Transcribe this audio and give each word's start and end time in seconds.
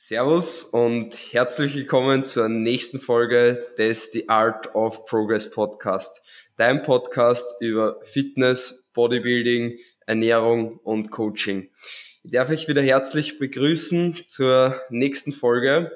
Servus 0.00 0.62
und 0.62 1.12
herzlich 1.32 1.74
willkommen 1.74 2.22
zur 2.22 2.48
nächsten 2.48 3.00
Folge 3.00 3.66
des 3.78 4.12
The 4.12 4.28
Art 4.28 4.72
of 4.76 5.06
Progress 5.06 5.50
Podcast. 5.50 6.22
Dein 6.54 6.84
Podcast 6.84 7.60
über 7.60 7.98
Fitness, 8.04 8.92
Bodybuilding, 8.94 9.76
Ernährung 10.06 10.78
und 10.84 11.10
Coaching. 11.10 11.68
Ich 12.22 12.30
darf 12.30 12.48
euch 12.48 12.68
wieder 12.68 12.80
herzlich 12.80 13.40
begrüßen 13.40 14.18
zur 14.28 14.80
nächsten 14.88 15.32
Folge. 15.32 15.90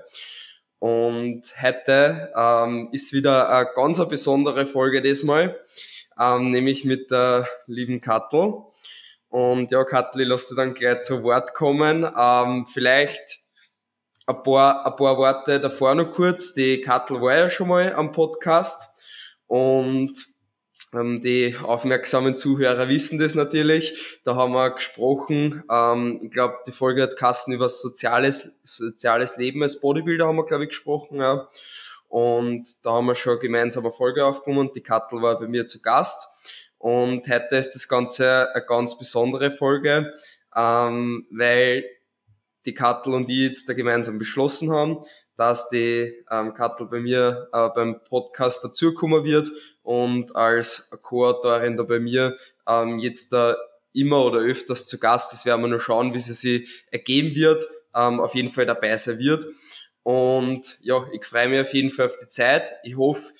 Und 0.80 1.42
heute 1.62 2.32
ähm, 2.36 2.88
ist 2.90 3.12
wieder 3.12 3.50
eine 3.50 3.70
ganz 3.72 4.04
besondere 4.08 4.66
Folge 4.66 5.00
diesmal, 5.00 5.60
ähm, 6.18 6.50
nämlich 6.50 6.84
mit 6.84 7.12
der 7.12 7.48
lieben 7.68 8.00
Kattel. 8.00 8.52
Und 9.28 9.70
ja, 9.70 9.84
Kattel, 9.84 10.22
ich 10.22 10.28
lasse 10.28 10.56
dir 10.56 10.62
dann 10.62 10.74
gleich 10.74 11.02
zu 11.02 11.22
Wort 11.22 11.54
kommen. 11.54 12.04
Ähm, 12.18 12.66
vielleicht 12.66 13.41
ein 14.26 14.42
paar, 14.42 14.86
ein 14.86 14.96
paar 14.96 15.16
Worte 15.16 15.60
davor 15.60 15.94
noch 15.94 16.10
kurz. 16.10 16.54
Die 16.54 16.80
Kattel 16.80 17.20
war 17.20 17.36
ja 17.36 17.50
schon 17.50 17.68
mal 17.68 17.92
am 17.94 18.12
Podcast 18.12 18.90
und 19.46 20.12
ähm, 20.94 21.20
die 21.20 21.56
aufmerksamen 21.62 22.36
Zuhörer 22.36 22.88
wissen 22.88 23.18
das 23.18 23.34
natürlich. 23.34 24.20
Da 24.24 24.36
haben 24.36 24.52
wir 24.52 24.70
gesprochen. 24.70 25.62
Ähm, 25.70 26.20
ich 26.22 26.30
glaube, 26.30 26.58
die 26.66 26.72
Folge 26.72 27.02
hat 27.02 27.16
Kassen 27.16 27.52
über 27.52 27.68
soziales, 27.68 28.60
soziales 28.62 29.36
Leben 29.36 29.62
als 29.62 29.80
Bodybuilder 29.80 30.26
haben 30.26 30.36
wir, 30.36 30.44
glaube 30.44 30.64
ich, 30.64 30.70
gesprochen. 30.70 31.20
Ja. 31.20 31.48
Und 32.08 32.66
da 32.84 32.92
haben 32.92 33.06
wir 33.06 33.14
schon 33.14 33.40
gemeinsam 33.40 33.84
eine 33.84 33.92
Folge 33.92 34.24
aufgenommen 34.24 34.70
die 34.74 34.82
Kattel 34.82 35.22
war 35.22 35.38
bei 35.38 35.48
mir 35.48 35.66
zu 35.66 35.80
Gast. 35.80 36.28
Und 36.76 37.28
heute 37.28 37.56
ist 37.56 37.72
das 37.72 37.88
Ganze 37.88 38.54
eine 38.54 38.64
ganz 38.66 38.98
besondere 38.98 39.50
Folge, 39.50 40.12
ähm, 40.54 41.26
weil 41.30 41.84
die 42.64 42.74
Kattel 42.74 43.14
und 43.14 43.28
ich 43.28 43.38
jetzt 43.38 43.68
da 43.68 43.72
gemeinsam 43.72 44.18
beschlossen 44.18 44.70
haben, 44.70 45.02
dass 45.36 45.68
die 45.68 46.14
ähm, 46.30 46.54
Kattel 46.54 46.86
bei 46.86 47.00
mir 47.00 47.48
äh, 47.52 47.68
beim 47.74 48.02
Podcast 48.04 48.62
dazukommen 48.64 49.24
wird 49.24 49.50
und 49.82 50.36
als 50.36 50.90
Co-Autorin 51.02 51.76
da 51.76 51.82
bei 51.82 51.98
mir 51.98 52.36
ähm, 52.66 52.98
jetzt 52.98 53.32
da 53.32 53.56
immer 53.92 54.24
oder 54.24 54.38
öfters 54.38 54.86
zu 54.86 54.98
Gast. 54.98 55.32
Das 55.32 55.44
werden 55.44 55.62
wir 55.62 55.68
noch 55.68 55.80
schauen, 55.80 56.14
wie 56.14 56.18
sie 56.18 56.32
sich 56.32 56.84
ergeben 56.90 57.34
wird. 57.34 57.66
Ähm, 57.94 58.20
auf 58.20 58.34
jeden 58.34 58.48
Fall 58.48 58.66
dabei 58.66 58.96
sein 58.96 59.18
wird. 59.18 59.46
Und 60.02 60.78
ja, 60.80 61.06
ich 61.12 61.24
freue 61.24 61.48
mich 61.48 61.60
auf 61.60 61.74
jeden 61.74 61.90
Fall 61.90 62.06
auf 62.06 62.16
die 62.16 62.28
Zeit. 62.28 62.74
Ich 62.82 62.96
hoffe, 62.96 63.32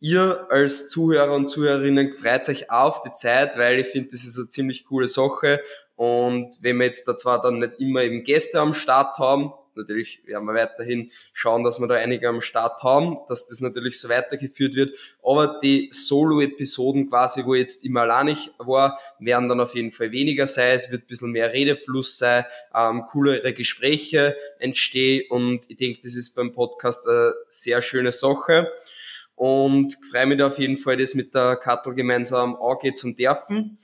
ihr 0.00 0.46
als 0.50 0.88
Zuhörer 0.88 1.34
und 1.34 1.48
Zuhörerinnen 1.48 2.14
freut 2.14 2.48
euch 2.48 2.70
auf 2.70 3.02
die 3.02 3.12
Zeit, 3.12 3.56
weil 3.56 3.80
ich 3.80 3.88
finde, 3.88 4.10
das 4.12 4.24
ist 4.24 4.38
eine 4.38 4.48
ziemlich 4.48 4.84
coole 4.84 5.08
Sache. 5.08 5.60
Und 5.96 6.58
wenn 6.62 6.76
wir 6.76 6.86
jetzt 6.86 7.08
da 7.08 7.16
zwar 7.16 7.40
dann 7.40 7.58
nicht 7.58 7.80
immer 7.80 8.02
eben 8.02 8.22
Gäste 8.22 8.60
am 8.60 8.74
Start 8.74 9.18
haben, 9.18 9.52
natürlich 9.76 10.22
werden 10.26 10.46
wir 10.46 10.54
weiterhin 10.54 11.10
schauen, 11.32 11.64
dass 11.64 11.78
wir 11.78 11.86
da 11.86 11.94
einige 11.94 12.28
am 12.28 12.40
Start 12.40 12.82
haben, 12.82 13.18
dass 13.28 13.46
das 13.46 13.60
natürlich 13.60 14.00
so 14.00 14.08
weitergeführt 14.08 14.74
wird. 14.74 14.96
Aber 15.22 15.58
die 15.62 15.88
Solo-Episoden 15.92 17.08
quasi, 17.08 17.44
wo 17.44 17.54
jetzt 17.54 17.84
immer 17.84 18.02
alleinig 18.02 18.50
war, 18.58 18.98
werden 19.18 19.48
dann 19.48 19.60
auf 19.60 19.74
jeden 19.74 19.92
Fall 19.92 20.12
weniger 20.12 20.46
sein. 20.46 20.74
Es 20.74 20.90
wird 20.90 21.04
ein 21.04 21.06
bisschen 21.06 21.30
mehr 21.30 21.52
Redefluss 21.52 22.18
sein, 22.18 22.44
ähm, 22.74 23.04
coolere 23.10 23.52
Gespräche 23.52 24.36
entstehen 24.58 25.24
und 25.30 25.70
ich 25.70 25.76
denke, 25.76 26.00
das 26.02 26.14
ist 26.14 26.34
beim 26.34 26.52
Podcast 26.52 27.08
eine 27.08 27.34
sehr 27.48 27.82
schöne 27.82 28.12
Sache 28.12 28.70
und 29.34 29.94
freue 30.10 30.26
mich 30.26 30.38
da 30.38 30.46
auf 30.46 30.58
jeden 30.58 30.78
Fall, 30.78 30.96
das 30.96 31.14
mit 31.14 31.34
der 31.34 31.56
Kattel 31.56 31.94
gemeinsam 31.94 32.56
angehen 32.56 32.94
zu 32.94 33.12
dürfen. 33.12 33.78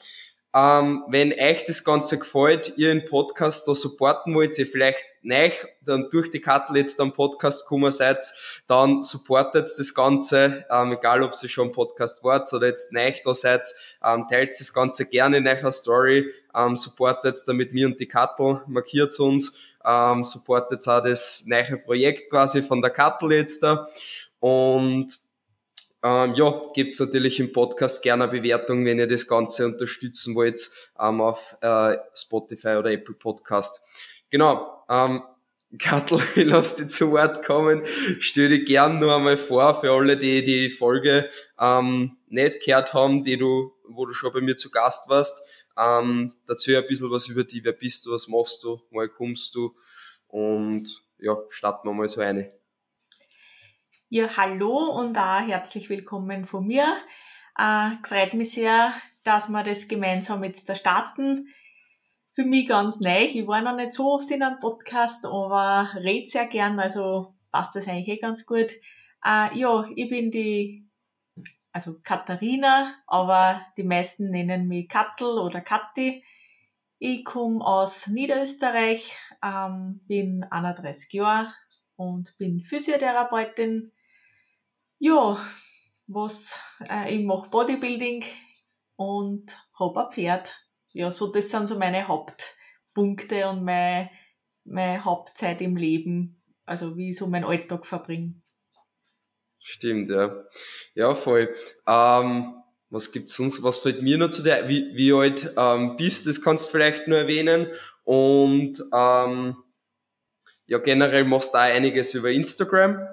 Ähm, 0.54 1.04
wenn 1.08 1.32
euch 1.32 1.64
das 1.64 1.82
Ganze 1.82 2.18
gefällt, 2.18 2.74
ihr 2.76 2.88
den 2.88 3.06
Podcast 3.06 3.66
da 3.66 3.74
supporten 3.74 4.34
wollt, 4.34 4.58
ihr 4.58 4.66
vielleicht 4.66 5.02
neu 5.22 5.50
dann 5.80 6.10
durch 6.10 6.30
die 6.30 6.40
Kattel 6.40 6.76
jetzt 6.76 7.00
am 7.00 7.12
Podcast 7.12 7.62
gekommen 7.62 7.90
seid, 7.90 8.18
dann 8.66 9.02
supportet 9.02 9.66
das 9.78 9.94
Ganze, 9.94 10.66
ähm, 10.70 10.92
egal 10.92 11.22
ob 11.22 11.32
ihr 11.42 11.48
schon 11.48 11.68
im 11.68 11.72
Podcast 11.72 12.22
wart 12.22 12.52
oder 12.52 12.66
jetzt 12.66 12.92
neu 12.92 13.12
da 13.24 13.34
seid, 13.34 13.62
ähm, 14.04 14.26
teilt 14.28 14.50
das 14.58 14.74
Ganze 14.74 15.06
gerne 15.06 15.38
in 15.38 15.48
eurer 15.48 15.72
Story, 15.72 16.30
ähm, 16.54 16.76
supportet 16.76 17.36
damit 17.46 17.72
mir 17.72 17.86
und 17.86 17.98
die 17.98 18.08
Kattel, 18.08 18.60
markiert 18.66 19.18
uns, 19.20 19.74
ähm, 19.84 20.22
supportet 20.22 20.86
auch 20.86 21.02
das 21.02 21.44
neue 21.46 21.78
Projekt 21.78 22.28
quasi 22.28 22.60
von 22.60 22.82
der 22.82 22.90
Kattel 22.90 23.32
jetzt 23.32 23.62
da. 23.62 23.86
Und 24.40 25.18
ähm, 26.02 26.34
ja, 26.34 26.62
gibt's 26.74 26.98
natürlich 26.98 27.38
im 27.38 27.52
Podcast 27.52 28.02
gerne 28.02 28.24
eine 28.24 28.32
Bewertung, 28.32 28.84
wenn 28.84 28.98
ihr 28.98 29.06
das 29.06 29.26
Ganze 29.26 29.66
unterstützen 29.66 30.34
wollt, 30.34 30.70
ähm, 30.98 31.20
auf 31.20 31.56
äh, 31.60 31.96
Spotify 32.14 32.76
oder 32.78 32.90
Apple 32.90 33.14
Podcast. 33.14 33.80
Genau, 34.30 34.84
ähm, 34.88 35.22
Kattel, 35.78 36.20
ich 36.34 36.44
lass 36.44 36.76
dich 36.76 36.88
zu 36.88 37.12
Wort 37.12 37.44
kommen. 37.44 37.82
Stell 38.18 38.50
dich 38.50 38.66
gern 38.66 38.98
nur 38.98 39.14
einmal 39.14 39.38
vor 39.38 39.80
für 39.80 39.92
alle, 39.92 40.18
die 40.18 40.44
die 40.44 40.68
Folge 40.68 41.30
ähm, 41.58 42.18
nicht 42.28 42.64
gehört 42.64 42.92
haben, 42.92 43.22
die 43.22 43.38
du, 43.38 43.72
wo 43.88 44.04
du 44.04 44.12
schon 44.12 44.32
bei 44.32 44.40
mir 44.40 44.56
zu 44.56 44.70
Gast 44.70 45.08
warst. 45.08 45.40
Ähm, 45.78 46.34
dazu 46.46 46.76
ein 46.76 46.86
bisschen 46.86 47.10
was 47.10 47.28
über 47.28 47.44
dich. 47.44 47.64
Wer 47.64 47.72
bist 47.72 48.04
du, 48.04 48.12
was 48.12 48.28
machst 48.28 48.62
du, 48.64 48.82
woher 48.90 49.08
kommst 49.08 49.54
du? 49.54 49.74
Und 50.26 51.02
ja, 51.18 51.38
starten 51.48 51.88
wir 51.88 51.94
mal 51.94 52.08
so 52.08 52.20
eine. 52.20 52.50
Ja, 54.14 54.36
hallo 54.36 54.90
und 54.90 55.16
auch 55.16 55.40
herzlich 55.40 55.88
willkommen 55.88 56.44
von 56.44 56.66
mir. 56.66 56.84
Äh, 57.56 57.92
freut 58.06 58.34
mich 58.34 58.52
sehr, 58.52 58.92
dass 59.24 59.48
wir 59.48 59.62
das 59.62 59.88
gemeinsam 59.88 60.44
jetzt 60.44 60.68
da 60.68 60.74
starten. 60.74 61.48
Für 62.34 62.44
mich 62.44 62.68
ganz 62.68 63.00
neu. 63.00 63.24
Ich 63.24 63.46
war 63.46 63.62
noch 63.62 63.74
nicht 63.74 63.94
so 63.94 64.12
oft 64.12 64.30
in 64.30 64.42
einem 64.42 64.58
Podcast, 64.58 65.24
aber 65.24 65.88
red 65.94 66.28
sehr 66.28 66.46
gern, 66.46 66.78
also 66.78 67.36
passt 67.52 67.74
das 67.74 67.88
eigentlich 67.88 68.08
eh 68.08 68.18
ganz 68.18 68.44
gut. 68.44 68.70
Äh, 69.24 69.58
ja, 69.58 69.88
ich 69.96 70.10
bin 70.10 70.30
die, 70.30 70.86
also 71.72 71.98
Katharina, 72.02 72.94
aber 73.06 73.64
die 73.78 73.84
meisten 73.84 74.28
nennen 74.28 74.68
mich 74.68 74.90
Kattel 74.90 75.38
oder 75.38 75.62
Katti. 75.62 76.22
Ich 76.98 77.24
komme 77.24 77.64
aus 77.64 78.08
Niederösterreich, 78.08 79.16
ähm, 79.42 80.02
bin 80.06 80.44
31 80.50 81.10
Jahre 81.14 81.54
und 81.96 82.36
bin 82.36 82.60
Physiotherapeutin 82.60 83.90
ja, 85.02 85.36
was, 86.06 86.62
äh, 86.88 87.12
ich 87.12 87.24
mache 87.24 87.50
Bodybuilding 87.50 88.24
und 88.94 89.56
habe 89.76 90.06
ein 90.06 90.12
Pferd. 90.12 90.64
Ja, 90.92 91.10
so 91.10 91.32
das 91.32 91.50
sind 91.50 91.66
so 91.66 91.76
meine 91.76 92.06
Hauptpunkte 92.06 93.48
und 93.48 93.64
meine, 93.64 94.10
meine 94.62 95.04
Hauptzeit 95.04 95.60
im 95.60 95.76
Leben, 95.76 96.40
also 96.64 96.96
wie 96.96 97.10
ich 97.10 97.18
so 97.18 97.26
meinen 97.26 97.44
Alltag 97.44 97.84
verbringe. 97.84 98.34
Stimmt, 99.58 100.08
ja. 100.08 100.44
Ja, 100.94 101.16
voll. 101.16 101.52
Ähm, 101.84 102.62
was 102.88 103.10
gibt's 103.10 103.34
sonst? 103.34 103.60
Was 103.64 103.78
fällt 103.78 104.02
mir 104.02 104.18
noch 104.18 104.30
zu 104.30 104.42
der? 104.42 104.68
Wie, 104.68 104.94
wie 104.94 105.12
alt 105.12 105.52
ähm, 105.56 105.96
bist, 105.96 106.28
das 106.28 106.42
kannst 106.42 106.66
du 106.66 106.70
vielleicht 106.70 107.08
nur 107.08 107.18
erwähnen. 107.18 107.72
Und 108.04 108.78
ähm, 108.94 109.56
ja, 110.66 110.78
generell 110.78 111.24
machst 111.24 111.54
du 111.54 111.58
auch 111.58 111.62
einiges 111.62 112.14
über 112.14 112.30
Instagram 112.30 113.04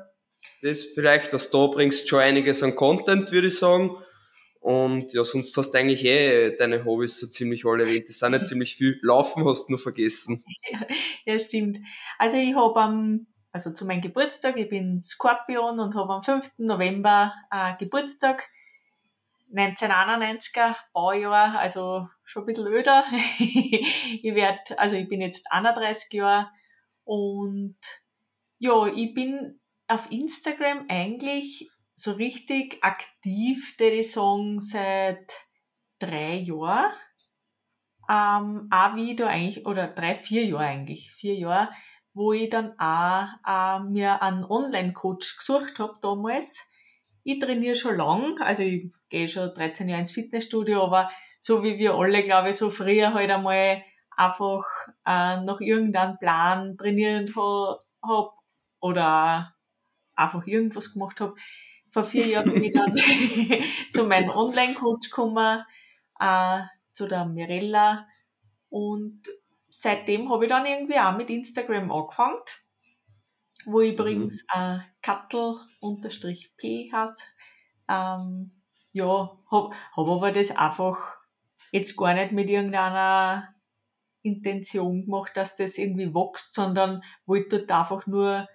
das 0.62 0.84
vielleicht, 0.84 1.34
dass 1.34 1.52
da 1.52 1.68
bringst 1.68 2.08
schon 2.08 2.20
einiges 2.20 2.64
an 2.64 2.76
Content, 2.76 3.32
würde 3.32 3.48
ich 3.48 3.58
sagen. 3.58 3.96
Und 4.60 5.14
ja, 5.14 5.24
sonst 5.24 5.56
hast 5.56 5.72
du 5.72 5.78
eigentlich 5.78 6.04
eh 6.04 6.56
deine 6.56 6.84
Hobbys 6.84 7.20
so 7.20 7.28
ziemlich 7.28 7.66
alle 7.66 7.84
erwähnt. 7.84 8.10
Das 8.10 8.20
sind 8.20 8.34
ja 8.34 8.44
ziemlich 8.44 8.76
viel. 8.76 9.00
Laufen 9.02 9.46
hast 9.46 9.68
du 9.68 9.74
nur 9.74 9.80
vergessen. 9.80 10.44
Ja, 11.26 11.40
stimmt. 11.40 11.78
Also 12.18 12.38
ich 12.38 12.56
habe 12.56 12.80
am, 12.80 13.28
also 13.52 13.72
zu 13.72 13.86
meinem 13.86 14.02
Geburtstag, 14.02 14.58
ich 14.58 14.68
bin 14.68 15.04
Skorpion 15.04 15.80
und 15.80 15.94
habe 15.94 16.14
am 16.14 16.24
5. 16.24 16.54
November 16.58 17.34
äh, 17.52 17.74
Geburtstag. 17.78 18.50
1991er 19.54 20.76
Baujahr, 20.94 21.60
also 21.60 22.08
schon 22.24 22.44
ein 22.44 22.46
bisschen 22.48 22.68
öder. 22.68 23.04
ich 23.40 24.36
werd, 24.36 24.78
also 24.80 24.96
ich 24.96 25.08
bin 25.08 25.22
jetzt 25.22 25.52
31 25.52 26.14
Jahre 26.14 26.50
und 27.04 27.78
ja, 28.60 28.88
ich 28.88 29.14
bin 29.14 29.59
auf 29.90 30.12
Instagram 30.12 30.86
eigentlich 30.88 31.70
so 31.96 32.14
richtig 32.14 32.82
aktiv, 32.82 33.76
der 33.78 33.94
ich 33.94 34.12
sagen, 34.12 34.60
seit 34.60 35.46
drei 36.00 36.36
Jahren. 36.36 36.94
Ähm, 38.10 38.68
auch 38.72 38.96
wie 38.96 39.16
da 39.16 39.28
eigentlich, 39.28 39.66
oder 39.66 39.88
drei, 39.88 40.16
vier 40.16 40.46
Jahre 40.46 40.66
eigentlich, 40.66 41.12
vier 41.12 41.36
Jahre, 41.36 41.70
wo 42.14 42.34
ich 42.34 42.50
dann 42.50 42.74
auch 42.80 43.28
äh, 43.46 43.80
mir 43.84 44.22
einen 44.22 44.46
Online-Coach 44.46 45.38
gesucht 45.38 45.80
habe 45.80 45.94
damals. 46.02 46.72
Ich 47.24 47.40
trainiere 47.40 47.76
schon 47.76 47.98
lang, 47.98 48.40
also 48.42 48.64
ich 48.64 48.92
gehe 49.10 49.28
schon 49.28 49.54
13 49.54 49.90
Jahre 49.90 50.02
ins 50.02 50.14
Fitnessstudio, 50.14 50.84
aber 50.84 51.10
so 51.40 51.64
wie 51.64 51.78
wir 51.78 51.94
alle, 51.94 52.24
glaube 52.24 52.50
ich, 52.50 52.56
so 52.56 52.72
früher 52.72 53.14
halt 53.14 53.30
einmal 53.30 53.84
einfach 54.16 54.64
äh, 55.06 55.42
nach 55.42 55.60
irgendeinem 55.60 56.18
Plan 56.18 56.78
trainiert 56.78 57.36
habe 57.36 58.32
oder 58.80 59.54
einfach 60.20 60.46
irgendwas 60.46 60.94
gemacht 60.94 61.20
habe. 61.22 61.36
Vor 61.92 62.04
vier 62.04 62.28
Jahren 62.28 62.54
bin 62.54 62.64
ich 62.64 62.74
dann 62.74 62.96
zu 63.94 64.04
meinem 64.06 64.30
Online-Coach 64.30 65.10
gekommen, 65.10 65.64
äh, 66.20 66.62
zu 66.92 67.08
der 67.08 67.26
Mirella. 67.26 68.08
Und 68.70 69.22
seitdem 69.70 70.32
habe 70.32 70.46
ich 70.46 70.50
dann 70.50 70.66
irgendwie 70.66 71.00
auch 71.00 71.18
mit 71.18 71.30
Instagram 71.30 71.92
angefangen. 71.92 72.38
wo 73.66 73.82
übrigens 73.82 74.46
mhm. 74.56 74.62
äh, 74.62 74.80
Kattel-P 75.02 76.92
heißt. 76.92 77.36
Ähm, 77.88 78.52
ja, 78.92 79.38
hab, 79.50 79.74
hab 79.92 80.08
aber 80.08 80.32
das 80.32 80.52
einfach 80.52 81.18
jetzt 81.72 81.96
gar 81.98 82.14
nicht 82.14 82.32
mit 82.32 82.50
irgendeiner 82.50 83.54
Intention 84.22 85.06
gemacht, 85.06 85.36
dass 85.36 85.56
das 85.56 85.78
irgendwie 85.78 86.14
wächst, 86.14 86.54
sondern 86.54 87.04
wollte 87.26 87.60
dort 87.60 87.72
einfach 87.72 88.08
nur 88.08 88.48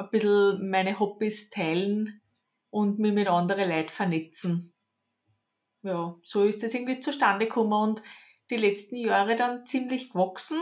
ein 0.00 0.10
bisschen 0.10 0.70
meine 0.70 0.98
Hobbys 0.98 1.50
teilen 1.50 2.22
und 2.70 2.98
mich 2.98 3.12
mit 3.12 3.28
anderen 3.28 3.68
Leuten 3.68 3.88
vernetzen. 3.88 4.72
Ja, 5.82 6.18
so 6.22 6.44
ist 6.44 6.62
das 6.62 6.74
irgendwie 6.74 7.00
zustande 7.00 7.46
gekommen 7.46 7.72
und 7.72 8.02
die 8.50 8.56
letzten 8.56 8.96
Jahre 8.96 9.36
dann 9.36 9.64
ziemlich 9.66 10.10
gewachsen. 10.10 10.60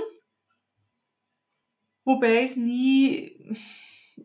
Wobei 2.05 2.43
es 2.43 2.57
nie 2.57 3.57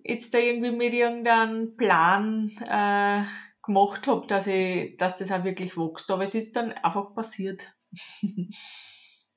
jetzt 0.03 0.33
da 0.33 0.37
irgendwie 0.37 0.71
mit 0.71 0.93
irgendeinem 0.93 1.75
Plan 1.75 2.51
äh, 2.67 3.23
gemacht 3.65 4.07
habe, 4.07 4.27
dass 4.27 4.47
ich, 4.47 4.97
dass 4.97 5.17
das 5.17 5.31
auch 5.31 5.43
wirklich 5.43 5.77
wächst. 5.77 6.09
Aber 6.11 6.23
es 6.23 6.35
ist 6.35 6.55
dann 6.55 6.71
einfach 6.73 7.13
passiert. 7.13 7.75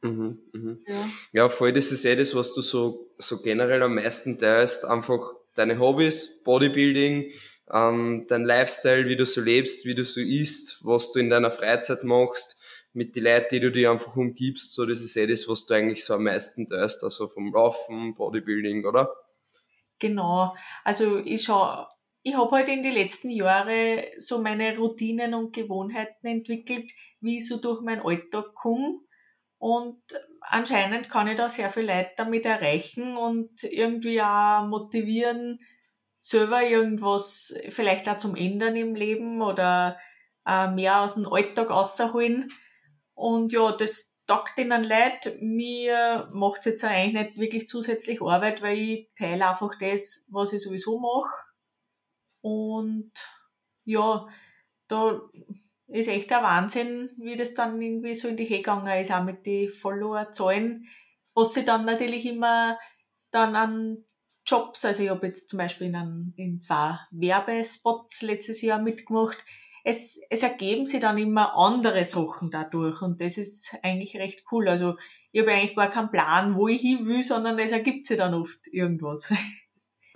Mhm, 0.02 0.38
mhm. 0.52 0.84
Ja. 0.86 1.08
ja, 1.32 1.48
voll, 1.48 1.72
das 1.72 1.90
ist 1.90 2.04
eh 2.04 2.14
das, 2.14 2.34
was 2.34 2.54
du 2.54 2.60
so, 2.60 3.10
so 3.18 3.40
generell 3.40 3.82
am 3.82 3.94
meisten 3.94 4.38
teilst. 4.38 4.84
Einfach 4.84 5.32
deine 5.56 5.78
Hobbys, 5.78 6.42
Bodybuilding, 6.44 7.32
ähm, 7.72 8.26
dein 8.28 8.44
Lifestyle, 8.44 9.08
wie 9.08 9.16
du 9.16 9.26
so 9.26 9.40
lebst, 9.40 9.84
wie 9.86 9.94
du 9.94 10.04
so 10.04 10.20
isst, 10.20 10.84
was 10.84 11.12
du 11.12 11.18
in 11.18 11.30
deiner 11.30 11.50
Freizeit 11.50 12.04
machst, 12.04 12.62
mit 12.92 13.14
den 13.16 13.24
Leuten, 13.24 13.48
die 13.50 13.60
du 13.60 13.70
dir 13.70 13.90
einfach 13.90 14.16
umgibst. 14.16 14.72
So, 14.74 14.86
das 14.86 15.00
ist 15.00 15.16
eh 15.16 15.26
das, 15.26 15.48
was 15.48 15.66
du 15.66 15.74
eigentlich 15.74 16.04
so 16.04 16.14
am 16.14 16.24
meisten 16.24 16.66
teilst. 16.66 17.04
Also 17.04 17.28
vom 17.28 17.52
Laufen, 17.52 18.14
Bodybuilding, 18.14 18.86
oder? 18.86 19.14
Genau. 19.98 20.54
Also 20.84 21.18
ich 21.18 21.42
schau, 21.42 21.86
ich 22.22 22.34
habe 22.34 22.50
halt 22.56 22.68
in 22.68 22.82
den 22.82 22.94
letzten 22.94 23.30
Jahren 23.30 24.00
so 24.18 24.40
meine 24.40 24.76
Routinen 24.76 25.34
und 25.34 25.54
Gewohnheiten 25.54 26.26
entwickelt, 26.26 26.90
wie 27.20 27.38
ich 27.38 27.48
so 27.48 27.58
durch 27.58 27.82
meinen 27.82 28.00
Alltag 28.00 28.54
komme. 28.54 29.00
Und 29.58 30.02
anscheinend 30.48 31.10
kann 31.10 31.28
ich 31.28 31.36
da 31.36 31.48
sehr 31.48 31.70
viel 31.70 31.86
Leute 31.86 32.10
damit 32.16 32.46
erreichen 32.46 33.16
und 33.16 33.62
irgendwie 33.64 34.22
auch 34.22 34.66
motivieren, 34.66 35.58
selber 36.18 36.62
irgendwas 36.62 37.54
vielleicht 37.68 38.08
auch 38.08 38.16
zum 38.16 38.34
Ändern 38.34 38.76
im 38.76 38.94
Leben 38.94 39.42
oder 39.42 39.98
äh, 40.46 40.68
mehr 40.68 41.00
aus 41.00 41.14
dem 41.14 41.30
Alltag 41.30 41.70
rausholen. 41.70 42.50
Und 43.14 43.52
ja, 43.52 43.72
das 43.72 44.16
taugt 44.26 44.58
ihnen 44.58 44.84
leid. 44.84 45.36
Mir 45.40 46.28
macht 46.32 46.60
es 46.60 46.64
jetzt 46.66 46.84
eigentlich 46.84 47.26
nicht 47.26 47.38
wirklich 47.38 47.68
zusätzlich 47.68 48.20
Arbeit, 48.22 48.62
weil 48.62 48.78
ich 48.78 49.10
teile 49.16 49.48
einfach 49.48 49.74
das, 49.78 50.26
was 50.30 50.52
ich 50.52 50.62
sowieso 50.62 50.98
mache. 50.98 51.32
Und 52.40 53.12
ja, 53.84 54.26
da 54.88 55.20
ist 55.88 56.08
echt 56.08 56.30
der 56.30 56.42
Wahnsinn, 56.42 57.10
wie 57.18 57.36
das 57.36 57.54
dann 57.54 57.80
irgendwie 57.80 58.14
so 58.14 58.28
in 58.28 58.36
die 58.36 58.48
Höhe 58.48 58.58
gegangen 58.58 59.00
ist, 59.00 59.12
auch 59.12 59.22
mit 59.22 59.46
den 59.46 59.70
Follower-Zahlen, 59.70 60.86
was 61.34 61.54
sie 61.54 61.64
dann 61.64 61.84
natürlich 61.84 62.26
immer 62.26 62.78
dann 63.30 63.54
an 63.56 64.04
Jobs, 64.44 64.84
also 64.84 65.02
ich 65.02 65.10
habe 65.10 65.26
jetzt 65.26 65.48
zum 65.48 65.58
Beispiel 65.58 65.88
in, 65.88 66.32
in 66.36 66.60
zwei 66.60 66.98
Werbespots 67.10 68.22
letztes 68.22 68.62
Jahr 68.62 68.80
mitgemacht, 68.80 69.44
es, 69.88 70.18
es 70.30 70.42
ergeben 70.42 70.84
sich 70.84 71.00
dann 71.00 71.16
immer 71.16 71.56
andere 71.56 72.04
Sachen 72.04 72.50
dadurch 72.50 73.02
und 73.02 73.20
das 73.20 73.38
ist 73.38 73.72
eigentlich 73.84 74.16
recht 74.16 74.44
cool. 74.50 74.68
Also 74.68 74.96
ich 75.30 75.42
habe 75.42 75.52
eigentlich 75.52 75.76
gar 75.76 75.90
keinen 75.90 76.10
Plan, 76.10 76.56
wo 76.56 76.66
ich 76.66 76.80
hin 76.80 77.06
will, 77.06 77.22
sondern 77.22 77.56
es 77.60 77.70
ergibt 77.70 78.04
sich 78.06 78.16
dann 78.16 78.34
oft 78.34 78.66
irgendwas. 78.72 79.32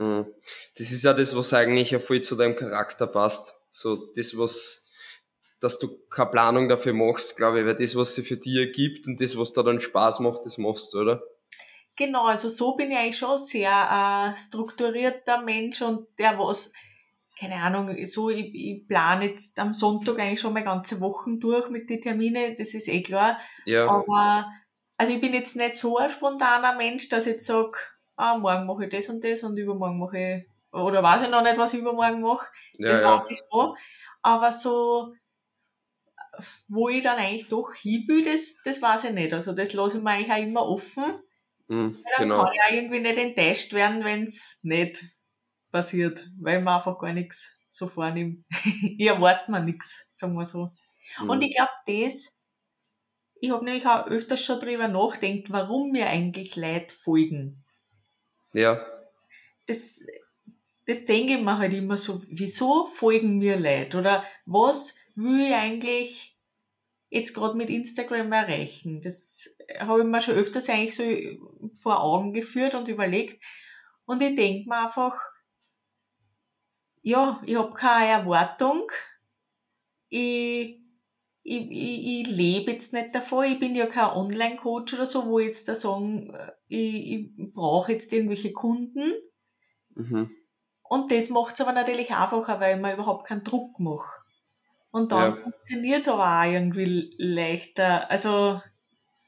Mhm. 0.00 0.32
Das 0.78 0.92
ist 0.92 1.04
ja 1.04 1.12
das, 1.12 1.36
was 1.36 1.52
eigentlich 1.52 1.90
ja 1.90 1.98
voll 1.98 2.22
zu 2.22 2.34
deinem 2.34 2.56
Charakter 2.56 3.06
passt. 3.06 3.54
So 3.68 4.10
das, 4.16 4.34
was, 4.38 4.89
dass 5.60 5.78
du 5.78 5.88
keine 6.08 6.30
Planung 6.30 6.68
dafür 6.68 6.92
machst, 6.94 7.36
glaube 7.36 7.60
ich, 7.60 7.66
weil 7.66 7.76
das, 7.76 7.96
was 7.96 8.14
sie 8.14 8.22
für 8.22 8.36
dich 8.36 8.56
ergibt 8.56 9.06
und 9.06 9.20
das, 9.20 9.38
was 9.38 9.52
da 9.52 9.62
dann 9.62 9.80
Spaß 9.80 10.20
macht, 10.20 10.46
das 10.46 10.58
machst 10.58 10.94
du, 10.94 11.00
oder? 11.00 11.22
Genau, 11.96 12.26
also 12.26 12.48
so 12.48 12.76
bin 12.76 12.90
ich 12.90 12.96
eigentlich 12.96 13.18
schon 13.18 13.36
sehr 13.36 14.32
äh, 14.32 14.36
strukturierter 14.36 15.42
Mensch 15.42 15.82
und 15.82 16.06
der 16.18 16.38
was 16.38 16.72
keine 17.40 17.56
Ahnung, 17.56 17.96
so, 18.04 18.28
ich, 18.28 18.54
ich 18.54 18.86
plane 18.86 19.30
jetzt 19.30 19.58
am 19.58 19.72
Sonntag 19.72 20.18
eigentlich 20.18 20.40
schon 20.40 20.52
meine 20.52 20.66
ganze 20.66 21.00
Wochen 21.00 21.40
durch 21.40 21.70
mit 21.70 21.88
den 21.88 22.02
Terminen, 22.02 22.54
das 22.58 22.74
ist 22.74 22.86
eh 22.88 23.02
klar. 23.02 23.38
Ja. 23.64 23.88
Aber, 23.88 24.46
also 24.98 25.14
ich 25.14 25.22
bin 25.22 25.32
jetzt 25.32 25.56
nicht 25.56 25.76
so 25.76 25.96
ein 25.96 26.10
spontaner 26.10 26.76
Mensch, 26.76 27.08
dass 27.08 27.26
ich 27.26 27.32
jetzt 27.32 27.46
sage, 27.46 27.78
ah, 28.16 28.36
morgen 28.36 28.66
mache 28.66 28.84
ich 28.84 28.90
das 28.90 29.08
und 29.08 29.24
das 29.24 29.42
und 29.42 29.56
übermorgen 29.56 29.98
mache 29.98 30.18
ich, 30.18 30.50
oder 30.72 31.02
weiß 31.02 31.22
ich 31.22 31.30
noch 31.30 31.42
nicht, 31.42 31.56
was 31.56 31.72
ich 31.72 31.80
übermorgen 31.80 32.20
mache. 32.20 32.46
Ja, 32.76 32.92
das 32.92 33.00
ja. 33.00 33.16
weiß 33.16 33.26
ich 33.30 33.40
schon. 33.50 33.74
Aber 34.20 34.52
so, 34.52 35.14
wo 36.68 36.88
ich 36.88 37.02
dann 37.02 37.18
eigentlich 37.18 37.48
doch 37.48 37.74
hin 37.74 38.04
will, 38.08 38.24
das, 38.24 38.56
das 38.64 38.80
weiß 38.80 39.04
ich 39.04 39.12
nicht. 39.12 39.32
Also 39.32 39.52
das 39.52 39.72
lasse 39.72 39.98
ich 39.98 40.04
mir 40.04 40.10
eigentlich 40.10 40.32
auch 40.32 40.42
immer 40.42 40.66
offen. 40.66 41.04
Mhm, 41.68 42.02
dann 42.16 42.28
genau. 42.28 42.44
kann 42.44 42.52
ich 42.54 42.60
auch 42.60 42.72
irgendwie 42.72 43.00
nicht 43.00 43.18
enttäuscht 43.18 43.72
werden, 43.72 44.04
wenn 44.04 44.24
es 44.24 44.58
nicht 44.62 45.04
passiert, 45.70 46.28
weil 46.40 46.60
man 46.62 46.76
einfach 46.76 46.98
gar 46.98 47.12
nichts 47.12 47.56
so 47.68 47.86
vornimmt. 47.86 48.44
ich 48.82 49.06
erwarte 49.06 49.50
mir 49.50 49.62
nichts, 49.62 50.08
sagen 50.12 50.34
wir 50.34 50.44
so. 50.44 50.72
Mhm. 51.20 51.30
Und 51.30 51.42
ich 51.42 51.54
glaube, 51.54 51.70
das, 51.86 52.36
ich 53.40 53.50
habe 53.50 53.64
nämlich 53.64 53.86
auch 53.86 54.06
öfters 54.06 54.44
schon 54.44 54.60
drüber 54.60 54.88
nachgedacht, 54.88 55.50
warum 55.50 55.90
mir 55.90 56.08
eigentlich 56.08 56.56
Leute 56.56 56.94
folgen. 56.94 57.64
Ja. 58.52 58.84
Das, 59.66 60.00
das 60.86 61.04
denke 61.04 61.34
ich 61.34 61.40
mir 61.40 61.58
halt 61.58 61.72
immer 61.72 61.96
so, 61.96 62.20
wieso 62.28 62.86
folgen 62.86 63.38
mir 63.38 63.58
Leute? 63.58 63.98
Oder 63.98 64.24
was 64.44 64.96
will 65.14 65.46
ich 65.48 65.54
eigentlich 65.54 66.38
jetzt 67.08 67.34
gerade 67.34 67.56
mit 67.56 67.70
Instagram 67.70 68.32
erreichen? 68.32 69.00
Das 69.00 69.56
habe 69.78 70.00
ich 70.00 70.06
mir 70.06 70.20
schon 70.20 70.36
öfters 70.36 70.68
eigentlich 70.68 70.94
so 70.94 71.04
vor 71.80 72.00
Augen 72.00 72.32
geführt 72.32 72.74
und 72.74 72.88
überlegt. 72.88 73.42
Und 74.04 74.22
ich 74.22 74.34
denke 74.34 74.68
mir 74.68 74.82
einfach, 74.82 75.20
ja, 77.02 77.40
ich 77.44 77.56
habe 77.56 77.72
keine 77.74 78.10
Erwartung. 78.10 78.90
Ich, 80.08 80.80
ich, 81.42 81.70
ich, 81.70 82.20
ich 82.20 82.26
lebe 82.26 82.72
jetzt 82.72 82.92
nicht 82.92 83.14
davon. 83.14 83.44
Ich 83.46 83.58
bin 83.58 83.74
ja 83.74 83.86
kein 83.86 84.10
Online-Coach 84.10 84.94
oder 84.94 85.06
so, 85.06 85.26
wo 85.26 85.38
ich 85.38 85.46
jetzt 85.46 85.68
da 85.68 85.74
sagen, 85.74 86.34
äh, 86.34 86.52
ich, 86.66 87.12
ich 87.12 87.52
brauche 87.52 87.92
jetzt 87.92 88.12
irgendwelche 88.12 88.52
Kunden. 88.52 89.12
Mhm. 89.94 90.30
Und 90.82 91.12
das 91.12 91.30
macht 91.30 91.54
es 91.54 91.60
aber 91.60 91.72
natürlich 91.72 92.10
einfacher, 92.10 92.58
weil 92.60 92.78
man 92.78 92.94
überhaupt 92.94 93.26
keinen 93.26 93.44
Druck 93.44 93.78
macht. 93.78 94.19
Und 94.90 95.12
dann 95.12 95.30
ja. 95.30 95.36
funktioniert 95.36 96.02
es 96.02 96.08
aber 96.08 96.40
auch 96.40 96.52
irgendwie 96.52 97.14
leichter. 97.18 98.10
Also, 98.10 98.60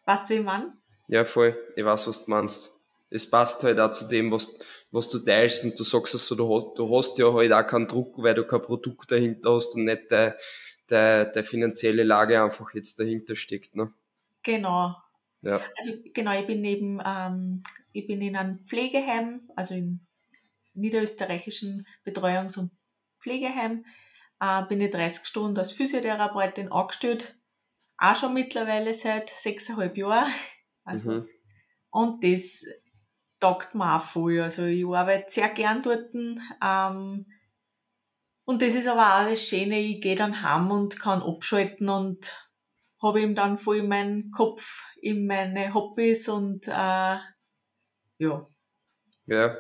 weißt 0.07 0.28
du, 0.28 0.35
wie 0.35 0.40
man? 0.40 0.73
Ja, 1.09 1.25
voll. 1.25 1.57
Ich 1.76 1.85
weiß, 1.85 2.09
was 2.09 2.25
du 2.25 2.31
meinst 2.31 2.83
es 3.12 3.28
passt 3.28 3.62
halt 3.62 3.78
auch 3.78 3.90
zu 3.90 4.09
dem, 4.09 4.31
was, 4.33 4.59
was 4.90 5.09
du 5.09 5.19
teilst 5.19 5.64
und 5.64 5.78
du 5.78 5.85
sagst 5.85 6.14
es 6.14 6.26
so, 6.26 6.35
du 6.35 6.54
hast, 6.54 6.78
du 6.78 6.97
hast 6.97 7.19
ja 7.19 7.33
halt 7.33 7.52
auch 7.52 7.66
keinen 7.66 7.87
Druck, 7.87 8.14
weil 8.23 8.35
du 8.35 8.45
kein 8.45 8.62
Produkt 8.62 9.12
dahinter 9.12 9.54
hast 9.54 9.75
und 9.75 9.85
nicht 9.85 10.11
der, 10.11 10.37
der, 10.88 11.26
der 11.26 11.45
finanzielle 11.45 12.02
Lage 12.02 12.42
einfach 12.42 12.75
jetzt 12.75 12.99
dahinter 12.99 13.37
steckt. 13.37 13.76
Ne? 13.76 13.92
Genau. 14.42 14.97
Ja. 15.42 15.61
Also 15.76 15.92
genau, 16.14 16.38
ich 16.38 16.47
bin 16.47 16.64
eben, 16.64 17.00
ähm, 17.04 17.62
ich 17.92 18.07
bin 18.07 18.23
in 18.23 18.37
einem 18.37 18.61
Pflegeheim, 18.66 19.42
also 19.57 19.75
in 19.75 20.00
niederösterreichischen 20.75 21.87
Betreuungs- 22.07 22.59
und 22.59 22.71
Pflegeheim, 23.21 23.85
äh, 24.43 24.65
bin 24.67 24.81
ich 24.81 24.91
30 24.91 25.25
Stunden 25.25 25.57
als 25.57 25.71
Physiotherapeutin 25.73 26.73
angestellt, 26.73 27.39
auch 27.97 28.17
schon 28.17 28.35
mittlerweile 28.35 28.93
seit 28.93 29.31
sechseinhalb 29.31 29.97
Jahren. 29.97 30.31
Also, 30.85 31.13
mhm. 31.13 31.29
Und 31.91 32.25
das 32.25 32.65
taugt 33.39 33.77
mir 33.77 33.95
auch 33.95 34.01
voll. 34.01 34.41
Also 34.41 34.65
ich 34.65 34.85
arbeite 34.85 35.31
sehr 35.31 35.49
gern 35.51 35.81
dort. 35.81 36.13
Ähm, 36.13 37.27
und 38.45 38.63
das 38.63 38.75
ist 38.75 38.89
aber 38.89 39.21
auch 39.21 39.31
das 39.31 39.47
Schöne, 39.47 39.79
ich 39.79 40.01
gehe 40.01 40.17
dann 40.17 40.43
heim 40.43 40.73
und 40.73 40.99
kann 40.99 41.23
abschalten 41.23 41.89
und 41.89 42.51
habe 43.01 43.21
ihm 43.21 43.37
dann 43.37 43.59
voll 43.59 43.85
meinen 43.85 44.33
Kopf 44.33 44.83
in 45.01 45.25
meine 45.29 45.73
Hobbys 45.73 46.29
und 46.29 46.67
äh, 46.67 47.19
ja. 48.19 48.49
Ja. 49.27 49.57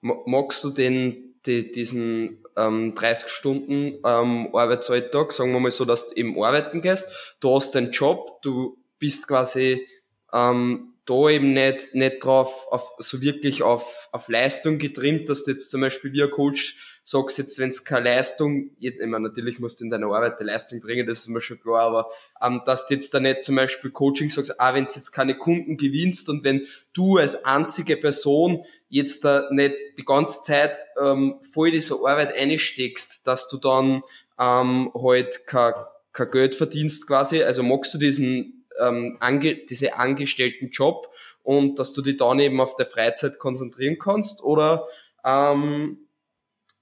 Magst 0.00 0.64
du 0.64 0.70
den, 0.70 1.40
die, 1.46 1.70
diesen 1.70 2.39
ähm, 2.56 2.94
30 2.94 3.30
Stunden 3.30 3.98
ähm, 4.04 4.54
Arbeitsalltag, 4.54 5.32
sagen 5.32 5.52
wir 5.52 5.60
mal 5.60 5.70
so, 5.70 5.84
dass 5.84 6.08
du 6.08 6.16
eben 6.16 6.42
arbeiten 6.42 6.82
gehst, 6.82 7.36
du 7.40 7.54
hast 7.54 7.74
deinen 7.74 7.90
Job, 7.90 8.42
du 8.42 8.76
bist 8.98 9.28
quasi 9.28 9.86
ähm, 10.32 10.94
da 11.06 11.28
eben 11.28 11.52
nicht, 11.52 11.94
nicht 11.94 12.24
drauf, 12.24 12.66
auf, 12.70 12.92
so 12.98 13.20
wirklich 13.20 13.62
auf, 13.62 14.08
auf 14.12 14.28
Leistung 14.28 14.78
getrimmt, 14.78 15.28
dass 15.28 15.44
du 15.44 15.52
jetzt 15.52 15.70
zum 15.70 15.80
Beispiel 15.80 16.12
wie 16.12 16.22
ein 16.22 16.30
Coach 16.30 16.89
sagst, 17.04 17.38
jetzt, 17.38 17.58
wenn 17.58 17.70
es 17.70 17.84
keine 17.84 18.10
Leistung, 18.10 18.70
ich 18.78 18.94
meine, 18.98 19.28
natürlich 19.28 19.58
musst 19.58 19.80
du 19.80 19.84
in 19.84 19.90
deiner 19.90 20.06
Arbeit 20.06 20.38
die 20.38 20.44
Leistung 20.44 20.80
bringen, 20.80 21.06
das 21.06 21.20
ist 21.20 21.28
mir 21.28 21.40
schon 21.40 21.58
klar, 21.58 21.82
aber 21.82 22.10
ähm, 22.42 22.62
dass 22.66 22.86
du 22.86 22.94
jetzt 22.94 23.12
da 23.14 23.20
nicht 23.20 23.44
zum 23.44 23.56
Beispiel 23.56 23.90
Coaching 23.90 24.30
sagst, 24.30 24.60
ah, 24.60 24.74
wenn 24.74 24.84
du 24.84 24.90
jetzt 24.90 25.10
keine 25.12 25.36
Kunden 25.36 25.76
gewinnst 25.76 26.28
und 26.28 26.44
wenn 26.44 26.66
du 26.92 27.16
als 27.16 27.44
einzige 27.44 27.96
Person 27.96 28.64
jetzt 28.88 29.24
da 29.24 29.48
nicht 29.50 29.74
die 29.98 30.04
ganze 30.04 30.42
Zeit 30.42 30.76
ähm, 31.00 31.40
voll 31.52 31.70
diese 31.70 31.94
Arbeit 31.94 32.34
einsteckst, 32.34 33.26
dass 33.26 33.48
du 33.48 33.56
dann 33.56 34.02
ähm, 34.38 34.92
halt 34.94 35.46
kein, 35.46 35.74
kein 36.12 36.30
Geld 36.30 36.54
verdienst 36.54 37.06
quasi, 37.06 37.42
also 37.42 37.62
magst 37.62 37.92
du 37.94 37.98
diesen 37.98 38.66
ähm, 38.80 39.16
ange 39.20 39.56
diese 39.66 39.96
angestellten 39.96 40.70
Job 40.70 41.12
und 41.42 41.78
dass 41.78 41.92
du 41.92 42.02
dich 42.02 42.16
dann 42.16 42.38
eben 42.38 42.60
auf 42.60 42.76
der 42.76 42.86
Freizeit 42.86 43.38
konzentrieren 43.38 43.98
kannst 43.98 44.42
oder 44.42 44.86
ähm, 45.24 45.98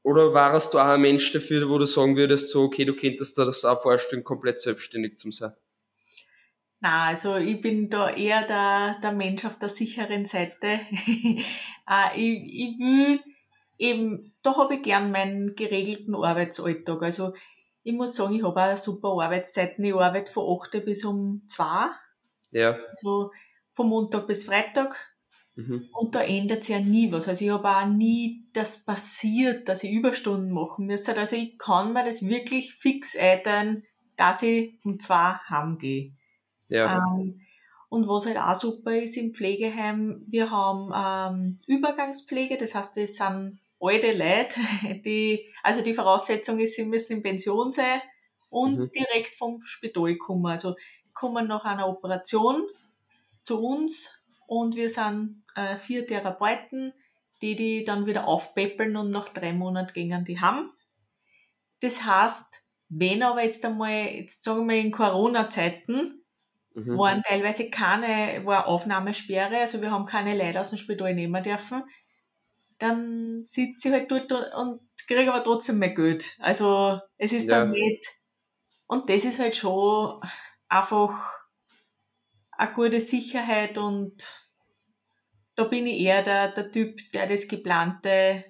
oder 0.08 0.32
warst 0.32 0.72
du 0.72 0.78
auch 0.78 0.86
ein 0.86 1.02
Mensch 1.02 1.30
dafür, 1.32 1.68
wo 1.68 1.76
du 1.76 1.86
sagen 1.86 2.16
würdest, 2.16 2.48
so, 2.48 2.62
okay, 2.62 2.86
du 2.86 2.96
könntest 2.96 3.36
dir 3.36 3.44
das 3.44 3.64
auch 3.66 3.82
vorstellen, 3.82 4.24
komplett 4.24 4.58
selbstständig 4.58 5.18
zu 5.18 5.30
sein? 5.30 5.52
Na, 6.80 7.08
also 7.08 7.36
ich 7.36 7.60
bin 7.60 7.90
da 7.90 8.08
eher 8.08 8.46
der, 8.46 8.98
der 9.02 9.12
Mensch 9.12 9.44
auf 9.44 9.58
der 9.58 9.68
sicheren 9.68 10.24
Seite. 10.24 10.80
Äh, 11.90 12.20
ich, 12.20 12.42
ich 12.44 12.78
will 12.78 13.18
eben, 13.78 14.34
da 14.42 14.54
habe 14.58 14.74
ich 14.74 14.82
gern 14.82 15.10
meinen 15.10 15.54
geregelten 15.54 16.14
Arbeitsalltag. 16.14 17.02
Also 17.02 17.32
ich 17.82 17.94
muss 17.94 18.14
sagen, 18.14 18.34
ich 18.34 18.42
habe 18.42 18.60
auch 18.60 18.76
super 18.76 19.08
Arbeitszeiten. 19.08 19.82
Ich 19.82 19.94
arbeite 19.94 20.30
von 20.30 20.60
8 20.60 20.84
bis 20.84 21.02
um 21.06 21.44
2. 21.48 21.64
Ja. 22.50 22.76
Also 22.90 23.30
von 23.70 23.88
Montag 23.88 24.26
bis 24.26 24.44
Freitag. 24.44 24.96
Mhm. 25.58 25.88
Und 25.92 26.14
da 26.14 26.22
ändert 26.22 26.62
sich 26.62 26.74
ja 26.76 26.80
nie 26.80 27.10
was. 27.10 27.26
Also 27.26 27.44
ich 27.44 27.50
habe 27.50 27.68
auch 27.68 27.86
nie 27.86 28.44
das 28.52 28.84
passiert, 28.84 29.68
dass 29.68 29.82
ich 29.82 29.90
Überstunden 29.90 30.52
machen 30.52 30.86
müsste. 30.86 31.16
Also 31.16 31.34
ich 31.34 31.58
kann 31.58 31.92
mir 31.92 32.04
das 32.04 32.24
wirklich 32.24 32.74
fix 32.74 33.16
einteilen, 33.16 33.84
dass 34.16 34.42
ich 34.42 34.74
um 34.84 35.00
zwei 35.00 35.34
heimgehe. 35.50 36.12
Ja. 36.68 36.98
Ähm, 36.98 37.40
und 37.88 38.06
was 38.06 38.26
halt 38.26 38.36
auch 38.38 38.54
super 38.54 38.94
ist 38.94 39.16
im 39.16 39.34
Pflegeheim, 39.34 40.22
wir 40.28 40.50
haben 40.52 40.92
ähm, 40.94 41.56
Übergangspflege, 41.66 42.56
das 42.56 42.74
heißt, 42.76 42.96
das 42.96 43.14
sind 43.16 43.58
alte 43.80 44.12
Leute, 44.12 44.60
die, 45.04 45.48
also 45.64 45.82
die 45.82 45.94
Voraussetzung 45.94 46.60
ist, 46.60 46.76
sie 46.76 46.84
müssen 46.84 47.14
in 47.16 47.22
Pension 47.22 47.70
sein 47.72 48.00
und 48.50 48.78
Mhm. 48.78 48.90
direkt 48.92 49.34
vom 49.34 49.60
Spital 49.62 50.16
kommen. 50.18 50.46
Also 50.46 50.76
kommen 51.14 51.48
nach 51.48 51.64
einer 51.64 51.88
Operation 51.88 52.62
zu 53.42 53.60
uns 53.60 54.17
und 54.48 54.76
wir 54.76 54.90
sind 54.90 55.44
äh, 55.56 55.78
vier 55.78 56.08
Therapeuten, 56.08 56.94
die 57.42 57.56
die 57.56 57.84
dann 57.84 58.06
wieder 58.06 58.28
aufpäppeln 58.28 58.96
und 58.98 59.12
nach 59.12 59.30
drei 59.30 59.54
Monaten 59.54 59.94
gehen 59.94 60.26
die 60.26 60.40
haben. 60.40 60.72
Das 61.80 62.04
heißt, 62.04 62.64
wenn 62.88 63.22
aber 63.22 63.44
jetzt 63.44 63.64
einmal, 63.64 64.06
jetzt 64.12 64.42
sagen 64.44 64.68
wir 64.68 64.76
in 64.80 64.90
Corona-Zeiten, 64.90 66.24
Mhm. 66.74 66.98
waren 66.98 67.22
teilweise 67.22 67.70
keine, 67.70 68.44
war 68.46 68.66
Aufnahmesperre, 68.68 69.58
also 69.58 69.82
wir 69.82 69.90
haben 69.92 70.06
keine 70.06 70.36
Leute 70.38 70.60
aus 70.60 70.70
dem 70.70 70.78
Spital 70.78 71.14
nehmen 71.14 71.42
dürfen, 71.44 71.84
dann 72.78 73.44
sitze 73.44 73.88
ich 73.88 73.94
halt 73.94 74.10
dort 74.10 74.32
und 74.56 74.80
kriege 75.08 75.32
aber 75.32 75.44
trotzdem 75.44 75.78
mehr 75.80 75.94
Geld. 75.94 76.36
Also 76.40 77.00
es 77.18 77.32
ist 77.32 77.50
dann 77.52 77.68
Ja. 77.68 77.70
nicht, 77.70 78.06
und 78.88 79.08
das 79.10 79.24
ist 79.24 79.38
halt 79.40 79.56
schon 79.56 80.20
einfach 80.68 81.37
eine 82.58 82.72
gute 82.74 83.00
Sicherheit 83.00 83.78
und 83.78 84.48
da 85.54 85.64
bin 85.64 85.86
ich 85.86 86.00
eher 86.00 86.22
der, 86.22 86.48
der 86.52 86.70
Typ, 86.70 87.00
der 87.12 87.26
das 87.26 87.48
geplante, 87.48 88.44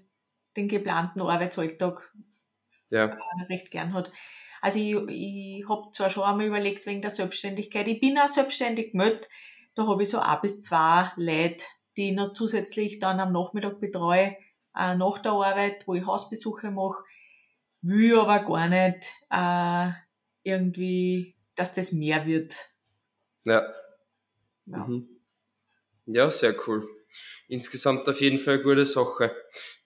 den 0.57 0.69
geplanten 0.69 1.21
Arbeitsalltag 1.21 2.13
Ja. 2.91 3.17
recht 3.49 3.71
gern 3.71 3.95
hat. 3.95 4.11
Also 4.61 4.79
ich, 4.79 4.97
ich 5.09 5.69
habe 5.69 5.91
zwar 5.93 6.11
schon 6.11 6.25
einmal 6.25 6.47
überlegt 6.47 6.87
wegen 6.87 7.03
der 7.03 7.11
Selbstständigkeit. 7.11 7.87
Ich 7.87 8.01
bin 8.01 8.19
auch 8.19 8.29
selbstständig 8.29 8.93
gemeldet. 8.93 9.29
Da 9.75 9.87
habe 9.87 10.03
ich 10.03 10.11
so 10.11 10.19
ein 10.19 10.41
bis 10.43 10.61
zwei 10.63 11.13
Leute, 11.17 11.65
die 11.97 12.09
ich 12.11 12.15
noch 12.17 12.33
zusätzlich 12.33 12.99
dann 12.99 13.21
am 13.21 13.33
Nachmittag 13.33 13.79
betreue, 13.79 14.37
äh, 14.75 14.95
nach 14.97 15.19
der 15.19 15.33
Arbeit, 15.33 15.87
wo 15.87 15.95
ich 15.95 16.05
Hausbesuche 16.07 16.71
mache. 16.71 17.05
Will 17.83 18.19
aber 18.19 18.41
gar 18.41 18.69
nicht 18.69 19.07
äh, 19.31 19.93
irgendwie, 20.43 21.37
dass 21.55 21.75
das 21.75 21.93
mehr 21.93 22.27
wird. 22.27 22.55
Ja. 23.45 23.63
Ja. 24.71 24.87
Mhm. 24.87 25.09
Ja, 26.07 26.31
sehr 26.31 26.55
cool. 26.67 26.89
Insgesamt 27.49 28.09
auf 28.09 28.21
jeden 28.21 28.39
Fall 28.39 28.55
eine 28.55 28.63
gute 28.63 28.87
Sache. 28.87 29.31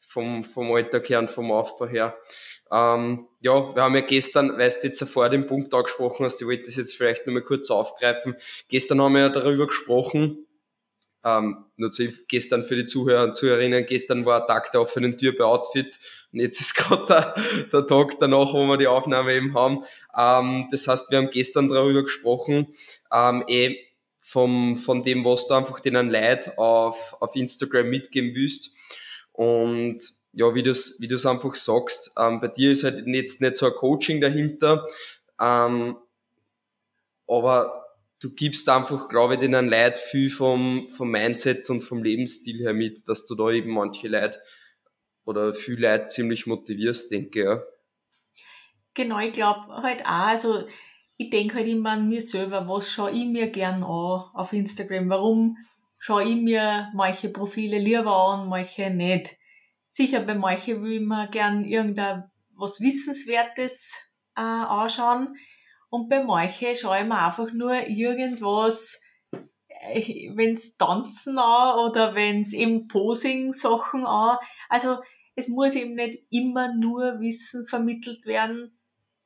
Vom, 0.00 0.44
vom 0.44 0.70
Alltag 0.72 1.08
her 1.08 1.20
und 1.20 1.30
vom 1.30 1.50
Aufbau 1.50 1.86
her. 1.86 2.14
Ähm, 2.70 3.28
ja, 3.40 3.74
wir 3.74 3.82
haben 3.82 3.94
ja 3.94 4.02
gestern, 4.02 4.58
weil 4.58 4.68
du 4.68 4.86
jetzt 4.86 5.02
vor 5.08 5.28
dem 5.30 5.46
Punkt 5.46 5.72
angesprochen 5.72 6.26
hast, 6.26 6.40
ich 6.40 6.46
wollte 6.46 6.64
das 6.64 6.76
jetzt 6.76 6.94
vielleicht 6.94 7.26
nochmal 7.26 7.42
kurz 7.42 7.70
aufgreifen. 7.70 8.36
Gestern 8.68 9.00
haben 9.00 9.14
wir 9.14 9.22
ja 9.22 9.28
darüber 9.30 9.66
gesprochen, 9.66 10.46
ähm, 11.24 11.64
nur 11.76 11.90
zu, 11.90 12.08
gestern 12.28 12.62
für 12.62 12.76
die 12.76 12.84
Zuhörer 12.84 13.24
und 13.24 13.36
Zuhörerinnen, 13.36 13.86
gestern 13.86 14.26
war 14.26 14.46
Tag 14.46 14.72
der 14.72 14.82
offenen 14.82 15.16
Tür 15.16 15.36
bei 15.36 15.44
Outfit 15.44 15.98
und 16.32 16.40
jetzt 16.40 16.60
ist 16.60 16.74
gerade 16.76 17.06
der, 17.06 17.34
der 17.72 17.86
Tag 17.86 18.18
danach, 18.18 18.52
wo 18.52 18.66
wir 18.66 18.76
die 18.76 18.86
Aufnahme 18.86 19.34
eben 19.34 19.54
haben. 19.54 19.84
Ähm, 20.16 20.68
das 20.70 20.88
heißt, 20.88 21.10
wir 21.10 21.18
haben 21.18 21.30
gestern 21.30 21.68
darüber 21.68 22.02
gesprochen, 22.02 22.68
ähm, 23.12 23.44
eh 23.48 23.76
vom, 24.24 24.76
von 24.76 25.02
dem, 25.02 25.24
was 25.24 25.48
du 25.48 25.54
einfach 25.54 25.80
denen 25.80 26.08
Leid 26.08 26.56
auf, 26.56 27.16
auf 27.20 27.34
Instagram 27.34 27.90
mitgeben 27.90 28.34
willst. 28.34 28.70
Und 29.32 29.98
ja, 30.32 30.54
wie 30.54 30.62
du 30.62 30.70
es 30.70 31.00
wie 31.00 31.08
du's 31.08 31.26
einfach 31.26 31.54
sagst, 31.54 32.12
ähm, 32.18 32.40
bei 32.40 32.48
dir 32.48 32.70
ist 32.70 32.84
halt 32.84 33.04
jetzt 33.06 33.40
nicht 33.40 33.56
so 33.56 33.66
ein 33.66 33.72
Coaching 33.72 34.20
dahinter, 34.20 34.86
ähm, 35.40 35.96
aber 37.26 37.86
du 38.20 38.32
gibst 38.32 38.68
einfach, 38.68 39.08
glaube 39.08 39.34
ich, 39.34 39.40
denen 39.40 39.68
Leid 39.68 39.98
viel 39.98 40.30
vom, 40.30 40.88
vom 40.88 41.10
Mindset 41.10 41.68
und 41.68 41.82
vom 41.82 42.02
Lebensstil 42.02 42.60
her 42.60 42.72
mit, 42.72 43.08
dass 43.08 43.26
du 43.26 43.34
da 43.34 43.50
eben 43.50 43.72
manche 43.72 44.08
Leute 44.08 44.40
oder 45.24 45.52
viel 45.52 45.80
Leute 45.80 46.06
ziemlich 46.06 46.46
motivierst, 46.46 47.10
denke 47.10 47.40
ich. 47.40 47.44
Ja. 47.44 47.62
Genau, 48.94 49.18
ich 49.18 49.32
glaube 49.32 49.66
halt 49.82 50.02
auch, 50.02 50.28
also 50.28 50.66
ich 51.16 51.30
denke 51.30 51.56
halt 51.56 51.66
immer 51.66 51.90
an 51.90 52.08
mir 52.08 52.20
selber, 52.20 52.66
was 52.68 52.90
schaue 52.90 53.10
ich 53.12 53.26
mir 53.26 53.50
gern 53.50 53.82
an 53.82 53.84
auf 53.84 54.52
Instagram, 54.52 55.08
warum 55.08 55.56
schaue 55.98 56.24
ich 56.24 56.36
mir 56.36 56.90
manche 56.94 57.28
Profile 57.28 57.78
lieber 57.78 58.16
an, 58.16 58.48
manche 58.48 58.90
nicht. 58.90 59.36
Sicher, 59.90 60.20
bei 60.20 60.34
manchen 60.34 60.82
will 60.82 61.02
ich 61.02 61.06
mir 61.06 61.28
gern 61.28 61.64
irgendein 61.64 62.24
was 62.56 62.80
Wissenswertes 62.80 64.10
äh, 64.36 64.40
anschauen 64.40 65.36
und 65.90 66.08
bei 66.08 66.24
manchen 66.24 66.74
schaue 66.74 67.00
ich 67.00 67.06
mir 67.06 67.22
einfach 67.22 67.52
nur 67.52 67.86
irgendwas, 67.86 69.00
äh, 69.68 70.30
wenn's 70.34 70.76
Tanzen 70.76 71.38
an 71.38 71.78
oder 71.78 72.14
wenn's 72.14 72.52
eben 72.52 72.88
Posing-Sachen 72.88 74.06
an. 74.06 74.38
Also 74.68 74.98
es 75.34 75.48
muss 75.48 75.74
eben 75.74 75.94
nicht 75.94 76.24
immer 76.30 76.74
nur 76.74 77.20
Wissen 77.20 77.66
vermittelt 77.66 78.26
werden, 78.26 78.78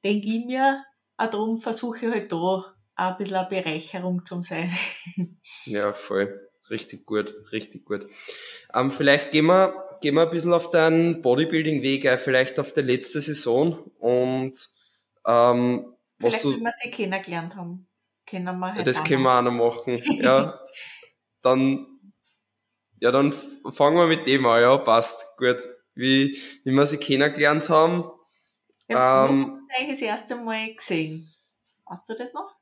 denke 0.04 0.26
ich 0.26 0.44
mir. 0.44 0.84
Auch 1.16 1.30
darum 1.30 1.58
versuche 1.58 2.06
ich 2.06 2.12
halt 2.12 2.32
da 2.32 2.36
auch 2.36 2.64
ein 2.94 3.16
bisschen 3.16 3.36
eine 3.36 3.48
Bereicherung 3.48 4.24
zu 4.24 4.42
sein. 4.42 4.72
Ja, 5.64 5.92
voll. 5.92 6.48
Richtig 6.70 7.06
gut, 7.06 7.34
richtig 7.52 7.84
gut. 7.84 8.06
Ähm, 8.74 8.90
vielleicht 8.90 9.30
gehen 9.30 9.46
wir, 9.46 9.98
gehen 10.00 10.14
wir 10.14 10.22
ein 10.22 10.30
bisschen 10.30 10.52
auf 10.52 10.70
deinen 10.70 11.22
Bodybuilding-Weg, 11.22 12.06
ein, 12.06 12.18
vielleicht 12.18 12.58
auf 12.58 12.72
die 12.72 12.80
letzte 12.80 13.20
Saison 13.20 13.78
und 13.98 14.68
ähm, 15.26 15.96
was 16.18 16.36
Vielleicht, 16.36 16.44
du, 16.44 16.52
wenn 16.52 16.62
wir 16.62 16.72
sie 16.82 16.90
kennengelernt 16.90 17.56
haben, 17.56 17.86
können 18.28 18.58
wir 18.58 18.68
ja, 18.68 18.74
halt 18.74 18.86
das 18.86 19.00
auch 19.00 19.04
können 19.04 19.22
wir 19.22 19.38
auch 19.38 19.42
noch 19.42 19.52
machen. 19.52 20.02
Ja, 20.20 20.58
dann, 21.42 21.86
ja, 23.00 23.12
dann 23.12 23.32
fangen 23.70 23.96
wir 23.96 24.06
mit 24.06 24.26
dem 24.26 24.46
an, 24.46 24.62
ja, 24.62 24.76
passt, 24.78 25.36
gut. 25.36 25.68
Wie, 25.94 26.36
wie 26.64 26.72
wir 26.72 26.86
sie 26.86 26.98
kennengelernt 26.98 27.70
haben, 27.70 28.10
Ähm, 28.88 28.96
wo 28.96 28.98
hast 28.98 29.30
du 29.30 29.76
eigentlich 29.76 30.00
das 30.00 30.02
erste 30.02 30.36
Mal 30.36 30.74
gesehen? 30.74 31.28
Weißt 31.86 32.08
du 32.08 32.14
das 32.14 32.32
noch? 32.32 32.56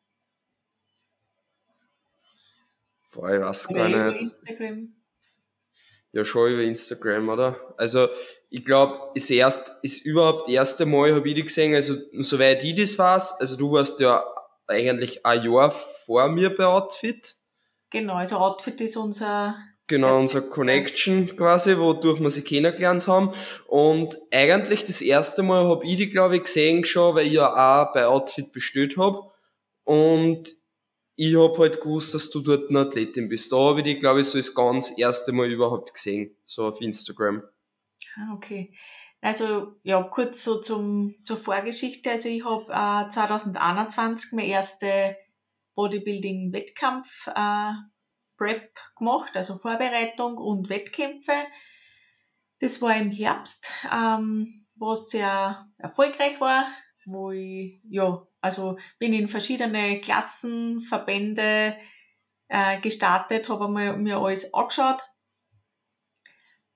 boah, 3.15 3.33
ich 3.33 3.41
weiß 3.41 3.71
Oder 3.71 3.79
gar 3.79 3.89
über 3.89 4.13
nicht. 4.13 4.23
Instagram? 4.23 4.95
Ja, 6.13 6.25
schon 6.25 6.53
über 6.53 6.63
Instagram, 6.63 7.29
oder? 7.29 7.75
Also, 7.77 8.09
ich 8.51 8.65
glaube, 8.65 9.11
ist 9.15 9.31
erst, 9.31 9.73
ist 9.83 10.05
überhaupt 10.07 10.47
das 10.47 10.55
erste 10.55 10.87
Mal, 10.87 11.15
habe 11.15 11.29
ich 11.29 11.35
dich 11.35 11.47
gesehen, 11.47 11.75
also, 11.75 11.97
soweit 12.19 12.63
ich 12.63 12.75
das 12.75 12.99
weiß, 12.99 13.41
also 13.41 13.57
du 13.57 13.73
warst 13.73 13.99
ja 14.01 14.25
eigentlich 14.67 15.27
ein 15.27 15.45
Jahr 15.45 15.71
vor 15.71 16.29
mir 16.29 16.55
bei 16.55 16.67
Outfit. 16.67 17.37
Genau, 17.91 18.15
also 18.15 18.37
Outfit 18.37 18.81
ist 18.81 18.97
unser, 18.97 19.57
Genau, 19.87 20.19
unser 20.19 20.41
Connection 20.41 21.37
quasi, 21.37 21.79
wodurch 21.79 22.19
wir 22.21 22.31
sie 22.31 22.43
kennengelernt 22.43 23.07
haben. 23.07 23.33
Und 23.67 24.19
eigentlich 24.31 24.85
das 24.85 25.03
erste 25.03 25.43
Mal 25.43 25.69
habe 25.69 25.85
ich 25.85 25.99
die, 25.99 26.09
glaube 26.09 26.37
ich, 26.37 26.45
gesehen 26.45 26.85
schon, 26.85 27.15
weil 27.15 27.27
ich 27.27 27.35
ja 27.35 27.51
auch 27.53 27.93
bei 27.93 28.07
Outfit 28.07 28.51
bestellt 28.51 28.97
habe. 28.97 29.31
Und 29.85 30.55
ich 31.17 31.37
habe 31.37 31.59
halt 31.59 31.83
gewusst, 31.83 32.15
dass 32.15 32.31
du 32.31 32.41
dort 32.41 32.71
eine 32.71 32.81
Athletin 32.81 33.29
bist. 33.29 33.53
Da 33.53 33.59
habe 33.59 33.81
ich 33.81 33.85
dich, 33.85 34.01
glaube 34.01 34.21
ich, 34.21 34.27
so 34.27 34.39
das 34.39 34.55
ganz 34.55 34.91
erste 34.97 35.33
Mal 35.33 35.53
überhaupt 35.53 35.93
gesehen, 35.93 36.35
so 36.47 36.65
auf 36.65 36.81
Instagram. 36.81 37.43
Ah, 38.17 38.35
okay. 38.35 38.75
Also 39.21 39.77
ja, 39.83 40.03
kurz 40.03 40.45
so 40.45 40.61
zum, 40.61 41.15
zur 41.25 41.37
Vorgeschichte. 41.37 42.11
Also 42.11 42.29
ich 42.31 42.45
habe 42.45 43.07
äh, 43.07 43.09
2021 43.09 44.33
meine 44.33 44.49
erste 44.49 45.17
Bodybuilding-Wettkampf 45.75 47.29
äh, 47.29 47.73
Prep 48.45 48.79
gemacht, 48.97 49.35
also 49.37 49.57
Vorbereitung 49.57 50.37
und 50.37 50.69
Wettkämpfe. 50.69 51.33
Das 52.61 52.83
war 52.83 52.97
im 52.97 53.11
Herbst, 53.11 53.71
ähm, 53.93 54.67
was 54.77 55.09
sehr 55.09 55.67
erfolgreich 55.79 56.41
war, 56.41 56.67
wo 57.07 57.31
ich, 57.31 57.81
ja, 57.89 58.27
also 58.41 58.77
bin 58.99 59.15
in 59.15 59.29
verschiedene 59.29 60.01
Klassen, 60.01 60.81
Verbände 60.81 61.77
äh, 62.49 62.81
gestartet, 62.81 63.49
habe 63.49 63.69
mir 63.69 64.19
alles 64.19 64.53
angeschaut. 64.53 65.03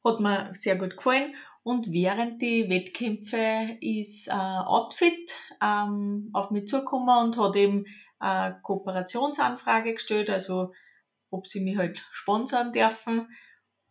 Hat 0.04 0.20
mir 0.20 0.50
sehr 0.54 0.76
gut 0.76 0.96
gefallen. 0.96 1.34
Und 1.62 1.92
während 1.92 2.40
die 2.40 2.70
Wettkämpfe 2.70 3.76
ist 3.82 4.28
äh, 4.28 4.32
Outfit 4.32 5.34
ähm, 5.62 6.30
auf 6.32 6.50
mich 6.50 6.66
zugekommen 6.66 7.26
und 7.26 7.36
hat 7.36 7.56
eben 7.56 7.84
eine 8.18 8.58
Kooperationsanfrage 8.62 9.94
gestellt, 9.94 10.30
also 10.30 10.72
ob 11.30 11.46
sie 11.46 11.60
mich 11.60 11.76
halt 11.76 12.02
sponsern 12.12 12.72
dürfen, 12.72 13.28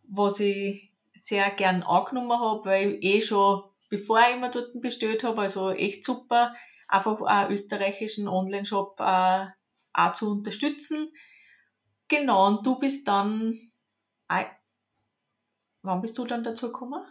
was 0.08 0.40
ich 0.40 0.92
sehr 1.14 1.50
gern 1.50 1.82
angenommen 1.82 2.38
habe, 2.38 2.64
weil 2.64 2.94
ich 2.94 3.04
eh 3.04 3.20
schon, 3.20 3.64
bevor 3.90 4.20
ich 4.20 4.36
immer 4.36 4.50
dort 4.50 4.80
bestellt 4.80 5.24
habe, 5.24 5.42
also 5.42 5.70
echt 5.70 6.04
super, 6.04 6.54
einfach 6.86 7.20
einen 7.22 7.52
österreichischen 7.52 8.28
Online-Shop 8.28 8.98
äh, 9.00 9.46
auch 9.92 10.12
zu 10.12 10.30
unterstützen. 10.30 11.12
Genau, 12.08 12.46
und 12.46 12.66
du 12.66 12.78
bist 12.78 13.06
dann, 13.06 13.58
äh, 14.28 14.44
wann 15.82 16.00
bist 16.00 16.16
du 16.16 16.24
dann 16.24 16.42
dazu 16.44 16.68
gekommen? 16.72 17.04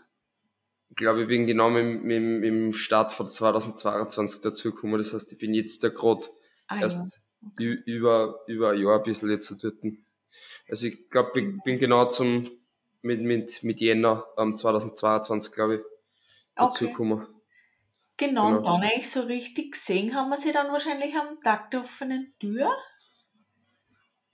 Ich 0.89 0.95
glaube, 0.95 1.23
ich 1.23 1.27
bin 1.27 1.45
genau 1.45 1.69
mit, 1.69 2.03
mit, 2.03 2.21
mit 2.21 2.45
dem 2.45 2.73
Start 2.73 3.11
von 3.11 3.27
2022 3.27 4.41
dazu 4.41 4.71
gekommen. 4.71 4.97
Das 4.97 5.13
heißt, 5.13 5.31
ich 5.31 5.37
bin 5.37 5.53
jetzt 5.53 5.83
da 5.83 5.89
gerade 5.89 6.25
ah, 6.67 6.79
erst 6.79 7.21
ja. 7.41 7.47
okay. 7.49 7.83
über, 7.85 8.39
über 8.47 8.71
ein 8.71 8.79
Jahr 8.79 8.97
ein 8.97 9.03
bisschen 9.03 9.29
jetzt 9.29 9.63
dort. 9.63 9.75
Also 10.69 10.87
ich 10.87 11.09
glaube, 11.09 11.39
ich 11.39 11.47
bin 11.63 11.79
genau 11.79 12.05
zum 12.05 12.49
mit, 13.01 13.21
mit, 13.21 13.63
mit 13.63 13.79
Jänner 13.79 14.25
ähm, 14.37 14.55
2022, 14.55 15.51
glaube 15.51 15.75
ich, 15.75 15.81
dazugekommen. 16.55 17.23
Okay. 17.23 17.31
Genau, 18.17 18.47
genau, 18.47 18.57
und 18.57 18.65
dann 18.65 18.81
eigentlich 18.81 19.11
so 19.11 19.21
richtig 19.21 19.73
gesehen 19.73 20.15
haben 20.15 20.29
wir 20.29 20.37
sie 20.37 20.51
dann 20.51 20.71
wahrscheinlich 20.71 21.15
am 21.15 21.39
Tag 21.43 21.69
der 21.69 21.81
offenen 21.81 22.33
Tür? 22.39 22.75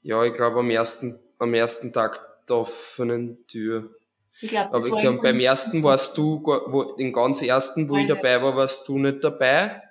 Ja, 0.02 0.24
ich 0.24 0.34
glaube 0.34 0.60
am 0.60 0.70
ersten, 0.70 1.20
am 1.38 1.54
ersten 1.54 1.92
Tag 1.92 2.46
der 2.48 2.58
offenen 2.58 3.46
Tür. 3.48 3.94
Ich 4.42 4.50
glaube, 4.50 4.74
Aber 4.74 4.86
ich 4.86 4.96
glaub, 5.00 5.22
beim 5.22 5.40
ersten 5.40 5.84
warst 5.84 6.18
du, 6.18 6.42
wo, 6.44 6.96
den 6.96 7.14
ganz 7.14 7.42
ersten, 7.42 7.90
wo 7.90 7.94
Nein, 7.94 8.04
ich 8.04 8.08
dabei 8.08 8.42
war, 8.42 8.56
warst 8.56 8.88
du 8.88 8.98
nicht 8.98 9.24
dabei, 9.24 9.82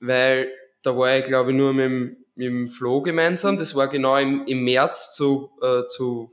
weil 0.00 0.52
da 0.82 0.96
war 0.96 1.18
ich 1.18 1.24
glaube 1.24 1.50
ich 1.50 1.56
nur 1.56 1.74
mit 1.74 1.84
dem, 1.84 2.23
mit 2.34 2.46
dem 2.46 2.68
Flo 2.68 3.02
gemeinsam. 3.02 3.58
Das 3.58 3.74
war 3.74 3.88
genau 3.88 4.16
im, 4.16 4.44
im 4.46 4.64
März 4.64 5.14
zu, 5.14 5.50
äh, 5.62 5.86
zu 5.86 6.30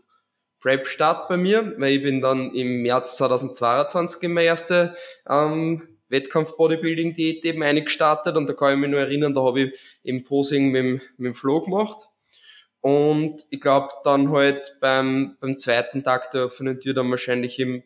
Prep-Start 0.61 1.27
bei 1.27 1.37
mir, 1.37 1.73
weil 1.77 1.93
ich 1.93 2.03
bin 2.03 2.21
dann 2.21 2.53
im 2.53 2.83
März 2.83 3.17
2022 3.17 4.23
in 4.23 4.33
meine 4.33 4.47
erste 4.47 4.95
ähm, 5.27 5.97
Wettkampf-Bodybuilding-Diät 6.09 7.43
eben 7.45 7.63
eingestartet 7.63 8.35
und 8.37 8.47
da 8.47 8.53
kann 8.53 8.73
ich 8.73 8.79
mich 8.79 8.89
nur 8.89 8.99
erinnern, 8.99 9.33
da 9.33 9.41
habe 9.41 9.61
ich 9.61 9.79
im 10.03 10.23
Posing 10.23 10.71
mit, 10.71 10.79
dem, 10.79 11.01
mit 11.17 11.27
dem 11.27 11.33
Flo 11.33 11.61
gemacht. 11.61 12.09
Und 12.81 13.45
ich 13.49 13.61
glaube 13.61 13.89
dann 14.03 14.31
halt 14.31 14.77
beim, 14.81 15.37
beim 15.39 15.57
zweiten 15.57 16.03
Tag 16.03 16.31
der 16.31 16.45
offenen 16.45 16.79
Tür 16.79 16.93
dann 16.93 17.09
wahrscheinlich 17.09 17.59
im, 17.59 17.83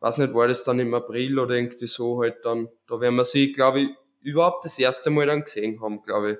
weiß 0.00 0.18
nicht, 0.18 0.34
war 0.34 0.48
das 0.48 0.64
dann 0.64 0.80
im 0.80 0.92
April 0.92 1.38
oder 1.38 1.54
irgendwie 1.54 1.86
so 1.86 2.20
halt 2.20 2.44
dann, 2.44 2.68
da 2.86 3.00
werden 3.00 3.14
wir 3.14 3.24
sie, 3.24 3.52
glaube 3.52 3.80
ich, 3.80 3.88
überhaupt 4.20 4.64
das 4.64 4.78
erste 4.78 5.10
Mal 5.10 5.26
dann 5.26 5.44
gesehen 5.44 5.80
haben, 5.80 6.02
glaube 6.02 6.32
ich. 6.32 6.38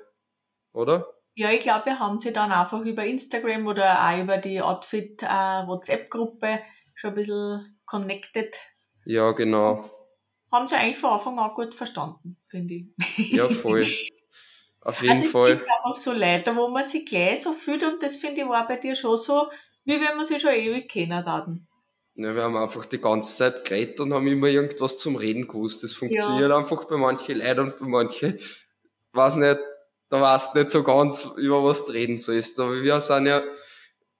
Oder? 0.75 1.07
Ja, 1.35 1.51
ich 1.51 1.61
glaube, 1.61 1.85
wir 1.87 1.99
haben 1.99 2.17
sie 2.17 2.33
dann 2.33 2.51
einfach 2.51 2.81
über 2.81 3.03
Instagram 3.03 3.67
oder 3.67 4.07
auch 4.07 4.21
über 4.21 4.37
die 4.37 4.61
Outfit 4.61 5.23
äh, 5.23 5.65
schon 6.93 7.09
ein 7.09 7.15
bisschen 7.15 7.79
connected. 7.85 8.55
Ja, 9.05 9.31
genau. 9.31 9.89
Haben 10.51 10.67
sie 10.67 10.75
eigentlich 10.75 10.97
von 10.97 11.11
Anfang 11.11 11.39
an 11.39 11.53
gut 11.53 11.73
verstanden, 11.73 12.37
finde 12.45 12.75
ich. 12.75 13.31
Ja, 13.31 13.49
voll. 13.49 13.85
Auf 14.81 15.01
jeden 15.01 15.17
also 15.17 15.29
Fall. 15.31 15.51
Es 15.53 15.57
gibt 15.59 15.71
einfach 15.71 15.95
so 15.95 16.13
Leute, 16.13 16.55
wo 16.55 16.69
man 16.69 16.83
sich 16.83 17.05
gleich 17.05 17.41
so 17.41 17.53
fühlt 17.53 17.83
und 17.83 18.03
das 18.03 18.17
finde 18.17 18.41
ich 18.41 18.47
war 18.47 18.67
bei 18.67 18.77
dir 18.77 18.95
schon 18.95 19.17
so, 19.17 19.49
wie 19.83 19.99
wenn 19.99 20.15
man 20.15 20.25
sie 20.25 20.39
schon 20.39 20.53
ewig 20.53 20.89
kennen 20.89 21.25
hatten. 21.25 21.67
Ja, 22.15 22.33
wir 22.35 22.43
haben 22.43 22.55
einfach 22.55 22.85
die 22.85 23.01
ganze 23.01 23.35
Zeit 23.35 23.65
geredet 23.65 23.99
und 23.99 24.13
haben 24.13 24.27
immer 24.27 24.47
irgendwas 24.47 24.97
zum 24.97 25.15
Reden 25.15 25.47
gewusst. 25.47 25.83
Das 25.83 25.93
funktioniert 25.93 26.49
ja. 26.49 26.57
einfach 26.57 26.85
bei 26.85 26.97
manchen 26.97 27.37
Leuten 27.37 27.59
und 27.61 27.79
bei 27.79 27.87
manchen, 27.87 28.37
weiß 29.11 29.35
nicht, 29.37 29.59
da 30.09 30.21
weißt 30.21 30.55
du 30.55 30.59
nicht 30.59 30.69
so 30.69 30.83
ganz, 30.83 31.27
über 31.37 31.63
was 31.63 31.85
du 31.85 31.93
reden 31.93 32.17
sollst. 32.17 32.59
Aber 32.59 32.81
wir 32.81 33.01
sind 33.01 33.25
ja 33.25 33.43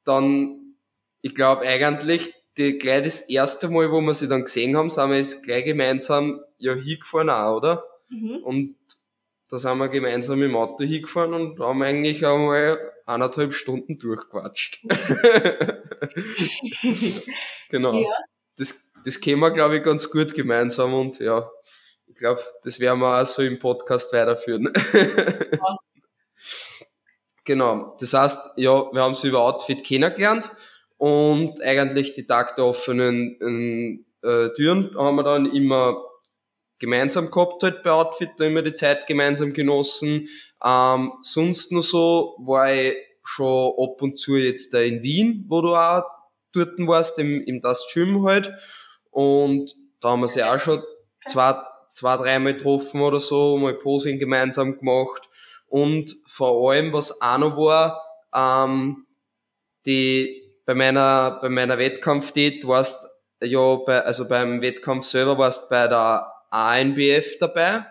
dann, 0.03 0.75
ich 1.21 1.35
glaube 1.35 1.61
eigentlich, 1.61 2.33
die, 2.57 2.77
gleich 2.77 3.03
das 3.03 3.21
erste 3.29 3.69
Mal, 3.69 3.91
wo 3.91 4.01
wir 4.01 4.13
sie 4.13 4.27
dann 4.27 4.45
gesehen 4.45 4.77
haben, 4.77 4.89
sind 4.89 5.09
wir 5.09 5.17
jetzt 5.17 5.43
gleich 5.43 5.65
gemeinsam 5.65 6.41
ja 6.57 6.73
hingefahren 6.73 7.29
auch, 7.29 7.57
oder? 7.57 7.83
Mhm. 8.09 8.37
Und 8.43 8.75
da 9.49 9.57
sind 9.57 9.77
wir 9.77 9.89
gemeinsam 9.89 10.41
im 10.41 10.55
Auto 10.55 10.83
hingefahren 10.83 11.33
und 11.33 11.59
haben 11.59 11.81
eigentlich 11.83 12.25
einmal 12.25 12.79
eineinhalb 13.05 13.53
Stunden 13.53 13.99
durchquatscht. 13.99 14.79
genau. 17.69 18.01
Ja. 18.01 18.09
Das, 18.57 18.91
das 19.03 19.19
kennen 19.19 19.41
wir, 19.41 19.51
glaube 19.51 19.77
ich, 19.77 19.83
ganz 19.83 20.09
gut 20.09 20.33
gemeinsam 20.33 20.93
und 20.93 21.19
ja, 21.19 21.49
ich 22.15 22.19
glaube, 22.19 22.41
das 22.63 22.79
werden 22.79 23.01
wir 23.01 23.21
auch 23.21 23.25
so 23.25 23.41
im 23.41 23.59
Podcast 23.59 24.13
weiterführen. 24.13 24.71
Ja. 24.73 25.77
genau. 27.43 27.97
Das 27.99 28.13
heißt, 28.13 28.51
ja, 28.55 28.89
wir 28.93 29.01
haben 29.01 29.15
sie 29.15 29.27
über 29.27 29.41
Outfit 29.41 29.83
kennengelernt 29.83 30.49
und 30.95 31.61
eigentlich 31.61 32.13
die 32.13 32.25
Tag 32.25 32.55
der 32.55 32.65
offenen 32.65 34.05
äh, 34.23 34.49
Türen 34.53 34.95
haben 34.97 35.17
wir 35.17 35.23
dann 35.23 35.45
immer 35.53 36.01
gemeinsam 36.79 37.31
gehabt 37.31 37.63
halt 37.63 37.83
bei 37.83 37.91
Outfit, 37.91 38.29
da 38.37 38.45
immer 38.45 38.61
die 38.61 38.73
Zeit 38.73 39.07
gemeinsam 39.07 39.51
genossen. 39.51 40.29
Ähm, 40.63 41.11
sonst 41.21 41.73
nur 41.73 41.83
so 41.83 42.37
war 42.45 42.73
ich 42.73 42.95
schon 43.25 43.73
ab 43.77 44.01
und 44.01 44.17
zu 44.17 44.37
jetzt 44.37 44.73
da 44.73 44.79
in 44.79 45.03
Wien, 45.03 45.45
wo 45.49 45.61
du 45.61 45.75
auch 45.75 46.03
dort 46.53 46.79
warst, 46.79 47.19
im, 47.19 47.43
im 47.43 47.59
Das 47.59 47.85
Gym 47.93 48.25
halt. 48.25 48.53
Und 49.11 49.75
da 49.99 50.11
haben 50.11 50.21
wir 50.21 50.29
sie 50.29 50.43
auch 50.43 50.59
schon 50.59 50.81
zwei, 51.27 51.55
zwei, 51.95 52.17
dreimal 52.17 52.53
getroffen 52.53 53.01
oder 53.01 53.19
so, 53.19 53.57
mal 53.57 53.73
Posing 53.73 54.19
gemeinsam 54.19 54.77
gemacht. 54.77 55.27
Und 55.67 56.15
vor 56.27 56.71
allem, 56.71 56.93
was 56.93 57.21
auch 57.21 57.37
noch 57.39 57.57
war, 57.57 58.01
ähm, 58.33 59.07
die, 59.85 60.43
bei 60.65 60.75
meiner, 60.75 61.39
bei 61.41 61.49
meiner 61.49 61.77
Wettkampfdiät 61.77 62.67
warst 62.67 63.07
ja, 63.41 63.75
bei, 63.75 64.01
also 64.01 64.27
beim 64.27 64.61
Wettkampf 64.61 65.05
selber 65.05 65.37
warst 65.37 65.69
bei 65.69 65.87
der 65.87 66.31
ANBF 66.49 67.37
dabei 67.39 67.85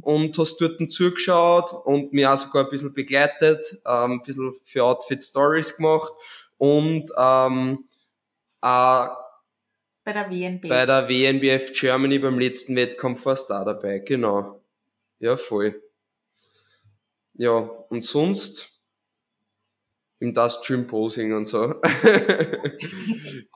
und 0.00 0.36
hast 0.38 0.58
dort 0.58 0.90
zugeschaut 0.90 1.72
und 1.84 2.12
mir 2.12 2.32
auch 2.32 2.36
sogar 2.36 2.64
ein 2.64 2.70
bisschen 2.70 2.94
begleitet, 2.94 3.78
ähm, 3.86 4.12
ein 4.12 4.22
bisschen 4.22 4.54
für 4.64 4.84
Outfit 4.84 5.22
Stories 5.22 5.76
gemacht 5.76 6.12
und 6.56 7.10
ähm, 7.16 7.84
äh, 8.62 9.06
bei 10.06 10.12
der 10.12 10.30
WNBF. 10.30 10.68
Bei 10.68 10.86
der 10.86 11.08
WNBF 11.08 11.72
Germany 11.72 12.20
beim 12.20 12.38
letzten 12.38 12.76
Wettkampf 12.76 13.26
warst 13.26 13.50
du 13.50 13.54
da 13.54 13.64
dabei, 13.64 13.98
genau. 13.98 14.62
Ja, 15.18 15.36
voll. 15.36 15.82
Ja, 17.34 17.56
und 17.56 18.04
sonst 18.04 18.80
im 20.20 20.32
Das 20.32 20.62
Gym 20.62 20.86
Posing 20.86 21.34
und 21.34 21.44
so. 21.44 21.74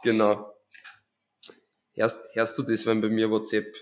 genau. 0.02 0.52
Hörst, 1.92 2.34
hörst 2.34 2.58
du 2.58 2.64
das, 2.64 2.84
wenn 2.84 3.00
bei 3.00 3.08
mir 3.08 3.30
WhatsApp 3.30 3.72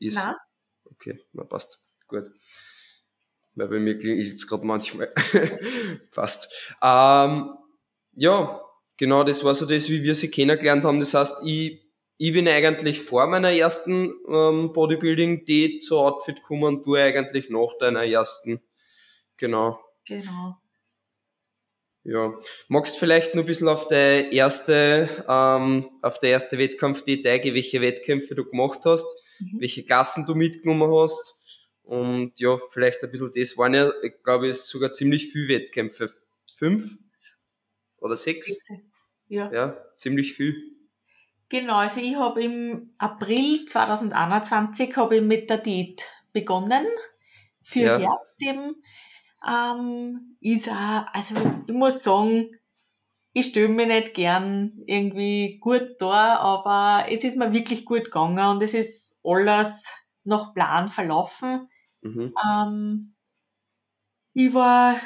ist? 0.00 0.16
Na? 0.16 0.38
Okay, 0.86 1.22
na 1.34 1.44
passt. 1.44 1.80
Gut. 2.08 2.30
Weil 3.56 3.68
bei 3.68 3.78
mir 3.78 3.98
klingelt 3.98 4.36
es 4.36 4.46
gerade 4.46 4.66
manchmal. 4.66 5.12
passt. 6.12 6.50
Ähm, 6.80 7.50
ja, 8.14 8.62
genau, 8.96 9.22
das 9.22 9.44
war 9.44 9.54
so 9.54 9.66
das, 9.66 9.90
wie 9.90 10.02
wir 10.02 10.14
sie 10.14 10.30
kennengelernt 10.30 10.82
haben. 10.82 10.98
Das 10.98 11.12
heißt, 11.12 11.42
ich, 11.44 11.85
ich 12.18 12.32
bin 12.32 12.48
eigentlich 12.48 13.02
vor 13.02 13.26
meiner 13.26 13.52
ersten 13.52 14.14
ähm, 14.28 14.72
Bodybuilding-Date 14.72 15.82
zu 15.82 15.98
Outfit 15.98 16.36
gekommen 16.36 16.64
und 16.64 16.86
du 16.86 16.94
eigentlich 16.94 17.50
nach 17.50 17.76
deiner 17.78 18.04
ersten. 18.04 18.60
Genau. 19.36 19.80
Genau. 20.06 20.56
Ja. 22.04 22.38
Magst 22.68 22.96
du 22.96 23.00
vielleicht 23.00 23.34
nur 23.34 23.44
ein 23.44 23.46
bisschen 23.46 23.68
auf 23.68 23.88
der 23.88 24.32
erste, 24.32 25.08
ähm, 25.28 25.90
auf 26.02 26.18
der 26.20 26.30
erste 26.30 26.58
Wettkampf-Date 26.58 27.26
eingehen, 27.26 27.54
welche 27.54 27.80
Wettkämpfe 27.80 28.34
du 28.34 28.44
gemacht 28.44 28.80
hast? 28.84 29.06
mhm. 29.40 29.60
welche 29.60 29.84
Klassen 29.84 30.26
du 30.26 30.34
mitgenommen 30.34 30.90
hast. 30.92 31.34
Und 31.82 32.38
ja, 32.40 32.58
vielleicht 32.70 33.02
ein 33.04 33.10
bisschen 33.10 33.30
das 33.34 33.56
waren 33.56 33.74
ja, 33.74 33.92
ich 34.02 34.22
glaube, 34.24 34.52
sogar 34.54 34.92
ziemlich 34.92 35.30
viele 35.30 35.48
Wettkämpfe 35.48 36.10
fünf 36.56 36.96
oder 37.98 38.16
sechs. 38.16 38.52
Ja. 39.28 39.52
Ja, 39.52 39.84
ziemlich 39.96 40.34
viel. 40.34 40.75
Genau, 41.48 41.76
also 41.76 42.00
ich 42.00 42.16
habe 42.16 42.42
im 42.42 42.90
April 42.98 43.66
2021 43.66 44.96
habe 44.96 45.16
ich 45.16 45.22
mit 45.22 45.48
der 45.48 45.58
Diät 45.58 46.02
begonnen. 46.32 46.86
Für 47.62 47.80
Ja. 47.80 47.98
Herbst 47.98 48.42
eben. 48.42 48.82
Ähm, 49.48 50.36
ist 50.40 50.68
auch, 50.68 51.06
also 51.12 51.34
ich 51.66 51.74
muss 51.74 52.02
sagen, 52.02 52.50
ich 53.32 53.46
stelle 53.46 53.68
mich 53.68 53.86
nicht 53.88 54.14
gern 54.14 54.82
irgendwie 54.86 55.58
gut 55.60 55.96
da, 56.00 56.38
aber 56.38 57.06
es 57.10 57.24
ist 57.24 57.36
mir 57.36 57.52
wirklich 57.52 57.84
gut 57.84 58.04
gegangen 58.06 58.46
und 58.48 58.62
es 58.62 58.74
ist 58.74 59.18
alles 59.24 59.94
nach 60.24 60.54
Plan 60.54 60.88
verlaufen. 60.88 61.68
Mhm. 62.02 62.34
Ähm, 62.44 63.14
ich 64.34 64.52
war 64.52 64.96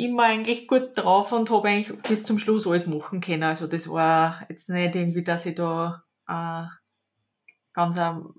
immer 0.00 0.24
eigentlich 0.24 0.66
gut 0.66 0.90
drauf 0.96 1.32
und 1.32 1.50
habe 1.50 1.68
eigentlich 1.68 2.02
bis 2.02 2.22
zum 2.22 2.38
Schluss 2.38 2.66
alles 2.66 2.86
machen 2.86 3.20
können. 3.20 3.42
Also 3.42 3.66
das 3.66 3.88
war 3.88 4.44
jetzt 4.48 4.70
nicht 4.70 4.96
irgendwie, 4.96 5.22
dass 5.22 5.46
ich 5.46 5.54
da 5.54 6.04
äh, 6.28 6.64
ganz 7.72 7.96
ähm, 7.96 8.34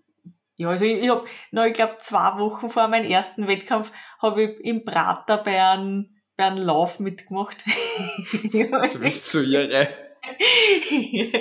ja, 0.61 0.69
also 0.69 0.85
ich, 0.85 1.01
ich 1.01 1.09
habe 1.09 1.25
noch, 1.49 1.65
ich 1.65 1.73
glaube, 1.73 1.97
zwei 2.01 2.37
Wochen 2.37 2.69
vor 2.69 2.87
meinem 2.87 3.09
ersten 3.09 3.47
Wettkampf 3.47 3.91
habe 4.21 4.43
ich 4.43 4.59
im 4.63 4.85
Prater 4.85 5.37
bei 5.39 5.59
einem, 5.59 6.15
bei 6.37 6.45
einem 6.45 6.63
Lauf 6.63 6.99
mitgemacht. 6.99 7.63
Du 8.43 8.99
bist 8.99 9.27
zu 9.27 9.43
irre. 9.43 9.89
äh, 10.91 11.33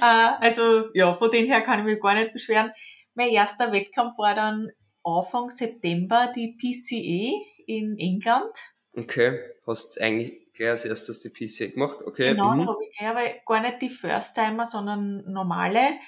also 0.00 0.86
ja, 0.92 1.14
von 1.14 1.30
dem 1.30 1.46
her 1.46 1.60
kann 1.60 1.78
ich 1.78 1.84
mich 1.84 2.00
gar 2.00 2.14
nicht 2.14 2.32
beschweren. 2.32 2.72
Mein 3.14 3.30
erster 3.30 3.70
Wettkampf 3.70 4.18
war 4.18 4.34
dann 4.34 4.70
Anfang 5.04 5.50
September 5.50 6.32
die 6.34 6.56
PCA 6.58 7.32
in 7.66 7.96
England. 7.96 8.52
Okay, 8.98 9.38
hast 9.66 10.00
eigentlich 10.00 10.52
gleich 10.54 10.70
als 10.70 10.84
erstes 10.84 11.20
die 11.20 11.30
PC 11.30 11.74
gemacht. 11.74 11.98
Okay. 12.04 12.30
Genau, 12.30 12.50
da 12.50 12.56
mhm. 12.56 12.68
habe 12.68 12.84
ich 12.84 12.96
gleich, 12.96 13.08
aber 13.10 13.22
gar 13.46 13.60
nicht 13.60 13.82
die 13.82 13.90
First-Timer, 13.90 14.66
sondern 14.66 15.24
normale. 15.30 15.98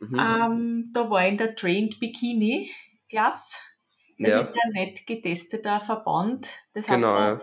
Mhm. 0.00 0.18
Ähm, 0.18 0.90
da 0.92 1.10
war 1.10 1.24
ich 1.24 1.30
in 1.32 1.38
der 1.38 1.54
Trained 1.56 1.98
Bikini 1.98 2.70
Klasse. 3.08 3.58
Das 4.18 4.30
ja, 4.30 4.40
ist 4.40 4.54
ja 4.54 4.62
ein 4.64 4.72
nicht 4.72 5.06
getesteter 5.06 5.80
Verband. 5.80 6.48
Das 6.72 6.88
heißt, 6.88 7.00
genau, 7.00 7.16
da 7.16 7.28
ja. 7.34 7.40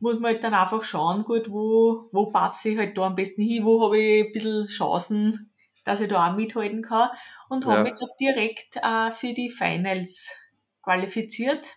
muss 0.00 0.14
man 0.20 0.32
halt 0.32 0.44
dann 0.44 0.54
einfach 0.54 0.84
schauen, 0.84 1.24
gut, 1.24 1.50
wo, 1.50 2.08
wo 2.12 2.30
passe 2.30 2.70
ich 2.70 2.78
halt 2.78 2.96
da 2.96 3.06
am 3.06 3.16
besten 3.16 3.42
hin, 3.42 3.64
wo 3.64 3.84
habe 3.84 3.98
ich 3.98 4.26
ein 4.26 4.32
bisschen 4.32 4.66
Chancen, 4.68 5.52
dass 5.84 6.00
ich 6.00 6.08
da 6.08 6.30
auch 6.30 6.36
mithalten 6.36 6.82
kann. 6.82 7.10
Und 7.48 7.66
habe 7.66 7.78
Ja. 7.78 7.82
mich 7.82 7.94
da 7.98 8.06
direkt 8.18 8.76
äh, 8.76 9.10
für 9.10 9.34
die 9.34 9.50
Finals 9.50 10.34
qualifiziert, 10.82 11.76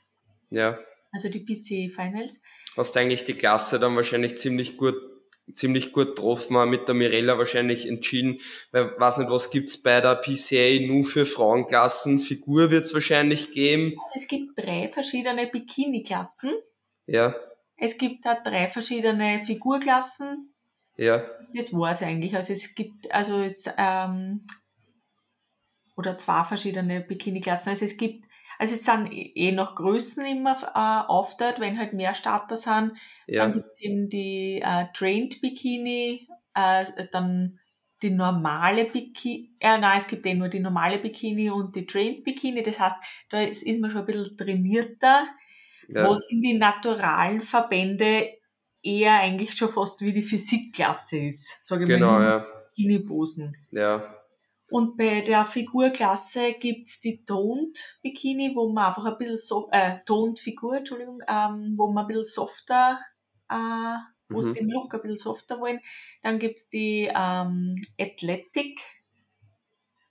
Ja. 0.49 0.77
also 1.11 1.29
die 1.29 1.43
PC 1.43 1.93
Finals. 1.93 2.41
Hast 2.77 2.95
eigentlich 2.95 3.25
die 3.25 3.33
Klasse 3.33 3.79
dann 3.79 3.95
wahrscheinlich 3.95 4.37
ziemlich 4.37 4.77
gut 4.77 4.95
ziemlich 5.53 5.93
gut 5.93 6.15
getroffen, 6.15 6.57
auch 6.57 6.65
mit 6.65 6.87
der 6.87 6.95
Mirella 6.95 7.37
wahrscheinlich 7.37 7.87
entschieden, 7.87 8.39
weil 8.71 8.93
weiß 8.99 9.19
nicht, 9.19 9.29
was 9.31 9.49
gibt's 9.49 9.81
bei 9.81 10.01
der 10.01 10.15
PCA 10.15 10.85
nur 10.85 11.05
für 11.05 11.25
Frauenklassen, 11.25 12.19
Figur 12.19 12.69
wird's 12.69 12.93
wahrscheinlich 12.93 13.51
geben, 13.51 13.93
Also 14.03 14.19
es 14.19 14.27
gibt 14.27 14.57
drei 14.57 14.89
verschiedene 14.89 15.47
Bikini-Klassen. 15.47 16.51
ja, 17.05 17.33
Es 17.77 17.97
gibt 17.97 18.25
da 18.25 18.35
drei 18.35 18.67
verschiedene 18.67 19.39
Figurklassen. 19.39 20.53
ja, 20.97 21.23
Das 21.55 21.71
war's 21.71 22.03
eigentlich. 22.03 22.35
Also 22.35 22.51
es 22.51 22.75
gibt, 22.75 23.09
also 23.13 23.39
es, 23.39 23.69
ähm, 23.77 24.45
oder 25.95 26.17
zwei 26.17 26.43
verschiedene 26.43 27.01
Bikini-Klassen. 27.01 27.69
Also 27.69 27.85
es 27.85 27.95
gibt, 27.95 28.26
also 28.57 28.73
es 28.73 28.83
sind 28.83 29.09
eh 29.11 29.51
nach 29.51 29.75
Größen 29.75 30.25
immer 30.25 30.55
äh, 30.55 31.09
aufteilt, 31.09 31.59
wenn 31.59 31.77
halt 31.77 31.93
mehr 31.93 32.13
Starter 32.13 32.57
sind. 32.57 32.93
ja, 33.27 33.43
Dann 33.43 33.53
gibt's 33.53 33.81
eben 33.81 34.09
die 34.09 34.61
äh, 34.63 34.85
Trained 34.93 35.41
Bikini, 35.41 36.27
äh, 36.53 36.85
dann 37.11 37.59
die 38.01 38.11
normale 38.11 38.85
Bikini, 38.85 39.55
äh, 39.59 39.77
nein, 39.77 39.99
es 39.99 40.07
gibt 40.07 40.25
eh 40.25 40.33
nur 40.33 40.49
die 40.49 40.59
normale 40.59 40.99
Bikini 40.99 41.49
und 41.49 41.75
die 41.75 41.85
Trained 41.85 42.23
Bikini. 42.23 42.61
Das 42.63 42.79
heißt, 42.79 42.95
da 43.29 43.41
ist, 43.41 43.63
ist 43.63 43.81
man 43.81 43.91
schon 43.91 44.01
ein 44.01 44.05
bisschen 44.05 44.37
trainierter 44.37 45.27
ja, 45.89 46.03
was 46.07 46.29
in 46.29 46.41
die 46.41 46.53
naturalen 46.57 47.41
Verbände 47.41 48.29
eher 48.81 49.19
eigentlich 49.19 49.53
schon 49.53 49.69
fast 49.69 50.01
wie 50.01 50.13
die 50.13 50.21
Physikklasse 50.21 51.17
ist, 51.17 51.65
sage 51.65 51.83
ich 51.83 51.89
genau, 51.89 52.13
mal, 52.13 52.23
ja, 52.23 52.47
Bikini-Posen. 52.75 53.55
ja, 53.71 54.16
Und 54.69 54.97
bei 54.97 55.21
der 55.21 55.45
Figurklasse 55.45 56.53
gibt's 56.53 56.99
die 56.99 57.23
Toned 57.23 57.99
Bikini, 58.01 58.53
wo 58.55 58.69
man 58.69 58.85
einfach 58.87 59.05
ein 59.05 59.17
bisschen 59.17 59.37
so, 59.37 59.69
äh, 59.71 59.99
Toned 60.05 60.39
Figur, 60.39 60.77
Entschuldigung, 60.77 61.21
ähm, 61.27 61.73
wo 61.77 61.87
man 61.91 62.03
ein 62.03 62.07
bisschen 62.07 62.25
softer, 62.25 62.99
äh, 63.49 63.55
wo 64.29 64.41
Mhm. 64.41 64.53
den 64.53 64.69
Look 64.69 64.93
ein 64.93 65.01
bisschen 65.01 65.17
softer 65.17 65.59
wollen. 65.61 65.79
Dann 66.21 66.39
gibt's 66.39 66.67
die 66.69 67.09
ähm, 67.15 67.75
Athletic 67.99 68.79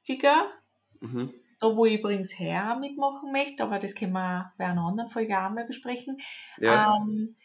Figur, 0.03 0.51
mhm. 1.01 1.33
da 1.61 1.75
wo 1.77 1.85
ich 1.87 1.99
übrigens 1.99 2.38
her 2.38 2.77
mitmachen 2.81 3.33
möchte, 3.33 3.62
aber 3.64 3.79
das 3.79 3.95
können 3.95 4.12
wir 4.12 4.53
bei 4.59 4.66
einer 4.66 4.83
anderen 4.83 5.11
Folge 5.11 5.38
auch 5.38 5.51
mal 5.51 5.66
besprechen. 5.66 6.19
ja, 6.57 6.87
Ähm, 7.01 7.37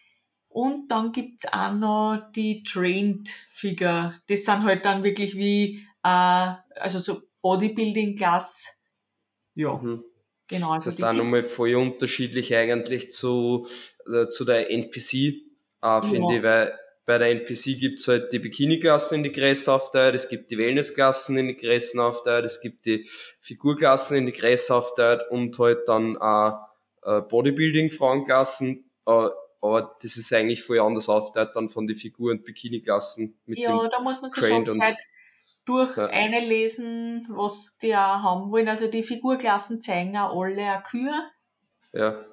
und 0.49 0.89
dann 0.89 1.11
gibt's 1.13 1.51
auch 1.53 1.73
noch 1.73 2.31
die 2.35 2.63
Trained 2.63 3.29
Figure. 3.51 4.15
Das 4.27 4.45
sind 4.45 4.63
halt 4.63 4.85
dann 4.85 5.03
wirklich 5.03 5.35
wie, 5.35 5.87
äh, 6.03 6.53
also 6.79 6.99
so 6.99 7.21
Bodybuilding-Class. 7.41 8.77
Ja, 9.55 9.73
mhm. 9.73 10.03
genau. 10.47 10.71
Also 10.71 10.85
Das 10.85 10.95
ist 10.95 11.01
dann 11.01 11.17
nochmal 11.17 11.41
voll 11.43 11.75
unterschiedlich 11.75 12.55
eigentlich 12.55 13.11
zu, 13.11 13.67
äh, 14.11 14.27
zu 14.27 14.45
der 14.45 14.69
NPC, 14.71 15.43
äh, 15.81 16.01
finde 16.01 16.33
Ja. 16.33 16.37
ich, 16.37 16.43
weil 16.43 16.79
bei 17.05 17.17
der 17.17 17.29
NPC 17.29 17.77
gibt's 17.79 18.07
halt 18.07 18.31
die 18.31 18.39
Bikini-Klassen 18.39 19.15
in 19.15 19.23
die 19.23 19.31
Gräser 19.31 19.73
aufteilt, 19.73 20.15
es 20.15 20.29
gibt 20.29 20.51
die 20.51 20.57
Wellness-Klassen 20.57 21.37
in 21.37 21.47
die 21.47 21.55
Gräsen 21.55 21.99
aufteilt, 21.99 22.45
es 22.45 22.61
gibt 22.61 22.85
die 22.85 23.05
Figurklassen 23.39 24.17
in 24.17 24.27
die 24.27 24.31
Gräser 24.31 24.77
aufteilt 24.77 25.23
und 25.29 25.57
halt 25.59 25.87
dann 25.87 26.17
auch 26.17 26.59
äh, 27.03 27.21
Bodybuilding-Frauenklassen, 27.21 28.89
äh, 29.07 29.29
aber 29.63 29.95
das 30.01 30.15
ist 30.15 30.31
eigentlich 30.33 30.63
voll 30.63 30.79
anders 30.79 31.09
aufteilt 31.09 31.49
dann 31.55 31.69
von 31.69 31.87
den 31.87 31.95
Figur- 31.95 32.31
und 32.31 32.45
Bikini-Klassen 32.45 33.37
mit 33.45 33.59
Ja, 33.59 33.77
dem 33.77 33.89
da 33.89 33.99
muss 33.99 34.21
man 34.21 34.29
sich 34.29 34.47
schon 34.47 34.65
durch 35.65 35.95
Ja. 35.95 36.11
einlesen, 36.11 37.27
was 37.29 37.77
die 37.81 37.95
auch 37.95 37.99
haben 38.23 38.51
wollen. 38.51 38.67
Also 38.69 38.87
die 38.87 39.03
Figurklassen 39.03 39.81
zeigen 39.81 40.17
auch 40.17 40.39
alle 40.41 40.61
eine 40.71 40.83
Kür. 40.83 41.13
ja, 41.93 42.27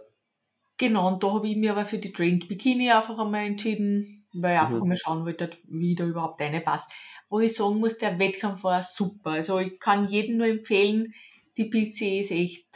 Genau, 0.77 1.09
und 1.09 1.23
da 1.25 1.33
habe 1.33 1.49
ich 1.49 1.57
mir 1.57 1.73
aber 1.73 1.85
für 1.85 1.99
die 1.99 2.13
Trained 2.13 2.47
Bikini 2.49 2.91
einfach 2.93 3.19
einmal 3.19 3.47
entschieden, 3.47 4.27
weil 4.33 4.55
ich 4.55 4.61
einfach 4.61 4.81
Mhm. 4.81 4.83
einmal 4.83 4.97
schauen 4.97 5.25
wollte, 5.27 5.51
wie 5.65 5.95
da 5.97 6.05
überhaupt 6.05 6.41
reinpasst. 6.41 6.93
Wo 7.29 7.41
ich 7.41 7.55
sagen 7.55 7.81
muss, 7.81 7.99
der 7.99 8.19
Wettkampf 8.19 8.63
war 8.63 8.83
super. 8.83 9.31
Also 9.33 9.59
ich 9.59 9.79
kann 9.81 10.07
jedem 10.07 10.37
nur 10.37 10.47
empfehlen, 10.47 11.13
die 11.57 11.65
PCA 11.65 12.21
ist 12.21 12.31
echt 12.31 12.69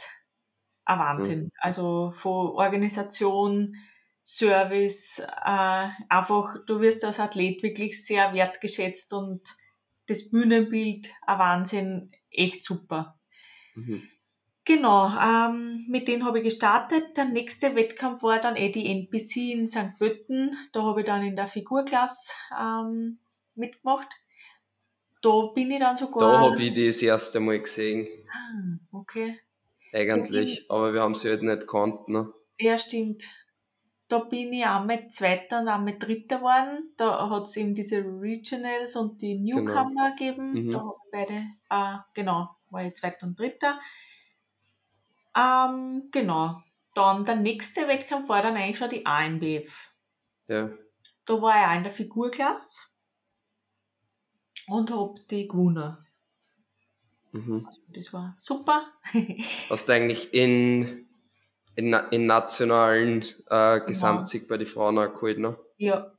ein 0.85 0.99
Wahnsinn. 0.99 1.49
Also 1.59 2.11
von 2.11 2.49
Organisation, 2.51 3.75
Service, 4.23 5.19
äh, 5.19 5.89
einfach, 6.09 6.57
du 6.65 6.81
wirst 6.81 7.05
als 7.05 7.19
Athlet 7.19 7.63
wirklich 7.63 8.05
sehr 8.05 8.33
wertgeschätzt 8.33 9.13
und 9.13 9.41
das 10.07 10.29
Bühnenbild 10.29 11.09
ein 11.25 11.39
Wahnsinn, 11.39 12.11
echt 12.29 12.63
super. 12.63 13.19
mhm. 13.75 14.03
Genau, 14.65 15.09
ähm, 15.19 15.85
mit 15.89 16.07
denen 16.07 16.23
habe 16.23 16.37
ich 16.37 16.45
gestartet. 16.45 17.17
Der 17.17 17.25
nächste 17.25 17.75
Wettkampf 17.75 18.23
war 18.23 18.39
dann 18.39 18.55
eh 18.55 18.69
die 18.69 18.89
NPC 18.89 19.51
in 19.51 19.67
St. 19.67 19.97
Pölten. 19.97 20.55
Da 20.71 20.83
habe 20.83 21.01
ich 21.01 21.05
dann 21.05 21.21
in 21.21 21.35
der 21.35 21.47
Figurklasse 21.47 22.31
ähm, 22.57 23.19
mitgemacht. 23.55 24.07
Da 25.21 25.47
bin 25.53 25.69
ich 25.69 25.79
dann 25.79 25.95
da 25.95 25.97
sogar. 25.97 26.39
habe 26.39 26.63
ich 26.63 26.71
die 26.71 26.85
das 26.87 27.01
erste 27.01 27.41
Mal 27.41 27.59
gesehen, 27.59 28.07
Ah, 28.31 28.77
okay. 28.97 29.37
eigentlich, 29.91 30.65
aber 30.69 30.93
wir 30.93 31.01
haben 31.01 31.15
sie 31.15 31.27
halt 31.27 31.43
nicht 31.43 31.59
gekannt, 31.61 32.07
ne? 32.07 32.31
Ja, 32.57 32.77
stimmt. 32.77 33.23
Da 34.07 34.19
bin 34.19 34.53
ich 34.53 34.65
einmal 34.65 35.07
Zweiter 35.07 35.61
und 35.61 35.67
einmal 35.67 35.97
Dritter 35.97 36.37
geworden. 36.37 36.93
Da 36.97 37.29
hat 37.29 37.43
es 37.43 37.57
eben 37.57 37.73
diese 37.73 37.99
Regionals 38.03 38.95
und 38.95 39.21
die 39.21 39.39
Newcomer 39.39 40.11
gegeben. 40.11 40.51
Mhm. 40.53 40.71
Da 40.71 40.79
habe 40.79 40.95
ich 41.05 41.11
beide, 41.11 41.33
äh, 41.69 41.97
genau, 42.13 42.49
war 42.69 42.85
ich 42.85 42.95
Zweiter 42.95 43.25
und 43.27 43.39
Dritter. 43.39 43.79
Ähm, 45.35 46.09
genau. 46.11 46.61
Dann 46.93 47.25
der 47.25 47.35
nächste 47.37 47.87
Wettkampf 47.87 48.29
war 48.29 48.41
dann 48.41 48.55
eigentlich 48.55 48.77
schon 48.77 48.89
die 48.89 49.05
ANBF. 49.05 49.91
Ja, 50.47 50.69
Da 51.25 51.41
war 51.41 51.59
ich 51.59 51.67
auch 51.67 51.75
in 51.77 51.83
der 51.83 51.91
Figurklasse 51.91 52.83
und 54.67 54.91
hab 54.91 55.27
die 55.29 55.47
gewonnen. 55.47 55.97
mhm. 57.31 57.65
Also 57.65 57.81
das 57.89 58.13
war 58.13 58.35
super. 58.37 58.91
Hast 59.69 59.89
du 59.89 59.93
eigentlich 59.93 60.33
in, 60.33 61.07
in, 61.75 61.93
in 62.11 62.25
nationalen 62.25 63.23
äh, 63.49 63.81
Gesamtsieg 63.81 64.47
bei 64.47 64.57
den 64.57 64.67
Frauen 64.67 64.97
auch 64.97 65.13
geholt, 65.13 65.39
ne? 65.39 65.57
Ja. 65.77 66.13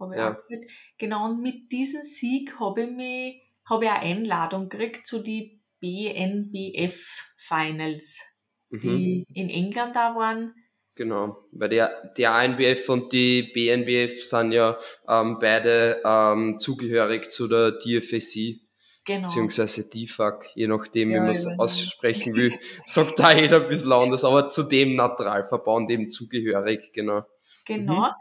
Habe 0.00 0.14
ich 0.14 0.20
Ja. 0.20 0.30
auch 0.32 0.46
gehört. 0.46 0.64
Genau, 0.98 1.24
und 1.26 1.42
mit 1.42 1.70
diesem 1.72 2.02
Sieg 2.02 2.58
habe 2.60 2.82
ich 2.84 2.90
mich, 2.90 3.42
habe 3.68 3.84
ich 3.84 3.90
eine 3.90 4.00
Einladung 4.00 4.68
gekriegt 4.68 5.06
zu 5.06 5.20
die 5.20 5.62
BNBF 5.80 7.22
Finals, 7.36 8.24
Mhm. 8.70 8.78
die 8.80 9.24
in 9.34 9.48
England 9.48 9.96
da 9.96 10.14
waren. 10.14 10.54
Genau, 10.94 11.44
weil 11.52 11.68
der, 11.68 12.12
die 12.16 12.26
ANBF 12.26 12.88
und 12.88 13.12
die 13.12 13.42
BNBF 13.54 14.20
sind 14.20 14.50
ja 14.50 14.76
ähm, 15.08 15.38
beide 15.40 16.02
ähm, 16.04 16.58
zugehörig 16.58 17.30
zu 17.30 17.46
der 17.46 17.72
DFSC, 17.78 18.60
genau. 19.08 19.26
beziehungsweise 19.26 19.88
DFAC, 19.88 20.50
je 20.54 20.68
nachdem, 20.68 21.10
ja, 21.10 21.16
wie 21.16 21.20
man 21.20 21.30
es 21.30 21.46
aussprechen 21.58 22.34
will, 22.34 22.56
sagt 22.86 23.18
da 23.18 23.32
jeder 23.32 23.62
ein 23.62 23.68
bisschen 23.68 23.92
anders, 23.92 24.24
aber 24.24 24.48
zu 24.48 24.64
dem 24.64 24.94
Naturalverband 24.94 25.90
eben 25.90 26.10
zugehörig, 26.10 26.92
genau. 26.92 27.22
Genau. 27.64 28.08
Mhm. 28.08 28.12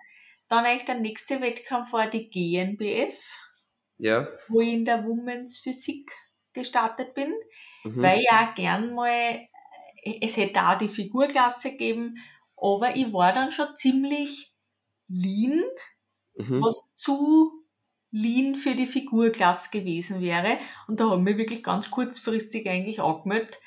Dann 0.48 0.66
eigentlich 0.66 0.86
der 0.86 1.00
nächste 1.00 1.42
Wettkampf 1.42 1.94
war 1.94 2.08
die 2.08 2.30
GNBF, 2.30 3.14
ja. 3.98 4.28
wo 4.48 4.62
ich 4.62 4.74
in 4.74 4.86
der 4.86 5.04
Women's 5.04 5.60
Physik 5.60 6.12
gestartet 6.54 7.14
bin, 7.14 7.34
mhm. 7.84 8.02
weil 8.02 8.22
ich 8.22 8.32
auch 8.32 8.56
gern 8.56 8.96
mal, 8.96 9.42
es 10.22 10.38
hätte 10.38 10.62
auch 10.62 10.78
die 10.78 10.88
Figurklasse 10.88 11.72
gegeben, 11.72 12.16
aber 12.56 12.96
ich 12.96 13.12
war 13.12 13.34
dann 13.34 13.52
schon 13.52 13.76
ziemlich 13.76 14.54
lean, 15.10 15.64
mhm. 16.36 16.62
was 16.62 16.94
zu 16.96 17.67
lean 18.12 18.56
für 18.56 18.76
die 18.76 18.88
Figurklasse 18.88 19.70
gewesen 19.72 20.22
wäre. 20.22 20.60
Und 20.88 21.00
da 21.00 21.10
haben 21.10 21.26
wir 21.26 21.38
wirklich 21.38 21.64
ganz 21.64 21.92
kurzfristig 21.92 22.70
eigentlich 22.70 23.02
angemeldet. 23.02 23.60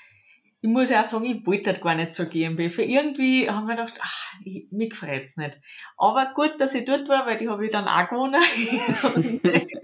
Ich 0.62 0.68
muss 0.68 0.92
auch 0.92 1.04
sagen, 1.04 1.24
ich 1.24 1.46
wollte 1.46 1.70
halt 1.70 1.80
gar 1.80 1.94
nicht 1.94 2.12
zur 2.12 2.26
GmbF. 2.26 2.78
Irgendwie 2.78 3.48
haben 3.48 3.66
wir 3.66 3.76
gedacht, 3.76 3.98
ach, 4.00 4.34
ich, 4.44 4.66
mich 4.70 4.94
freut's 4.94 5.36
nicht. 5.36 5.58
Aber 5.96 6.32
gut, 6.34 6.54
dass 6.58 6.74
ich 6.74 6.84
dort 6.84 7.08
war, 7.08 7.26
weil 7.26 7.38
die 7.38 7.48
habe 7.48 7.64
ich 7.64 7.70
dann 7.70 7.88
auch 7.88 8.08
gewonnen. 8.08 8.42
und, 9.14 9.44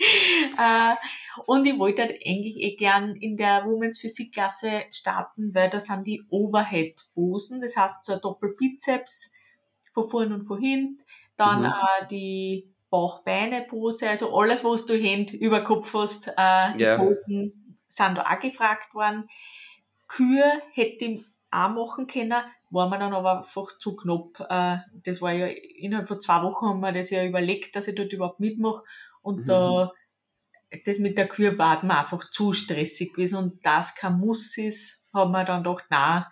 äh, 0.00 0.94
und 1.46 1.66
ich 1.66 1.78
wollte 1.78 2.02
halt 2.02 2.12
eigentlich 2.12 2.56
eh 2.56 2.76
gern 2.76 3.16
in 3.16 3.36
der 3.36 3.64
Women's 3.64 3.98
Physikklasse 3.98 4.84
starten, 4.90 5.54
weil 5.54 5.70
da 5.70 5.80
sind 5.80 6.06
die 6.06 6.22
Overhead-Posen, 6.28 7.60
das 7.60 7.76
heißt 7.76 8.04
so 8.04 8.14
ein 8.14 8.20
Doppelbizeps 8.20 9.32
von 9.92 10.08
vorn 10.08 10.32
und 10.32 10.44
von 10.44 10.60
hinten, 10.60 11.02
dann 11.36 11.60
mhm. 11.60 11.72
auch 11.72 12.08
die 12.10 12.70
Bauch-Beine-Pose, 12.90 14.08
also 14.08 14.36
alles, 14.36 14.64
was 14.64 14.86
du 14.86 14.94
Hände 14.94 15.36
über 15.36 15.62
Kopf 15.62 15.94
hast, 15.94 16.28
äh, 16.36 16.76
die 16.76 16.84
yeah. 16.84 16.96
Posen 16.96 17.78
sind 17.88 18.18
da 18.18 18.24
auch 18.24 18.40
gefragt 18.40 18.94
worden. 18.94 19.28
Kühe 20.08 20.44
hätte 20.72 21.04
ich 21.04 21.24
auch 21.50 21.70
machen 21.70 22.06
können, 22.06 22.42
war 22.70 22.88
mir 22.88 22.98
dann 22.98 23.14
aber 23.14 23.38
einfach 23.38 23.78
zu 23.78 23.96
knapp. 23.96 24.40
Äh, 24.48 24.78
das 25.04 25.20
war 25.20 25.32
ja 25.32 25.46
innerhalb 25.46 26.08
von 26.08 26.20
zwei 26.20 26.42
Wochen 26.42 26.66
haben 26.66 26.80
wir 26.80 26.92
das 26.92 27.10
ja 27.10 27.24
überlegt, 27.24 27.74
dass 27.74 27.88
ich 27.88 27.94
dort 27.94 28.12
überhaupt 28.12 28.40
mitmache. 28.40 28.82
Und 29.22 29.40
mhm. 29.40 29.46
da 29.46 29.92
das 30.84 30.98
mit 30.98 31.18
der 31.18 31.28
Kühe 31.28 31.58
war 31.58 31.84
mir 31.84 31.98
einfach 31.98 32.30
zu 32.30 32.52
stressig 32.52 33.12
gewesen 33.12 33.36
und 33.36 33.66
das 33.66 33.94
kein 33.94 34.18
Muss 34.18 34.56
ist, 34.56 35.06
haben 35.12 35.32
wir 35.32 35.44
dann 35.44 35.62
gedacht, 35.64 35.86
nein. 35.90 36.24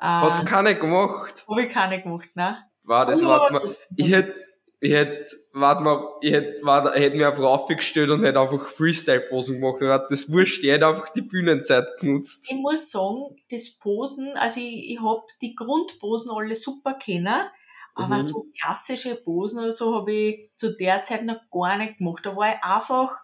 Äh, 0.00 0.06
Hast 0.06 0.42
du 0.42 0.46
keine 0.46 0.78
gemacht? 0.78 1.44
Habe 1.48 1.64
ich 1.64 1.72
keine 1.72 2.00
gemacht, 2.00 2.28
nein. 2.34 2.56
War 2.84 3.06
das, 3.06 3.24
warte 3.24 3.52
mal, 3.52 3.74
ich 3.96 4.12
hätte, 4.12 4.34
ich 4.82 4.92
hätte, 4.92 5.28
warte 5.52 5.82
mal, 5.82 6.02
ich 6.22 6.32
hätte, 6.32 6.58
warte, 6.62 6.96
ich 6.96 7.04
hätte 7.04 7.16
mich 7.16 7.26
einfach 7.26 7.44
aufgestellt 7.44 8.10
und 8.10 8.24
hätte 8.24 8.40
einfach 8.40 8.66
Freestyle-Posen 8.66 9.60
gemacht. 9.60 10.04
Das 10.08 10.32
wurscht, 10.32 10.64
ich 10.64 10.70
hätte 10.70 10.86
einfach 10.86 11.10
die 11.10 11.20
Bühnenzeit 11.20 11.86
genutzt. 11.98 12.46
Ich 12.48 12.56
muss 12.56 12.90
sagen, 12.90 13.36
das 13.50 13.78
Posen, 13.78 14.32
also 14.38 14.58
ich, 14.58 14.92
ich 14.92 15.00
hab 15.02 15.26
die 15.42 15.54
Grundposen 15.54 16.30
alle 16.30 16.56
super 16.56 16.94
kennen, 16.94 17.42
aber 17.94 18.16
mhm. 18.16 18.20
so 18.22 18.46
klassische 18.58 19.16
Posen 19.16 19.60
oder 19.60 19.72
so 19.72 19.94
habe 19.94 20.12
ich 20.12 20.50
zu 20.56 20.74
der 20.74 21.02
Zeit 21.02 21.26
noch 21.26 21.40
gar 21.50 21.76
nicht 21.76 21.98
gemacht. 21.98 22.24
Da 22.24 22.34
war 22.34 22.54
ich 22.54 22.64
einfach, 22.64 23.18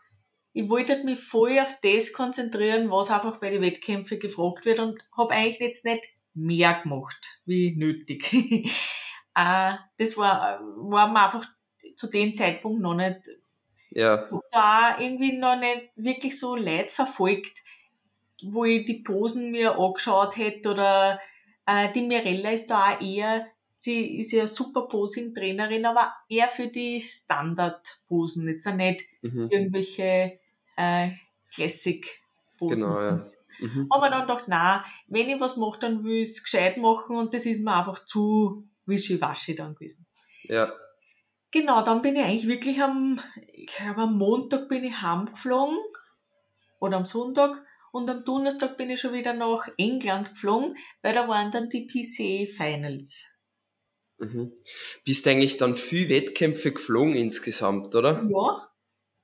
ich 0.52 0.68
wollte 0.68 0.92
halt 0.92 1.04
mich 1.06 1.20
voll 1.20 1.58
auf 1.58 1.74
das 1.82 2.12
konzentrieren, 2.12 2.90
was 2.90 3.10
einfach 3.10 3.38
bei 3.38 3.48
den 3.48 3.62
Wettkämpfen 3.62 4.18
gefragt 4.18 4.66
wird 4.66 4.80
und 4.80 5.02
habe 5.16 5.32
eigentlich 5.32 5.60
jetzt 5.60 5.86
nicht 5.86 6.04
mehr 6.34 6.78
gemacht, 6.82 7.40
wie 7.46 7.74
nötig. 7.74 8.30
äh, 9.36 9.74
das 9.98 10.16
war, 10.16 10.60
war 10.76 11.08
mir 11.08 11.24
einfach 11.24 11.46
zu 11.94 12.08
dem 12.08 12.34
Zeitpunkt 12.34 12.80
noch 12.80 12.94
nicht, 12.94 13.20
ja. 13.90 14.28
da 14.50 14.98
irgendwie 14.98 15.36
noch 15.36 15.56
nicht 15.56 15.90
wirklich 15.94 16.38
so 16.38 16.56
leid 16.56 16.90
verfolgt, 16.90 17.62
wo 18.42 18.64
ich 18.64 18.86
die 18.86 19.02
Posen 19.02 19.50
mir 19.50 19.78
angeschaut 19.78 20.36
hätte 20.36 20.70
oder 20.70 21.20
äh, 21.66 21.92
die 21.92 22.02
Mirella 22.02 22.50
ist 22.50 22.68
da 22.68 22.94
auch 22.94 23.00
eher, 23.00 23.46
sie 23.78 24.18
ist 24.18 24.32
ja 24.32 24.46
super 24.46 24.88
Posing-Trainerin, 24.88 25.84
aber 25.84 26.14
eher 26.28 26.48
für 26.48 26.68
die 26.68 27.00
Standard-Posen, 27.00 28.48
jetzt 28.48 28.66
auch 28.66 28.74
nicht 28.74 29.04
mhm. 29.22 29.48
irgendwelche 29.50 30.38
äh, 30.76 31.10
Classic-Posen. 31.54 32.76
Genau, 32.76 33.00
ja. 33.00 33.24
Mhm. 33.60 33.86
Aber 33.90 34.10
dann 34.10 34.28
dachte 34.28 34.44
na, 34.48 34.84
wenn 35.08 35.28
ich 35.28 35.40
was 35.40 35.56
mache, 35.56 35.80
dann 35.80 36.04
will 36.04 36.22
ich 36.22 36.30
es 36.30 36.42
gescheit 36.42 36.76
machen 36.76 37.16
und 37.16 37.32
das 37.32 37.46
ist 37.46 37.62
mir 37.62 37.74
einfach 37.74 38.04
zu 38.04 38.68
wischiwaschi 38.86 39.54
dann 39.54 39.74
gewesen. 39.74 40.06
Ja. 40.44 40.72
Genau, 41.50 41.82
dann 41.82 42.02
bin 42.02 42.16
ich 42.16 42.24
eigentlich 42.24 42.48
wirklich 42.48 42.82
am, 42.82 43.20
ich 43.46 43.66
glaube 43.66 44.02
am 44.02 44.18
Montag 44.18 44.68
bin 44.68 44.84
ich 44.84 45.00
heimgeflogen 45.00 45.78
oder 46.80 46.96
am 46.96 47.04
Sonntag 47.04 47.64
und 47.92 48.10
am 48.10 48.24
Donnerstag 48.24 48.76
bin 48.76 48.90
ich 48.90 49.00
schon 49.00 49.14
wieder 49.14 49.32
nach 49.32 49.68
England 49.78 50.30
geflogen, 50.30 50.76
weil 51.02 51.14
da 51.14 51.28
waren 51.28 51.50
dann 51.50 51.70
die 51.70 51.86
PCA 51.86 52.46
Finals. 52.46 53.24
Mhm. 54.18 54.52
Bist 55.04 55.26
eigentlich 55.26 55.56
dann 55.56 55.74
viel 55.74 56.08
Wettkämpfe 56.08 56.72
geflogen 56.72 57.14
insgesamt, 57.14 57.94
oder? 57.94 58.22
Ja, 58.22 58.68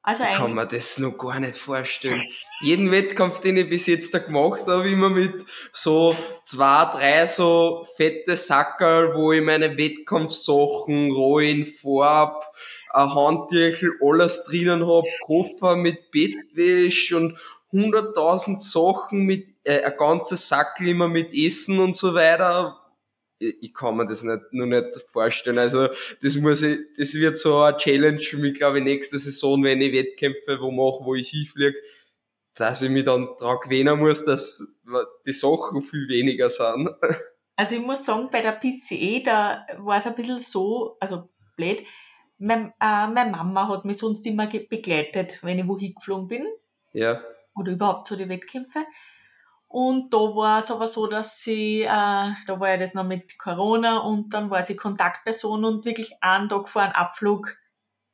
also 0.02 0.24
ich 0.24 0.36
kann 0.36 0.54
mir 0.54 0.66
das 0.66 0.98
noch 0.98 1.16
gar 1.16 1.38
nicht 1.38 1.56
vorstellen. 1.56 2.20
Jeden 2.60 2.90
Wettkampf, 2.90 3.40
den 3.40 3.56
ich 3.56 3.68
bis 3.68 3.86
jetzt 3.86 4.12
da 4.14 4.18
gemacht 4.18 4.66
habe, 4.66 4.88
immer 4.90 5.10
mit 5.10 5.44
so 5.72 6.16
zwei, 6.44 6.84
drei 6.86 7.26
so 7.26 7.86
fette 7.96 8.36
Sackerl, 8.36 9.14
wo 9.14 9.32
ich 9.32 9.42
meine 9.42 9.76
Wettkampfsachen, 9.76 11.12
Rollen, 11.12 11.66
Farb, 11.66 12.44
ein 12.90 13.14
Handtüchel, 13.14 13.92
alles 14.02 14.44
drinnen 14.44 14.86
hab, 14.86 15.04
Koffer 15.24 15.76
mit 15.76 16.10
Bettwäsche 16.10 17.16
und 17.16 17.38
hunderttausend 17.70 18.60
Sachen 18.60 19.20
mit, 19.24 19.46
äh, 19.64 19.82
ein 19.82 19.96
ganzes 19.96 20.48
Sackel 20.48 20.88
immer 20.88 21.08
mit 21.08 21.32
Essen 21.32 21.78
und 21.78 21.96
so 21.96 22.14
weiter 22.14 22.81
ich 23.42 23.74
kann 23.74 23.96
mir 23.96 24.06
das 24.06 24.22
nicht, 24.22 24.40
nur 24.52 24.66
nicht 24.66 25.04
vorstellen. 25.08 25.58
Also, 25.58 25.88
das 26.22 26.36
muss 26.36 26.62
ich, 26.62 26.78
das 26.96 27.14
wird 27.14 27.36
so 27.36 27.58
eine 27.58 27.76
Challenge 27.76 28.20
für 28.20 28.38
mich, 28.38 28.54
glaube 28.54 28.78
ich, 28.78 28.84
nächste 28.84 29.18
Saison, 29.18 29.62
wenn 29.64 29.80
ich 29.80 29.92
Wettkämpfe 29.92 30.60
wo 30.60 30.70
mache, 30.70 31.04
wo 31.04 31.14
ich 31.14 31.30
hinfliege, 31.30 31.76
dass 32.54 32.82
ich 32.82 32.90
mich 32.90 33.04
dann 33.04 33.28
daran 33.38 33.58
gewöhnen 33.62 33.98
muss, 33.98 34.24
dass 34.24 34.80
die 35.26 35.32
Sachen 35.32 35.82
viel 35.82 36.08
weniger 36.08 36.50
sind. 36.50 36.90
Also, 37.54 37.74
ich 37.76 37.82
muss 37.82 38.06
sagen, 38.06 38.28
bei 38.32 38.40
der 38.40 38.52
PCE, 38.52 39.22
da 39.22 39.66
war 39.76 39.98
es 39.98 40.06
ein 40.06 40.14
bisschen 40.14 40.38
so, 40.38 40.96
also 40.98 41.28
blöd, 41.54 41.84
mein, 42.38 42.72
äh, 42.80 43.06
meine 43.06 43.30
Mama 43.30 43.68
hat 43.68 43.84
mich 43.84 43.98
sonst 43.98 44.26
immer 44.26 44.46
begleitet, 44.46 45.38
wenn 45.42 45.58
ich 45.58 45.68
wohin 45.68 45.94
geflogen 45.94 46.28
bin. 46.28 46.46
Ja. 46.92 47.22
Oder 47.54 47.72
überhaupt 47.72 48.08
zu 48.08 48.16
den 48.16 48.30
Wettkämpfen. 48.30 48.84
Und 49.72 50.12
da 50.12 50.18
war 50.18 50.60
es 50.60 50.70
aber 50.70 50.86
so, 50.86 51.06
dass 51.06 51.42
sie, 51.42 51.80
äh, 51.80 51.86
da 51.86 52.60
war 52.60 52.68
ja 52.68 52.76
das 52.76 52.92
noch 52.92 53.04
mit 53.04 53.38
Corona 53.38 53.98
und 53.98 54.34
dann 54.34 54.50
war 54.50 54.62
sie 54.62 54.76
Kontaktperson 54.76 55.64
und 55.64 55.86
wirklich 55.86 56.12
einen 56.20 56.50
Tag 56.50 56.68
vor 56.68 56.82
einem 56.82 56.92
Abflug 56.92 57.56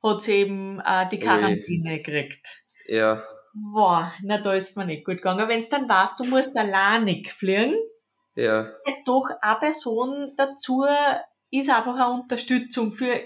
hat 0.00 0.22
sie 0.22 0.34
eben 0.34 0.80
äh, 0.80 1.08
die 1.08 1.18
Quarantäne 1.18 1.90
Ui. 1.90 1.96
gekriegt. 1.98 2.64
Ja. 2.86 3.24
Boah, 3.52 4.12
na 4.22 4.38
da 4.38 4.54
ist 4.54 4.76
mir 4.76 4.86
nicht 4.86 5.04
gut 5.04 5.16
gegangen. 5.16 5.48
Wenn 5.48 5.58
es 5.58 5.68
dann 5.68 5.88
weißt, 5.88 6.20
du 6.20 6.24
musst 6.24 6.56
alleinig 6.56 7.32
fliegen, 7.32 7.74
ja. 8.36 8.70
doch 9.04 9.28
eine 9.40 9.58
Person 9.58 10.34
dazu 10.36 10.86
ist 11.50 11.70
einfach 11.70 11.96
eine 11.96 12.22
Unterstützung 12.22 12.92
für 12.92 13.20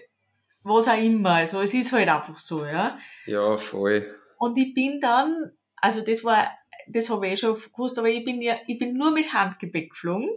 was 0.62 0.88
auch 0.88 0.97
immer. 0.97 1.35
Also 1.35 1.61
es 1.61 1.75
ist 1.75 1.92
halt 1.92 2.09
einfach 2.09 2.38
so, 2.38 2.64
ja. 2.64 2.99
Ja, 3.27 3.59
voll. 3.59 4.18
Und 4.38 4.57
ich 4.57 4.73
bin 4.73 5.01
dann, 5.01 5.53
also 5.83 6.01
das 6.01 6.25
war 6.25 6.49
das 6.88 7.11
habe 7.11 7.27
ich 7.27 7.33
eh 7.35 7.37
schon 7.37 7.55
gewusst, 7.55 7.99
aber 7.99 8.09
ich 8.09 8.25
bin 8.25 8.40
ja, 8.40 8.57
ich 8.66 8.79
bin 8.79 8.95
nur 8.95 9.11
mit 9.11 9.33
Handgepäck 9.33 9.90
geflogen. 9.90 10.31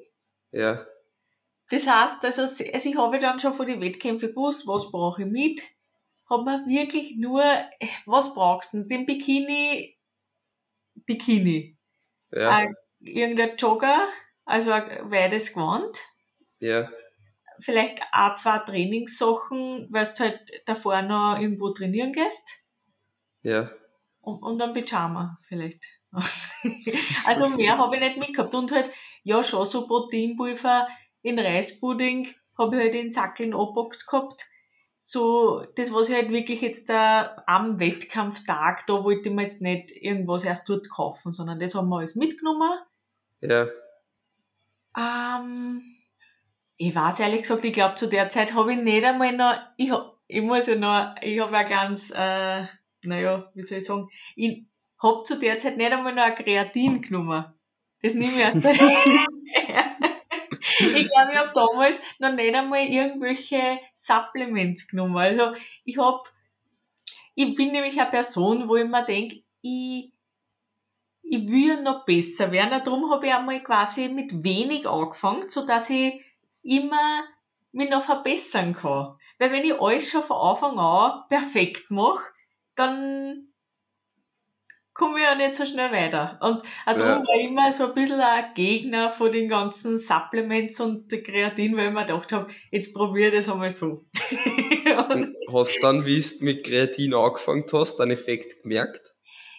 Ja. 0.52 0.86
Das 1.70 1.88
heißt, 1.88 2.24
also, 2.24 2.44
also 2.44 2.90
ich 2.90 2.98
habe 2.98 3.20
dann 3.20 3.40
schon 3.40 3.54
vor 3.54 3.66
den 3.66 3.82
Wettkämpfen 3.82 4.30
gewusst, 4.30 4.68
was 4.68 4.92
brauche 4.92 5.24
ich 5.24 5.28
mit. 5.28 5.62
Habe 6.30 6.44
mir 6.44 6.66
wirklich 6.68 7.16
nur, 7.18 7.44
was 8.06 8.34
brauchst 8.34 8.74
du? 8.74 8.84
Den 8.84 9.06
Bikini, 9.06 9.98
Bikini. 11.06 11.78
Ja. 12.32 12.62
Äh, 12.62 12.68
irgendein 13.00 13.58
Jogger, 13.58 14.08
also 14.46 14.72
ein 14.72 15.12
weites 15.12 15.54
Gewand. 15.54 15.98
Ja. 16.60 16.90
Vielleicht 17.60 18.02
auch 18.12 18.36
zwei 18.36 18.60
Trainingssachen, 18.60 19.88
weil 19.92 20.06
du 20.06 20.20
halt 20.20 20.64
davor 20.66 21.02
noch 21.02 21.40
irgendwo 21.40 21.72
trainieren 21.72 22.12
gehst. 22.12 22.44
Ja. 23.42 23.72
Und, 24.26 24.42
und 24.44 24.62
ein 24.62 24.74
Pyjama 24.74 25.40
vielleicht. 25.48 25.86
also 27.26 27.50
mehr 27.50 27.78
habe 27.78 27.96
ich 27.96 28.02
nicht 28.02 28.18
mitgehabt. 28.18 28.54
Und 28.56 28.72
halt, 28.72 28.90
ja, 29.24 29.44
schon 29.44 29.66
so 29.66 29.88
Proteinpulver 29.88 30.88
in 31.22 31.40
Reispudding 31.40 32.28
habe 32.58 32.76
ich 32.78 32.82
halt 32.84 32.96
in 32.96 33.12
Sackeln 33.12 33.54
abgepackt 33.54 34.08
gehabt. 34.08 34.46
So, 35.04 35.64
das, 35.76 35.94
was 35.94 36.10
ich 36.10 36.16
halt 36.16 36.32
wirklich 36.32 36.62
jetzt 36.62 36.90
da 36.90 37.44
am 37.46 37.80
Wettkampftag, 37.80 38.88
da 38.88 39.04
wollte 39.04 39.30
ich 39.30 39.36
mir 39.36 39.44
jetzt 39.44 39.62
nicht 39.62 39.92
irgendwas 39.92 40.44
erst 40.44 40.68
dort 40.68 40.90
kaufen, 40.90 41.32
sondern 41.32 41.60
das 41.60 41.76
haben 41.76 41.90
wir 41.90 41.98
alles 41.98 42.16
mitgenommen. 42.16 42.80
Ja. 43.42 43.68
Ähm, 44.98 45.84
Ich 46.78 46.96
weiß 46.96 47.20
ehrlich 47.20 47.42
gesagt, 47.44 47.64
ich 47.66 47.74
glaube, 47.74 47.96
zu 47.96 48.08
der 48.08 48.30
Zeit 48.30 48.54
habe 48.54 48.74
ich 48.74 48.80
nicht 48.80 49.06
einmal 49.06 49.32
noch, 49.34 49.56
ich, 49.78 49.92
hab, 49.92 50.18
ich 50.28 50.42
muss 50.42 50.68
ja 50.68 50.76
noch, 50.76 51.16
ich 51.22 51.40
habe 51.40 51.56
ein 51.56 51.70
ganz, 51.70 52.12
äh, 52.12 52.66
naja, 53.06 53.52
wie 53.54 53.62
soll 53.64 53.80
ich 53.80 53.86
sagen, 53.86 54.10
ich 54.36 54.66
habe 55.02 55.24
zu 55.24 55.40
der 55.40 55.60
Zeit 55.60 55.78
nicht 55.78 55.92
einmal 55.92 56.14
noch 56.14 56.24
ein 56.24 56.36
Kreatin 56.36 57.02
genommen. 57.02 57.46
Das 58.02 58.14
nehme 58.14 58.34
ich 58.34 58.40
erst 58.40 58.58
Ich 60.80 61.08
glaube, 61.08 61.32
ich 61.32 61.38
habe 61.38 61.52
damals 61.54 62.00
noch 62.20 62.34
nicht 62.34 62.56
einmal 62.56 62.86
irgendwelche 62.86 63.80
Supplements 63.94 64.88
genommen. 64.88 65.18
Also 65.18 65.54
ich 65.84 65.98
habe, 65.98 66.24
ich 67.36 67.56
bin 67.56 67.72
nämlich 67.72 68.00
eine 68.00 68.10
Person, 68.10 68.68
wo 68.68 68.76
ich 68.76 68.88
mir 68.88 69.06
denke, 69.06 69.44
ich, 69.62 70.12
ich 71.22 71.48
will 71.48 71.82
noch 71.82 72.06
besser 72.06 72.52
werden. 72.52 72.82
Darum 72.84 73.12
habe 73.12 73.28
ich 73.28 73.34
einmal 73.34 73.62
quasi 73.64 74.10
mit 74.10 74.44
wenig 74.44 74.88
angefangen, 74.88 75.50
so 75.50 75.66
dass 75.66 75.90
ich 75.90 76.22
immer 76.64 77.24
mich 77.72 77.90
noch 77.90 78.04
verbessern 78.04 78.74
kann. 78.74 79.18
Weil 79.38 79.52
wenn 79.52 79.64
ich 79.64 79.80
alles 79.80 80.10
schon 80.10 80.24
von 80.24 80.38
Anfang 80.38 80.80
an 80.80 81.24
perfekt 81.30 81.92
mache, 81.92 82.32
dann 82.76 83.48
komme 84.94 85.20
ich 85.20 85.26
ja 85.26 85.36
nicht 85.36 85.56
so 85.56 85.66
schnell 85.66 85.92
weiter. 85.92 86.40
Und 86.42 86.62
auch 86.86 86.98
darum 86.98 87.24
ja. 87.24 87.28
war 87.28 87.36
ich 87.38 87.48
immer 87.48 87.74
so 87.74 87.88
ein 87.88 87.94
bisschen 87.94 88.20
ein 88.20 88.54
Gegner 88.56 89.12
von 89.12 89.32
den 89.32 89.50
ganzen 89.50 90.00
Supplements 90.00 90.80
und 90.80 91.10
Kreatin, 91.10 91.76
weil 91.76 91.88
ich 91.88 91.94
mir 91.94 92.06
gedacht 92.06 92.32
habe, 92.32 92.48
jetzt 92.72 92.94
probiere 92.94 93.30
ich 93.30 93.46
das 93.46 93.50
einmal 93.50 93.72
so. 93.72 94.06
hast 95.52 95.76
du 95.78 95.82
dann, 95.82 96.06
wie 96.06 96.22
du 96.22 96.46
mit 96.46 96.66
Kreatin 96.66 97.14
angefangen 97.14 97.66
hast, 97.72 98.00
einen 98.00 98.12
Effekt 98.12 98.64
gemerkt? 98.64 99.16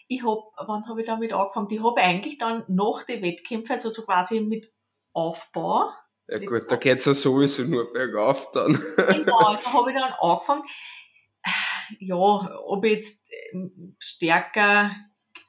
Ich 0.08 0.24
hab, 0.24 0.38
wann 0.66 0.88
habe 0.88 1.00
ich 1.00 1.06
damit 1.06 1.32
angefangen? 1.32 1.68
Ich 1.70 1.82
habe 1.82 2.00
eigentlich 2.00 2.38
dann 2.38 2.64
nach 2.68 3.02
den 3.04 3.22
Wettkämpfen, 3.22 3.74
also 3.74 3.90
so 3.90 4.02
quasi 4.02 4.40
mit 4.40 4.72
Aufbau, 5.12 5.90
ja 6.28 6.38
gut, 6.38 6.64
da 6.68 6.76
geht's 6.76 7.04
ja 7.04 7.14
sowieso 7.14 7.62
nur 7.62 7.92
bergauf 7.92 8.50
dann. 8.50 8.82
genau, 8.96 9.38
also 9.38 9.72
habe 9.72 9.92
ich 9.92 9.96
dann 9.96 10.12
angefangen. 10.20 10.62
Ja, 11.98 12.16
ob 12.64 12.84
ich 12.84 12.96
jetzt 12.96 13.30
ähm, 13.52 13.96
stärker, 13.98 14.90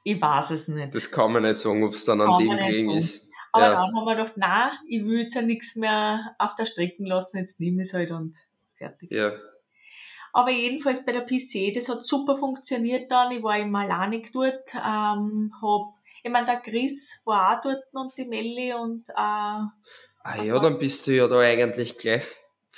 ich 0.04 0.20
weiß 0.20 0.50
es 0.50 0.68
nicht. 0.68 0.94
Das 0.94 1.10
kann 1.10 1.32
man 1.32 1.42
nicht 1.42 1.58
sagen, 1.58 1.82
ob 1.84 1.92
es 1.92 2.04
dann 2.04 2.20
an 2.20 2.38
dem 2.38 2.56
gelegen 2.56 2.90
ist. 2.92 3.28
Aber 3.52 3.64
ja. 3.64 3.70
dann 3.72 3.94
haben 3.94 4.04
wir 4.04 4.16
gedacht, 4.16 4.36
nein, 4.36 4.70
ich 4.88 5.04
will 5.04 5.22
jetzt 5.22 5.34
ja 5.34 5.42
nichts 5.42 5.74
mehr 5.76 6.34
auf 6.38 6.54
der 6.54 6.66
Strecke 6.66 7.02
lassen, 7.04 7.38
jetzt 7.38 7.60
nehme 7.60 7.82
ich 7.82 7.88
es 7.88 7.94
halt 7.94 8.10
und 8.10 8.36
fertig. 8.76 9.10
Ja. 9.10 9.32
Aber 10.32 10.50
jedenfalls 10.50 11.04
bei 11.04 11.12
der 11.12 11.22
PC, 11.22 11.74
das 11.74 11.88
hat 11.88 12.02
super 12.02 12.36
funktioniert 12.36 13.10
dann. 13.10 13.32
Ich 13.32 13.42
war 13.42 13.58
im 13.58 13.70
Malanik 13.70 14.30
dort, 14.32 14.74
ähm, 14.74 15.52
hab, 15.62 15.94
ich 16.22 16.30
meine, 16.30 16.46
der 16.46 16.60
Chris 16.60 17.22
war 17.24 17.56
auch 17.56 17.62
dort 17.62 17.84
und 17.92 18.16
die 18.18 18.26
Melli 18.26 18.74
und 18.74 19.08
äh, 19.08 19.62
Ah 20.28 20.42
ja, 20.42 20.58
dann 20.58 20.78
bist 20.78 21.06
du 21.06 21.12
ja 21.12 21.26
da 21.26 21.38
eigentlich 21.38 21.96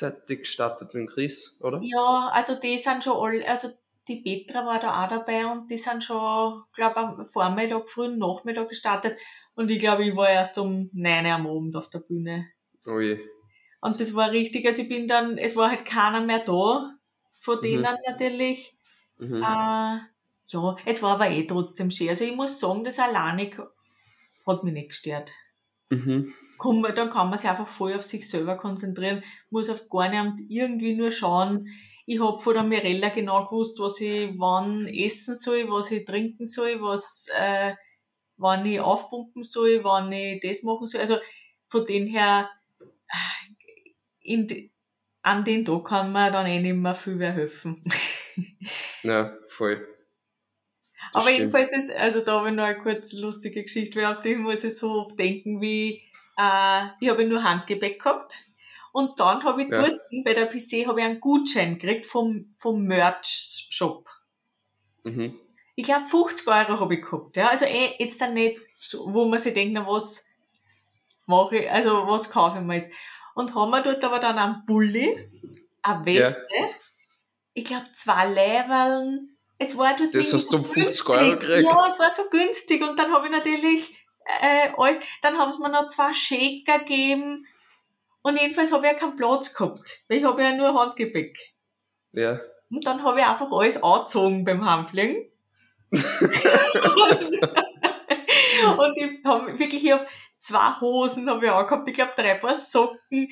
gleichzeitig 0.00 0.40
gestartet 0.40 0.94
mit 0.94 1.10
Chris, 1.10 1.56
oder? 1.60 1.80
Ja, 1.82 2.30
also 2.32 2.54
die 2.54 2.78
sind 2.78 3.04
schon 3.04 3.16
alle, 3.16 3.48
also 3.48 3.68
die 4.08 4.16
Petra 4.16 4.66
war 4.66 4.80
da 4.80 5.04
auch 5.04 5.08
dabei 5.08 5.46
und 5.46 5.70
die 5.70 5.78
sind 5.78 6.02
schon, 6.02 6.62
glaube 6.74 6.96
am 6.96 7.26
Vormittag, 7.26 7.88
frühen 7.88 8.18
Nachmittag 8.18 8.68
gestartet 8.68 9.18
und 9.54 9.70
ich 9.70 9.78
glaube, 9.78 10.04
ich 10.04 10.16
war 10.16 10.28
erst 10.28 10.58
um 10.58 10.90
9 10.92 11.26
Uhr 11.26 11.32
am 11.32 11.46
Abend 11.46 11.76
auf 11.76 11.90
der 11.90 12.00
Bühne. 12.00 12.48
Oh 12.86 12.98
je. 12.98 13.20
Und 13.82 14.00
das 14.00 14.14
war 14.14 14.30
richtig, 14.30 14.66
also 14.66 14.82
ich 14.82 14.88
bin 14.88 15.06
dann, 15.06 15.38
es 15.38 15.56
war 15.56 15.70
halt 15.70 15.84
keiner 15.84 16.20
mehr 16.20 16.40
da, 16.40 16.94
von 17.38 17.56
mhm. 17.58 17.62
denen 17.62 17.82
mhm. 17.82 17.98
natürlich. 18.06 18.76
Mhm. 19.18 19.42
Äh, 19.42 19.98
ja, 20.52 20.76
es 20.84 21.02
war 21.02 21.14
aber 21.14 21.30
eh 21.30 21.46
trotzdem 21.46 21.90
schön. 21.90 22.08
Also 22.08 22.24
ich 22.24 22.34
muss 22.34 22.58
sagen, 22.58 22.84
das 22.84 22.98
Alleinig 22.98 23.56
hat 24.46 24.64
mich 24.64 24.72
nicht 24.72 24.88
gestört. 24.88 25.30
Mhm 25.90 26.32
kann 26.60 26.80
man, 26.80 26.94
dann 26.94 27.10
kann 27.10 27.30
man 27.30 27.38
sich 27.38 27.48
einfach 27.48 27.66
voll 27.66 27.94
auf 27.94 28.02
sich 28.02 28.28
selber 28.28 28.56
konzentrieren, 28.56 29.24
muss 29.48 29.70
auf 29.70 29.88
gar 29.88 30.08
nicht 30.08 30.44
irgendwie 30.48 30.94
nur 30.94 31.10
schauen. 31.10 31.68
Ich 32.06 32.20
hab 32.20 32.42
von 32.42 32.54
der 32.54 32.62
Mirella 32.62 33.08
genau 33.08 33.44
gewusst, 33.44 33.78
was 33.78 34.00
ich 34.00 34.38
wann 34.38 34.86
essen 34.86 35.34
soll, 35.34 35.68
was 35.70 35.90
ich 35.90 36.04
trinken 36.04 36.46
soll, 36.46 36.80
was, 36.82 37.28
äh, 37.38 37.74
wann 38.36 38.66
ich 38.66 38.80
aufpumpen 38.80 39.42
soll, 39.42 39.82
wann 39.84 40.12
ich 40.12 40.40
das 40.40 40.62
machen 40.62 40.86
soll. 40.86 41.00
Also 41.00 41.18
von 41.68 41.86
dem 41.86 42.06
her, 42.06 42.50
in, 44.20 44.70
an 45.22 45.44
den 45.44 45.64
Tag 45.64 45.84
kann 45.84 46.12
man 46.12 46.32
dann 46.32 46.46
eh 46.46 46.60
nicht 46.60 46.74
mehr 46.74 46.94
viel 46.94 47.16
mehr 47.16 47.32
helfen. 47.32 47.82
ja, 49.02 49.34
voll. 49.48 49.86
Das 51.12 51.22
Aber 51.22 51.34
stimmt. 51.34 51.38
jedenfalls, 51.54 51.88
das, 51.88 51.96
also 51.96 52.20
da 52.20 52.38
habe 52.38 52.48
ich 52.48 52.54
noch 52.54 52.64
eine 52.64 52.78
kurz 52.78 53.12
lustige 53.12 53.62
Geschichte, 53.62 54.00
weil 54.00 54.06
auf 54.06 54.20
die 54.20 54.36
muss 54.36 54.64
ich 54.64 54.76
so 54.76 54.92
oft 54.92 55.18
denken, 55.18 55.60
wie 55.60 56.02
äh, 56.36 56.82
ich 57.00 57.08
habe 57.08 57.24
nur 57.24 57.42
Handgepäck 57.42 58.00
gehabt. 58.00 58.34
Und 58.92 59.20
dann 59.20 59.42
habe 59.44 59.62
ich 59.62 59.68
ja. 59.68 59.82
dort 59.82 60.00
bei 60.24 60.34
der 60.34 60.46
PC 60.46 60.86
habe 60.86 61.00
ich 61.00 61.06
einen 61.06 61.20
Gutschein 61.20 61.78
gekriegt 61.78 62.06
vom, 62.06 62.54
vom 62.58 62.82
Merch-Shop. 62.82 64.08
Mhm. 65.04 65.38
Ich 65.76 65.84
glaube 65.84 66.06
50 66.06 66.46
Euro 66.46 66.80
habe 66.80 66.94
ich 66.94 67.02
gehabt. 67.02 67.36
Ja? 67.36 67.48
Also 67.48 67.64
eh, 67.64 67.94
jetzt 67.98 68.20
dann 68.20 68.34
nicht, 68.34 68.60
so, 68.72 69.12
wo 69.12 69.26
man 69.26 69.38
sich 69.38 69.54
denkt, 69.54 69.74
na, 69.74 69.86
was 69.86 70.26
mache 71.26 71.58
ich, 71.58 71.70
also 71.70 72.06
was 72.06 72.30
kaufe 72.30 72.58
ich 72.58 72.64
mir 72.64 72.78
jetzt. 72.78 72.90
Und 73.34 73.54
haben 73.54 73.70
wir 73.70 73.82
dort 73.82 74.02
aber 74.04 74.18
dann 74.18 74.38
einen 74.38 74.66
Bulli, 74.66 75.16
eine 75.82 76.04
Weste, 76.04 76.44
ja. 76.58 76.66
ich 77.54 77.64
glaube 77.64 77.86
zwei 77.92 78.26
Leveln. 78.26 79.29
Es 79.62 79.76
war 79.76 79.94
dort 79.94 80.14
Das 80.14 80.32
hast 80.32 80.50
du 80.52 80.56
um 80.56 80.64
50 80.64 81.08
Euro 81.10 81.36
gekriegt? 81.36 81.64
Ja, 81.64 81.86
es 81.90 81.98
war 81.98 82.10
so 82.10 82.22
günstig. 82.30 82.82
Und 82.82 82.98
dann 82.98 83.12
habe 83.12 83.26
ich 83.26 83.32
natürlich 83.32 83.94
äh, 84.40 84.70
alles. 84.74 84.96
Dann 85.20 85.36
haben 85.36 85.52
sie 85.52 85.60
mir 85.60 85.68
noch 85.68 85.86
zwei 85.88 86.14
Shaker 86.14 86.78
gegeben. 86.78 87.46
Und 88.22 88.40
jedenfalls 88.40 88.72
habe 88.72 88.86
ich 88.86 88.92
ja 88.92 88.98
keinen 88.98 89.16
Platz 89.16 89.54
gehabt, 89.54 90.00
weil 90.08 90.18
ich 90.18 90.24
habe 90.24 90.42
ja 90.42 90.52
nur 90.52 90.72
Handgepäck. 90.72 91.36
Ja. 92.12 92.40
Und 92.70 92.86
dann 92.86 93.04
habe 93.04 93.20
ich 93.20 93.26
einfach 93.26 93.52
alles 93.52 93.82
angezogen 93.82 94.46
beim 94.46 94.64
Heimfliegen. 94.68 95.30
und, 95.92 96.00
ich 98.96 99.24
habe 99.24 99.58
wirklich, 99.58 99.84
ich 99.84 99.92
hab 99.92 100.06
zwei 100.38 100.80
Hosen 100.80 101.28
habe 101.28 101.44
ich 101.44 101.52
angehabt, 101.52 101.88
ich 101.88 101.94
glaube 101.94 102.12
drei 102.16 102.34
Paar 102.34 102.54
Socken, 102.54 103.28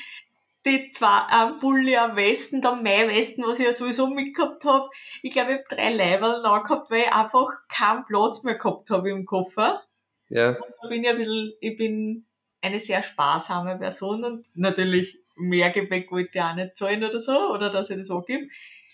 die 0.68 0.92
zwei, 0.92 1.22
ein 1.28 1.58
Pulli, 1.58 1.96
ein 1.96 2.16
Westen, 2.16 2.60
dann 2.60 2.82
mein 2.82 3.08
Westen, 3.08 3.42
was 3.42 3.58
ich 3.58 3.66
ja 3.66 3.72
sowieso 3.72 4.06
mitgehabt 4.08 4.64
habe. 4.64 4.88
Ich 5.22 5.32
glaube, 5.32 5.52
ich 5.52 5.58
habe 5.58 5.66
drei 5.68 5.92
Leiberl 5.92 6.44
angehabt, 6.44 6.90
weil 6.90 7.02
ich 7.02 7.12
einfach 7.12 7.48
keinen 7.68 8.04
Platz 8.04 8.42
mehr 8.42 8.54
gehabt 8.54 8.90
habe 8.90 9.10
im 9.10 9.24
Koffer. 9.24 9.82
Ja. 10.28 10.50
Und 10.50 10.74
da 10.82 10.88
bin 10.88 11.02
ich 11.02 11.08
ein 11.08 11.16
bisschen, 11.16 11.52
ich 11.60 11.76
bin 11.76 12.26
eine 12.60 12.80
sehr 12.80 13.02
sparsame 13.02 13.76
Person 13.78 14.24
und 14.24 14.46
natürlich 14.54 15.20
mehr 15.36 15.70
Gepäck 15.70 16.10
wollte 16.10 16.38
ich 16.38 16.42
auch 16.42 16.54
nicht 16.54 16.76
zahlen 16.76 17.04
oder 17.04 17.20
so, 17.20 17.36
oder 17.52 17.70
dass 17.70 17.90
ich 17.90 17.98
das 17.98 18.10
angebe. 18.10 18.48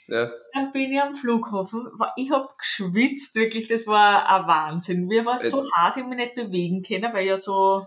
Ja. 0.06 0.30
Dann 0.52 0.70
bin 0.72 0.92
ich 0.92 1.00
am 1.00 1.14
Flughafen, 1.14 1.88
ich 2.16 2.30
hab 2.30 2.56
geschwitzt, 2.58 3.34
wirklich, 3.36 3.66
das 3.66 3.86
war 3.86 4.28
ein 4.28 4.46
Wahnsinn. 4.46 5.06
Mir 5.06 5.24
war 5.24 5.38
so 5.38 5.64
heiß, 5.76 5.96
ich 5.96 6.04
mich 6.04 6.18
nicht 6.18 6.34
bewegen 6.34 6.82
können, 6.82 7.12
weil 7.12 7.22
ich 7.22 7.30
ja 7.30 7.36
so 7.38 7.86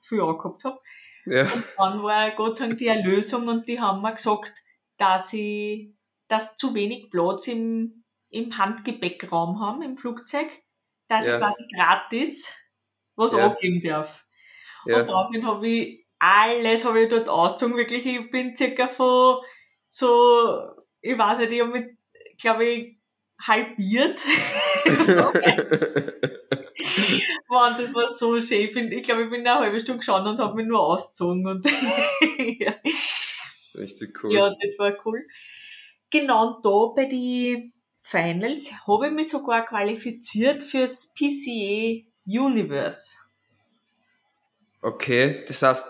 viel 0.00 0.20
angehabt 0.20 0.64
hab. 0.64 0.82
Ja. 1.26 1.42
Und 1.42 1.64
dann 1.76 2.02
war 2.02 2.30
Gott 2.32 2.56
sei 2.56 2.66
Dank 2.66 2.78
die 2.78 2.88
Erlösung 2.88 3.48
und 3.48 3.68
die 3.68 3.80
haben 3.80 4.02
mir 4.02 4.14
gesagt, 4.14 4.52
dass 4.96 5.32
ich, 5.32 5.94
dass 6.28 6.56
zu 6.56 6.74
wenig 6.74 7.10
Platz 7.10 7.48
im, 7.48 8.04
im 8.30 8.56
Handgepäckraum 8.56 9.60
haben, 9.60 9.82
im 9.82 9.96
Flugzeug, 9.96 10.48
dass 11.08 11.26
ja. 11.26 11.34
ich 11.34 11.40
quasi 11.40 11.64
gratis 11.74 12.54
was 13.14 13.32
ja. 13.32 13.48
angeben 13.48 13.80
darf. 13.80 14.24
Ja. 14.86 15.00
Und 15.00 15.08
daraufhin 15.08 15.46
habe 15.46 15.68
ich 15.68 16.02
alles 16.18 16.84
habe 16.84 17.02
ich 17.02 17.08
dort 17.08 17.28
ausgezogen. 17.28 17.76
Wirklich, 17.76 18.06
ich 18.06 18.30
bin 18.30 18.56
circa 18.56 18.86
von 18.86 19.38
so, 19.88 20.70
ich 21.00 21.18
weiß 21.18 21.38
nicht, 21.38 21.52
ich 21.52 21.60
habe 21.60 21.72
mich, 21.72 21.86
glaube 22.40 22.64
ich, 22.64 23.01
halbiert. 23.46 24.20
Mann, 27.48 27.76
das 27.76 27.94
war 27.94 28.12
so 28.12 28.40
schön. 28.40 28.62
Ich, 28.62 28.72
bin, 28.72 28.90
ich 28.90 29.02
glaube, 29.02 29.24
ich 29.24 29.30
bin 29.30 29.46
eine 29.46 29.58
halbe 29.58 29.80
Stunde 29.80 29.98
geschaut 29.98 30.26
und 30.26 30.38
habe 30.38 30.54
mich 30.54 30.66
nur 30.66 30.80
ausgezogen. 30.80 31.46
Und 31.46 31.66
ja. 32.58 32.72
Richtig 33.74 34.22
cool. 34.22 34.32
Ja, 34.34 34.54
das 34.60 34.78
war 34.78 34.94
cool. 35.04 35.22
Genau, 36.10 36.56
und 36.56 36.64
da 36.64 36.92
bei 36.94 37.06
den 37.06 37.72
Finals 38.02 38.72
habe 38.86 39.06
ich 39.06 39.12
mich 39.12 39.28
sogar 39.28 39.64
qualifiziert 39.64 40.62
fürs 40.62 41.12
PCA 41.14 42.04
Universe. 42.26 43.18
Okay, 44.82 45.44
das 45.46 45.62
heißt, 45.62 45.86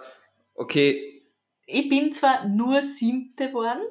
okay. 0.54 1.22
Ich 1.66 1.88
bin 1.88 2.12
zwar 2.12 2.46
nur 2.46 2.82
siebte 2.82 3.48
geworden, 3.48 3.82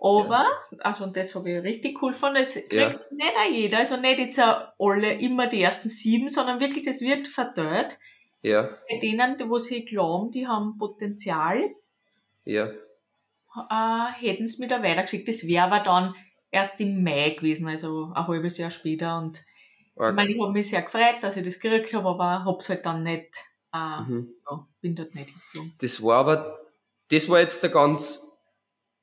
aber, 0.00 0.46
ja. 0.70 0.78
also 0.80 1.04
und 1.04 1.16
das 1.16 1.34
habe 1.34 1.50
ich 1.50 1.62
richtig 1.62 2.02
cool 2.02 2.12
gefunden, 2.12 2.36
es 2.36 2.54
kriegt 2.54 2.72
ja. 2.72 2.88
nicht 2.88 3.36
auch 3.36 3.50
jeder, 3.50 3.78
also 3.78 3.96
nicht 3.96 4.18
jetzt 4.18 4.38
alle 4.38 5.12
immer 5.14 5.46
die 5.46 5.62
ersten 5.62 5.88
sieben, 5.88 6.28
sondern 6.28 6.60
wirklich, 6.60 6.84
das 6.84 7.00
wird 7.00 7.28
verteilt. 7.28 7.98
Ja. 8.42 8.76
Bei 8.88 8.98
denen, 8.98 9.36
wo 9.48 9.58
sie 9.58 9.84
glauben, 9.84 10.30
die 10.30 10.46
haben 10.46 10.78
Potenzial, 10.78 11.60
ja. 12.44 12.66
äh, 12.68 14.12
hätten 14.20 14.46
sie 14.46 14.62
mir 14.62 14.68
da 14.68 14.82
weitergeschickt. 14.82 15.28
Das 15.28 15.46
wäre 15.46 15.64
aber 15.64 15.80
dann 15.80 16.14
erst 16.50 16.80
im 16.80 17.02
Mai 17.02 17.30
gewesen, 17.30 17.68
also 17.68 18.12
ein 18.14 18.26
halbes 18.26 18.56
Jahr 18.58 18.70
später 18.70 19.18
und 19.18 19.40
Okay. 20.00 20.08
Ich 20.08 20.16
meine, 20.16 20.32
ich 20.32 20.40
habe 20.40 20.52
mich 20.52 20.70
sehr 20.70 20.80
gefreut, 20.80 21.16
dass 21.20 21.36
ich 21.36 21.44
das 21.44 21.60
gekriegt 21.60 21.92
habe, 21.92 22.08
aber 22.08 22.44
habe 22.46 22.56
es 22.58 22.70
halt 22.70 22.86
dann 22.86 23.02
nicht, 23.02 23.34
äh, 23.74 24.00
mhm. 24.00 24.32
ja, 24.50 24.66
bin 24.80 24.96
dort 24.96 25.14
nicht 25.14 25.34
geflogen. 25.34 25.74
Das 25.78 26.02
war 26.02 26.20
aber 26.20 26.58
das 27.10 27.28
war 27.28 27.40
jetzt 27.40 27.62
der 27.62 27.70
ganz 27.70 28.29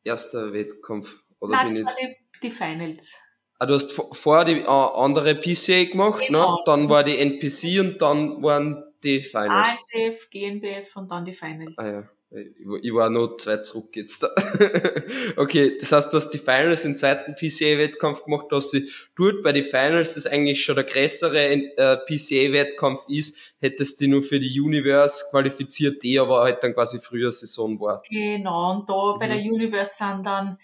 erste 0.08 0.52
Wettkampf. 0.54 1.22
Oder 1.40 1.54
Nein, 1.58 1.74
bin 1.74 1.86
das 1.86 2.02
jetzt, 2.02 2.18
die, 2.42 2.48
die 2.48 2.52
Finals. 2.52 3.16
ah, 3.60 3.66
du 3.68 3.76
hast 3.76 3.92
vor- 3.92 4.14
vorher 4.16 4.46
die 4.46 4.62
äh, 4.62 4.66
andere 4.66 5.36
PCA 5.36 5.86
gemacht, 5.86 6.24
Genau. 6.26 6.56
ne? 6.56 6.62
dann 6.66 6.90
war 6.90 7.04
die 7.04 7.18
NPC 7.18 7.80
und 7.80 8.02
dann 8.02 8.42
waren 8.42 8.84
die 9.04 9.22
Finals. 9.22 9.68
ANBF, 9.94 10.30
GNBF 10.32 10.96
und 10.96 11.12
dann 11.12 11.24
die 11.26 11.34
Finals. 11.34 11.78
Ah 11.78 11.88
ja, 11.92 12.10
ich, 12.30 12.94
war- 12.94 13.10
noch 13.10 13.38
zwei 13.38 13.58
zurück 13.58 13.96
jetzt. 13.96 14.24
okay, 15.38 15.78
das 15.80 15.92
heißt, 15.92 16.12
du 16.12 16.18
hast 16.18 16.30
die 16.32 16.38
Finals 16.38 16.84
im 16.84 16.96
zweiten 16.96 17.36
PCA-Wettkampf 17.36 18.24
gemacht, 18.26 18.48
dass 18.52 18.70
die 18.70 18.90
dort 19.16 19.44
bei 19.44 19.54
den 19.54 19.64
Finals, 19.64 20.16
das 20.16 20.28
eigentlich 20.28 20.64
schon 20.64 20.76
der 20.76 20.84
größere 20.84 21.38
äh, 21.54 21.98
PCA-Wettkampf 22.06 23.06
ist, 23.08 23.56
hättest 23.60 24.02
du 24.02 24.08
nur 24.08 24.24
für 24.24 24.40
die 24.40 24.60
Universe 24.60 25.26
qualifiziert, 25.32 26.04
die 26.04 26.20
aber 26.20 26.42
halt 26.42 26.62
dann 26.64 26.74
quasi 26.74 27.00
früher 27.00 27.32
Saison 27.32 27.80
war. 27.80 28.02
Genau, 28.10 28.72
und 28.72 28.90
da 28.90 29.16
bei 29.18 29.28
Mhm. 29.28 29.32
der 29.32 29.40
Universe 29.54 29.94
sind 29.98 30.26
dann 30.26 30.58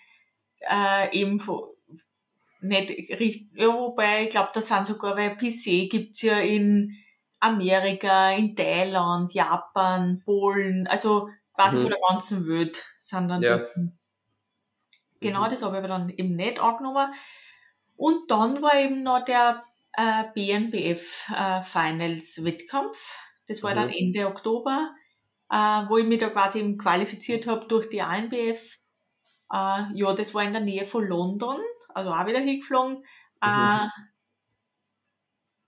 äh, 0.69 1.17
eben 1.17 1.39
nicht 2.61 2.89
richtig, 3.19 3.51
ja, 3.55 3.67
wobei 3.67 4.23
ich 4.23 4.29
glaube, 4.29 4.49
da 4.53 4.61
sind 4.61 4.85
sogar, 4.85 5.17
weil 5.17 5.35
PC 5.35 5.89
gibt's 5.89 6.21
ja 6.21 6.39
in 6.39 6.95
Amerika, 7.39 8.31
in 8.31 8.55
Thailand, 8.55 9.33
Japan, 9.33 10.21
Polen, 10.23 10.87
also 10.87 11.27
quasi 11.53 11.77
Mhm. 11.77 11.79
von 11.79 11.89
der 11.91 11.99
ganzen 12.09 12.47
Welt 12.47 12.83
sind 12.99 13.27
dann 13.29 13.45
Ja. 13.45 13.47
dort. 13.47 13.71
Genau, 15.21 15.43
Mhm. 15.43 15.49
das 15.49 15.63
habe 15.63 15.75
ich 15.75 15.79
aber 15.79 15.87
dann 15.87 16.09
eben 16.09 16.35
nicht 16.35 16.59
angenommen. 16.59 17.13
Und 17.95 18.29
dann 18.31 18.61
war 18.61 18.75
eben 18.75 19.03
noch 19.03 19.23
der 19.25 19.63
äh, 19.93 20.25
BNBF 20.33 21.29
äh, 21.35 21.61
Finals 21.63 22.43
Wettkampf. 22.43 23.17
Das 23.47 23.63
war 23.63 23.73
dann 23.75 23.89
Mhm. 23.89 23.93
Ende 23.93 24.27
Oktober, 24.27 24.93
äh, 25.51 25.55
wo 25.55 25.97
ich 25.97 26.05
mich 26.07 26.19
da 26.19 26.29
quasi 26.29 26.59
eben 26.59 26.77
qualifiziert 26.77 27.47
habe 27.47 27.67
durch 27.67 27.89
die 27.89 28.01
ANBF. 28.01 28.77
Äh, 29.51 29.85
ja, 29.93 30.13
das 30.15 30.33
war 30.33 30.43
in 30.43 30.53
der 30.53 30.61
Nähe 30.63 30.85
von 30.85 31.05
London, 31.07 31.57
also 31.89 32.11
auch 32.13 32.25
wieder 32.27 32.39
hingeflogen. 32.39 33.05
Äh, 33.41 33.45
Mhm. 33.45 33.93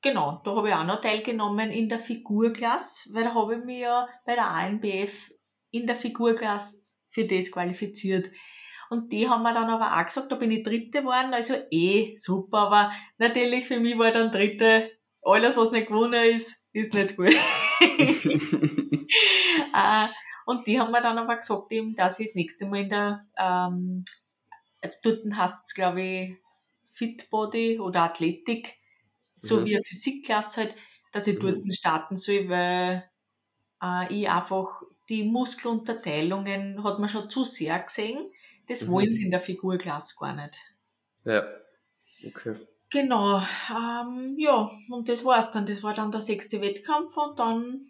genau, 0.01 0.41
da 0.43 0.55
habe 0.55 0.69
ich 0.69 0.73
auch 0.75 0.83
noch 0.85 1.01
teilgenommen 1.01 1.69
in 1.71 1.89
der 1.89 1.99
Figurklasse, 1.99 3.13
weil 3.13 3.23
da 3.25 3.33
habe 3.33 3.55
ich 3.57 3.63
mich 3.65 3.79
ja 3.81 4.07
bei 4.25 4.35
der 4.35 4.49
ANBF 4.49 5.31
in 5.75 5.87
der 5.87 5.95
Figurklasse 5.95 6.77
für 7.09 7.25
das 7.25 7.51
qualifiziert. 7.51 8.29
Und 8.89 9.11
die 9.11 9.27
haben 9.29 9.43
mir 9.43 9.53
dann 9.53 9.69
aber 9.69 9.97
auch 9.99 10.05
gesagt, 10.05 10.31
da 10.31 10.35
bin 10.35 10.51
ich 10.51 10.63
Dritte 10.63 11.01
geworden, 11.01 11.33
also 11.33 11.55
eh 11.71 12.17
super, 12.17 12.59
aber 12.59 12.91
natürlich 13.17 13.67
für 13.67 13.79
mich 13.79 13.97
war 13.97 14.11
dann 14.11 14.31
Dritte, 14.31 14.91
alles 15.23 15.57
was 15.57 15.71
nicht 15.71 15.87
gewonnen 15.87 16.29
ist, 16.35 16.63
ist 16.73 16.93
nicht 16.93 17.17
gut. 17.17 17.35
äh, 19.73 20.07
und 20.45 20.67
die 20.67 20.79
haben 20.79 20.91
mir 20.91 21.01
dann 21.01 21.17
aber 21.17 21.37
gesagt, 21.37 21.71
eben, 21.71 21.95
dass 21.95 22.19
ich 22.19 22.27
das 22.27 22.35
nächste 22.35 22.65
Mal 22.67 22.81
in 22.81 22.89
der, 22.89 23.21
ähm, 23.37 24.05
also 24.81 24.99
dort 25.03 25.35
heißt 25.35 25.65
es 25.67 25.73
glaube 25.73 26.01
ich 26.03 26.37
Fitbody 26.93 27.79
oder 27.79 28.03
Athletik, 28.03 28.79
so 29.35 29.63
Mhm. 29.63 29.65
wie 29.65 29.75
eine 29.75 29.83
Physikklasse 29.83 30.61
halt, 30.63 30.75
dass 31.13 31.27
ich 31.27 31.39
Mhm. 31.39 31.39
dort 31.39 31.73
starten 31.73 32.17
soll, 32.17 32.49
weil 32.49 33.09
äh, 33.83 34.13
ich 34.13 34.29
einfach 34.29 34.83
die 35.09 35.23
Muskelunterteilungen 35.23 36.83
hat 36.83 36.99
man 36.99 37.09
schon 37.09 37.29
zu 37.29 37.43
sehr 37.45 37.79
gesehen. 37.79 38.31
Das 38.67 38.87
Mhm. 38.87 38.87
wollen 38.87 39.13
sie 39.13 39.23
in 39.25 39.31
der 39.31 39.39
Figurklasse 39.39 40.15
gar 40.19 40.33
nicht. 40.35 40.59
ja. 41.25 41.43
Okay. 42.25 42.55
Genau, 42.89 43.41
ähm, 43.69 44.35
ja, 44.39 44.71
und 44.89 45.07
das 45.09 45.23
war's 45.25 45.51
dann. 45.51 45.65
Das 45.67 45.83
war 45.83 45.93
dann 45.93 46.09
der 46.11 46.21
sechste 46.21 46.61
Wettkampf 46.61 47.15
und 47.17 47.37
dann 47.39 47.81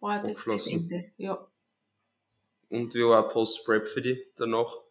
war 0.00 0.22
das 0.22 0.44
das. 0.44 0.66
Ende. 0.68 1.12
Ja, 1.16 1.48
Und 2.68 2.94
wie 2.94 3.06
war 3.06 3.26
Post-Prep 3.30 3.88
für 3.88 4.02
dich 4.02 4.34
danach? 4.36 4.82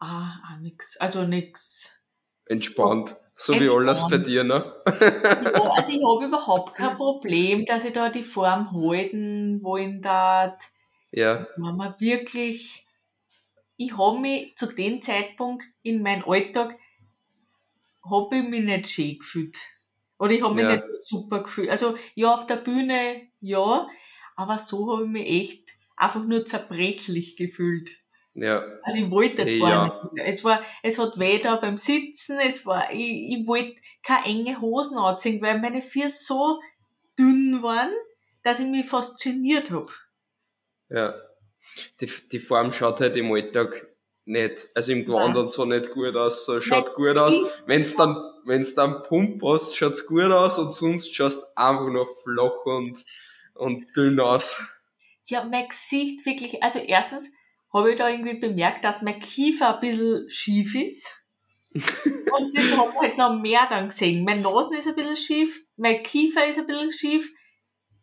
ah, 0.00 0.40
auch 0.54 0.58
nix. 0.60 0.96
Also 0.96 1.24
nix. 1.26 2.02
Entspannt. 2.46 3.16
So 3.40 3.54
wie 3.54 3.68
alles 3.68 4.08
bei 4.10 4.18
dir, 4.18 4.42
ne? 4.42 4.74
Ja, 4.84 5.70
also 5.76 5.92
ich 5.92 6.02
habe 6.04 6.26
überhaupt 6.26 6.74
kein 6.74 6.96
Problem, 6.96 7.64
dass 7.66 7.84
ich 7.84 7.92
da 7.92 8.08
die 8.08 8.24
Form 8.24 8.72
halten 8.72 9.62
wollen 9.62 10.02
darf. 10.02 10.58
Ja. 11.12 11.34
Das 11.34 11.52
war 11.56 11.72
mir 11.72 11.94
wirklich, 12.00 12.84
ich 13.76 13.96
habe 13.96 14.18
mich 14.18 14.56
zu 14.56 14.66
dem 14.66 15.02
Zeitpunkt 15.02 15.64
in 15.84 16.02
meinem 16.02 16.24
Alltag, 16.28 16.76
habe 18.10 18.38
ich 18.38 18.48
mich 18.48 18.64
nicht 18.64 18.88
schön 18.88 19.18
gefühlt. 19.18 19.56
Oder 20.18 20.32
ich 20.32 20.42
habe 20.42 20.54
mich 20.56 20.64
Ja. 20.64 20.70
nicht 20.74 20.82
so 20.82 20.94
super 21.20 21.44
gefühlt. 21.44 21.70
Also 21.70 21.96
ja, 22.16 22.34
auf 22.34 22.46
der 22.46 22.56
Bühne 22.56 23.28
ja, 23.40 23.86
aber 24.34 24.58
so 24.58 24.92
habe 24.92 25.04
ich 25.04 25.10
mich 25.10 25.28
echt 25.28 25.68
einfach 25.96 26.24
nur 26.24 26.44
zerbrechlich 26.44 27.36
gefühlt. 27.36 27.90
Ja. 28.40 28.64
Also 28.82 28.98
ich 28.98 29.10
wollte 29.10 29.44
gar 29.44 29.70
ja. 29.70 29.88
nicht. 29.88 30.12
mehr. 30.12 30.26
Es 30.26 30.44
war, 30.44 30.62
es 30.82 30.98
hat 30.98 31.18
weh 31.18 31.38
da 31.38 31.56
beim 31.56 31.76
Sitzen, 31.76 32.38
es 32.38 32.64
war, 32.66 32.92
ich, 32.92 33.38
ich 33.38 33.46
wollte 33.46 33.80
keine 34.02 34.26
enge 34.26 34.60
Hosen 34.60 34.96
anziehen, 34.96 35.42
weil 35.42 35.58
meine 35.58 35.82
Füße 35.82 36.24
so 36.24 36.60
dünn 37.18 37.62
waren, 37.62 37.90
dass 38.44 38.60
ich 38.60 38.66
mich 38.66 38.86
fast 38.86 39.20
geniert 39.22 39.70
habe. 39.70 39.88
Ja. 40.88 41.14
Die, 42.00 42.10
die 42.30 42.38
Form 42.38 42.72
schaut 42.72 43.00
halt 43.00 43.16
im 43.16 43.32
Alltag 43.32 43.88
nicht, 44.24 44.68
also 44.74 44.92
im 44.92 45.04
Gewand 45.04 45.34
Nein. 45.34 45.42
und 45.44 45.50
so 45.50 45.64
nicht 45.64 45.90
gut 45.90 46.14
aus. 46.14 46.44
So, 46.44 46.60
schaut 46.60 46.86
Mein 46.86 46.94
gut 46.94 47.16
aus. 47.16 47.40
Wenn's 47.66 47.96
dann, 47.96 48.16
wenn's 48.44 48.74
dann 48.74 49.02
Pump 49.02 49.42
hast, 49.42 49.74
schaut's 49.76 50.06
gut 50.06 50.30
aus 50.30 50.58
und 50.58 50.72
sonst 50.72 51.12
schaust 51.14 51.56
einfach 51.56 51.88
nur 51.88 52.06
flach 52.06 52.64
und, 52.66 53.04
und 53.54 53.96
dünn 53.96 54.20
aus. 54.20 54.62
Ja, 55.24 55.44
mein 55.44 55.68
Gesicht 55.68 56.24
wirklich, 56.24 56.62
also 56.62 56.78
erstens 56.78 57.32
habe 57.72 57.92
ich 57.92 57.98
da 57.98 58.08
irgendwie 58.08 58.38
bemerkt, 58.38 58.84
dass 58.84 59.02
mein 59.02 59.20
Kiefer 59.20 59.74
ein 59.74 59.80
bisschen 59.80 60.28
schief 60.28 60.74
ist. 60.74 61.24
Und 61.74 62.56
das 62.56 62.72
hat 62.72 62.94
man 62.94 62.96
halt 62.96 63.18
noch 63.18 63.38
mehr 63.38 63.66
dann 63.68 63.88
gesehen. 63.88 64.24
Mein 64.24 64.42
Nasen 64.42 64.78
ist 64.78 64.88
ein 64.88 64.94
bisschen 64.94 65.16
schief, 65.16 65.60
mein 65.76 66.02
Kiefer 66.02 66.46
ist 66.46 66.58
ein 66.58 66.66
bisschen 66.66 66.92
schief. 66.92 67.32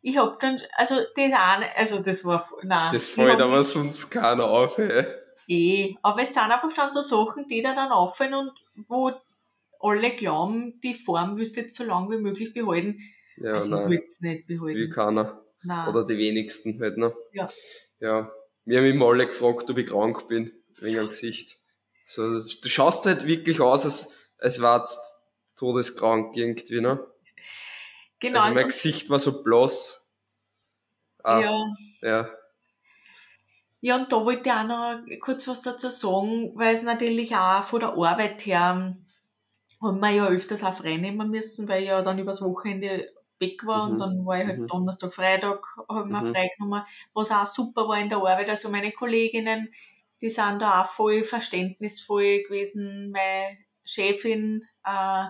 Ich 0.01 0.17
hab 0.17 0.39
dann, 0.39 0.61
also 0.75 0.95
das 0.97 1.15
nicht, 1.15 1.77
also 1.77 1.99
das 1.99 2.23
war, 2.25 2.47
nein. 2.63 2.91
Das 2.93 3.09
ich 3.09 3.15
fällt 3.15 3.41
aber 3.41 3.63
sonst 3.63 4.11
keiner 4.11 4.45
auf, 4.45 4.77
ey. 4.77 5.03
Eh, 5.47 5.95
aber 6.01 6.21
es 6.21 6.33
sind 6.33 6.43
einfach 6.43 6.73
dann 6.73 6.91
so 6.91 7.01
Sachen, 7.01 7.47
die 7.47 7.61
da 7.61 7.73
dann 7.73 7.91
auffallen 7.91 8.33
und 8.33 8.51
wo 8.87 9.11
alle 9.79 10.15
glauben, 10.15 10.79
die 10.81 10.93
Form 10.93 11.37
wirst 11.37 11.55
du 11.55 11.61
jetzt 11.61 11.75
so 11.75 11.83
lange 11.83 12.15
wie 12.15 12.21
möglich 12.21 12.53
behalten. 12.53 12.99
Ja, 13.37 13.53
also 13.53 13.65
ich 13.65 13.81
nein. 13.81 13.89
will 13.89 14.01
es 14.03 14.21
nicht 14.21 14.47
Wie 14.47 14.57
behalten. 14.57 14.89
keiner. 14.91 15.41
Nein. 15.63 15.89
Oder 15.89 16.05
die 16.05 16.17
wenigsten 16.17 16.79
halt, 16.79 16.97
ne? 16.97 17.13
Ja. 17.33 17.45
Ja. 17.99 18.31
Wir 18.65 18.79
haben 18.79 18.85
immer 18.85 19.07
alle 19.07 19.27
gefragt, 19.27 19.69
ob 19.69 19.77
ich 19.77 19.87
krank 19.87 20.27
bin, 20.27 20.51
wegen 20.79 20.97
dem 20.97 21.07
Gesicht. 21.07 21.59
So, 22.05 22.41
du 22.41 22.69
schaust 22.69 23.05
halt 23.05 23.25
wirklich 23.25 23.59
aus, 23.61 23.85
als, 23.85 24.17
als 24.37 24.61
wärst 24.61 25.13
todeskrank 25.55 26.35
irgendwie, 26.35 26.81
ne? 26.81 27.05
genau, 28.19 28.39
also 28.41 28.55
mein 28.55 28.65
also, 28.65 28.77
Gesicht 28.77 29.09
war 29.09 29.19
so 29.19 29.43
blass. 29.43 30.13
Ah, 31.23 31.39
ja. 31.39 31.73
ja. 32.01 32.29
Ja, 33.81 33.97
und 33.97 34.11
da 34.11 34.25
wollte 34.25 34.49
ich 34.49 34.55
auch 34.55 34.63
noch 34.63 35.19
kurz 35.19 35.47
was 35.47 35.61
dazu 35.61 35.89
sagen, 35.89 36.51
weil 36.55 36.73
es 36.73 36.81
natürlich 36.81 37.35
auch 37.35 37.63
von 37.63 37.81
der 37.81 37.93
Arbeit 37.93 38.45
her 38.45 38.97
haben 39.81 39.99
wir 39.99 40.09
ja 40.09 40.27
öfters 40.27 40.63
auch 40.63 40.73
frei 40.73 40.97
nehmen 40.97 41.29
müssen, 41.29 41.67
weil 41.67 41.83
ja 41.83 42.01
dann 42.01 42.17
übers 42.17 42.41
Wochenende 42.41 43.13
weg 43.39 43.65
war 43.65 43.85
Mhm. 43.85 43.91
und 43.91 43.99
dann 43.99 44.25
war 44.25 44.39
ich 44.39 44.47
halt 44.47 44.61
Mhm. 44.61 44.67
Donnerstag, 44.69 45.13
Freitag, 45.13 45.65
haben 45.89 46.11
wir 46.11 46.21
Mhm. 46.21 46.25
frei 46.25 46.49
genommen, 46.57 46.83
was 47.13 47.31
auch 47.31 47.45
super 47.47 47.87
war 47.87 47.99
in 47.99 48.09
der 48.09 48.19
Arbeit. 48.19 48.49
Also 48.49 48.69
meine 48.69 48.91
Kolleginnen, 48.91 49.73
die 50.21 50.29
sind 50.29 50.61
da 50.61 50.81
auch 50.81 50.87
voll 50.87 51.23
verständnisvoll 51.23 52.43
gewesen. 52.43 53.11
Meine 53.11 53.57
Chefin 53.83 54.61
äh, 54.85 55.25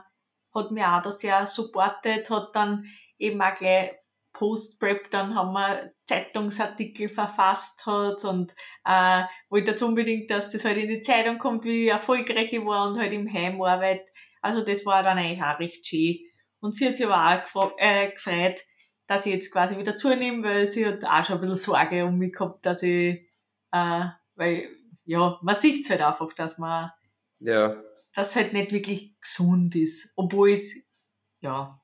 hat 0.53 0.72
mir 0.72 0.88
auch 0.95 1.01
da 1.01 1.12
sehr 1.12 1.45
supportet, 1.47 2.30
hat 2.30 2.56
dann 2.56 2.86
eben 3.18 3.41
auch 3.41 3.53
gleich 3.56 3.91
Post-Prep, 4.34 5.12
dann 5.12 5.34
haben 5.36 5.53
wir 5.53 5.93
Zeitungsartikel 6.06 7.08
verfasst 7.10 7.86
hat 7.86 8.24
und 8.26 8.53
äh, 8.86 9.24
wollte 9.49 9.72
jetzt 9.72 9.82
unbedingt, 9.82 10.30
dass 10.30 10.49
das 10.51 10.66
halt 10.66 10.78
in 10.78 10.89
die 10.89 11.01
Zeitung 11.01 11.38
kommt, 11.38 11.64
wie 11.64 11.88
erfolgreich 11.88 12.51
ich 12.51 12.66
war 12.66 12.88
und 12.89 12.97
halt 12.99 13.14
im 13.14 13.32
Heim 13.32 13.62
arbeit. 13.62 14.10
Also 14.41 14.62
das 14.64 14.86
war 14.86 15.03
dann 15.03 15.18
eigentlich 15.18 15.41
auch 15.41 15.60
recht 15.60 15.86
schön. 15.88 16.18
Und 16.66 16.74
sie 16.76 16.88
hat 16.88 16.95
sich 16.97 17.05
aber 17.05 17.43
auch 17.55 17.74
äh, 17.78 18.09
gefreut, 18.11 18.59
dass 19.07 19.26
ich 19.28 19.34
jetzt 19.34 19.51
quasi 19.51 19.78
wieder 19.78 19.95
zunehme, 19.95 20.43
weil 20.43 20.66
sie 20.66 20.86
hat 20.86 21.03
auch 21.05 21.24
schon 21.24 21.36
ein 21.36 21.41
bisschen 21.41 21.74
Sorge 21.74 22.05
um 22.05 22.18
mich 22.18 22.34
gehabt, 22.34 22.66
dass 22.66 22.82
ich, 22.82 23.22
äh, 23.72 24.05
weil, 24.34 24.68
ja, 25.05 25.38
man 25.43 25.55
sieht 25.55 25.88
halt 25.89 26.01
einfach, 26.01 26.34
dass 26.34 26.57
man, 26.57 26.89
Ja. 27.39 27.82
dass 28.16 28.36
halt 28.36 28.53
nicht 28.53 28.72
wirklich 28.72 29.16
gesund 29.22 29.76
ist, 29.76 30.11
obwohl 30.16 30.51
es, 30.51 30.76
ja, 31.39 31.80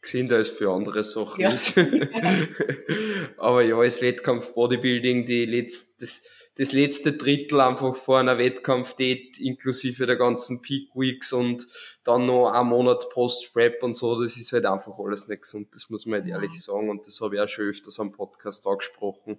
gesünder 0.00 0.36
als 0.38 0.48
für 0.48 0.72
andere 0.72 1.04
Sachen 1.04 1.40
Ja. 1.42 1.50
ist. 1.50 1.78
Aber 3.38 3.62
ja, 3.62 3.76
als 3.76 4.02
Wettkampf 4.02 4.52
Bodybuilding, 4.54 5.24
die 5.24 5.44
letzt, 5.44 6.02
das, 6.02 6.41
das 6.56 6.72
letzte 6.72 7.12
Drittel 7.14 7.60
einfach 7.60 7.96
vor 7.96 8.18
einer 8.18 8.36
Wettkampfdate 8.36 9.38
inklusive 9.40 10.06
der 10.06 10.16
ganzen 10.16 10.60
Peak 10.60 10.94
Weeks 10.94 11.32
und 11.32 11.66
dann 12.04 12.26
noch 12.26 12.50
ein 12.50 12.66
Monat 12.66 13.08
Post-Prep 13.10 13.82
und 13.82 13.94
so, 13.94 14.20
das 14.20 14.36
ist 14.36 14.52
halt 14.52 14.66
einfach 14.66 14.98
alles 14.98 15.28
nicht 15.28 15.42
gesund, 15.42 15.68
das 15.74 15.88
muss 15.88 16.04
man 16.04 16.20
halt 16.20 16.28
Ja. 16.28 16.36
ehrlich 16.36 16.62
sagen 16.62 16.90
und 16.90 17.06
das 17.06 17.20
habe 17.20 17.36
ich 17.36 17.40
auch 17.40 17.48
schon 17.48 17.64
öfters 17.66 17.98
am 18.00 18.12
Podcast 18.12 18.66
angesprochen. 18.66 19.38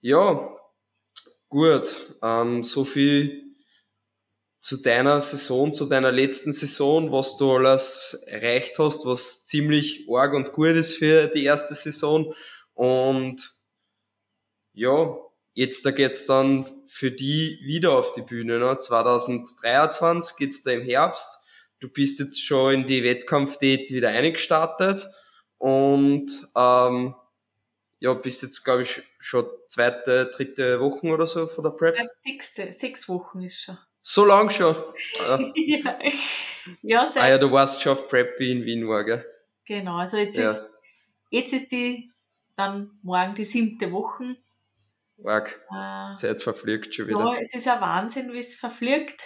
Ja, 0.00 0.54
gut. 1.48 2.16
Ähm, 2.22 2.62
so 2.64 2.84
viel 2.84 3.44
zu 4.60 4.78
deiner 4.78 5.20
Saison, 5.20 5.72
zu 5.72 5.86
deiner 5.86 6.10
letzten 6.10 6.52
Saison, 6.52 7.12
was 7.12 7.36
du 7.36 7.52
alles 7.52 8.24
erreicht 8.26 8.78
hast, 8.78 9.06
was 9.06 9.44
ziemlich 9.44 10.06
arg 10.10 10.34
und 10.34 10.52
gut 10.52 10.70
ist 10.70 10.94
für 10.94 11.28
die 11.28 11.44
erste 11.44 11.74
Saison. 11.74 12.34
Und 12.72 13.54
ja, 14.72 15.16
jetzt 15.54 15.86
da 15.86 15.90
geht's 15.90 16.26
dann 16.26 16.70
für 16.86 17.10
die 17.10 17.60
wieder 17.64 17.92
auf 17.98 18.12
die 18.12 18.22
Bühne. 18.22 18.58
Ne? 18.58 18.78
2023 18.78 20.36
geht's 20.36 20.62
da 20.62 20.72
im 20.72 20.82
Herbst. 20.84 21.38
Du 21.80 21.88
bist 21.88 22.20
jetzt 22.20 22.44
schon 22.44 22.74
in 22.74 22.86
die 22.86 23.02
Wettkampfdate 23.02 23.90
wieder 23.90 24.10
eingestartet 24.10 25.08
und 25.58 26.48
ähm, 26.56 27.14
ja, 28.00 28.12
bist 28.14 28.42
jetzt, 28.42 28.64
glaube 28.64 28.82
ich, 28.82 29.02
schon 29.18 29.46
zweite, 29.68 30.26
dritte 30.26 30.80
Wochen 30.80 31.10
oder 31.10 31.26
so 31.26 31.46
von 31.46 31.64
der 31.64 31.70
Prep. 31.70 31.96
Ja, 31.96 32.04
sechste, 32.18 32.72
sechs 32.72 33.08
Wochen 33.08 33.42
ist 33.42 33.62
schon. 33.62 33.78
So 34.02 34.24
lang 34.26 34.50
schon? 34.50 34.76
Ja, 35.18 35.38
ja, 35.54 35.98
ja, 36.82 37.12
ah 37.16 37.28
ja, 37.28 37.38
du 37.38 37.50
warst 37.50 37.80
schon 37.80 37.92
auf 37.92 38.08
Prep 38.08 38.38
wie 38.38 38.52
in 38.52 38.64
Wien 38.64 38.88
war, 38.88 39.04
gell? 39.04 39.24
Genau, 39.66 39.96
also 39.96 40.16
jetzt, 40.16 40.36
ja. 40.36 40.50
ist, 40.50 40.66
jetzt 41.30 41.52
ist 41.52 41.72
die 41.72 42.10
dann 42.56 42.98
morgen 43.02 43.34
die 43.34 43.44
siebte 43.44 43.90
Woche. 43.92 44.36
Arg. 45.22 45.60
Äh, 45.70 46.14
Zeit 46.16 46.42
verfliegt 46.42 46.94
schon 46.94 47.08
wieder. 47.08 47.18
Ja, 47.18 47.36
es 47.40 47.54
ist 47.54 47.68
ein 47.68 47.80
Wahnsinn, 47.80 48.32
wie 48.32 48.38
es 48.38 48.56
verfliegt. 48.56 49.20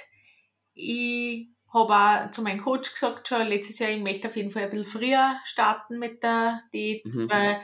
Ich 0.75 1.49
habe 1.73 1.95
auch 1.95 2.31
zu 2.31 2.43
meinem 2.43 2.63
Coach 2.63 2.93
gesagt, 2.93 3.29
schon 3.29 3.47
letztes 3.47 3.79
Jahr, 3.79 3.91
ich 3.91 4.03
möchte 4.03 4.29
auf 4.29 4.37
jeden 4.37 4.51
Fall 4.51 4.65
ein 4.65 4.71
bisschen 4.71 4.87
früher 4.87 5.37
starten 5.45 5.99
mit 5.99 6.23
der 6.23 6.63
Diät, 6.73 7.05
mhm. 7.05 7.29
weil 7.31 7.61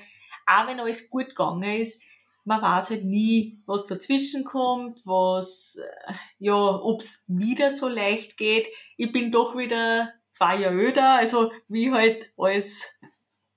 auch 0.46 0.66
wenn 0.66 0.80
alles 0.80 1.08
gut 1.08 1.28
gegangen 1.28 1.80
ist, 1.80 2.02
man 2.44 2.60
weiß 2.60 2.90
halt 2.90 3.04
nie, 3.04 3.62
was 3.64 3.86
dazwischen 3.86 4.44
kommt, 4.44 5.00
was, 5.06 5.76
äh, 5.76 6.12
ja, 6.38 6.54
ob's 6.54 7.24
wieder 7.26 7.70
so 7.70 7.88
leicht 7.88 8.36
geht. 8.36 8.68
Ich 8.98 9.12
bin 9.12 9.32
doch 9.32 9.56
wieder 9.56 10.12
zwei 10.30 10.56
Jahre 10.56 10.78
älter, 10.78 11.14
also 11.14 11.52
wie 11.68 11.90
halt 11.90 12.30
alles 12.36 12.86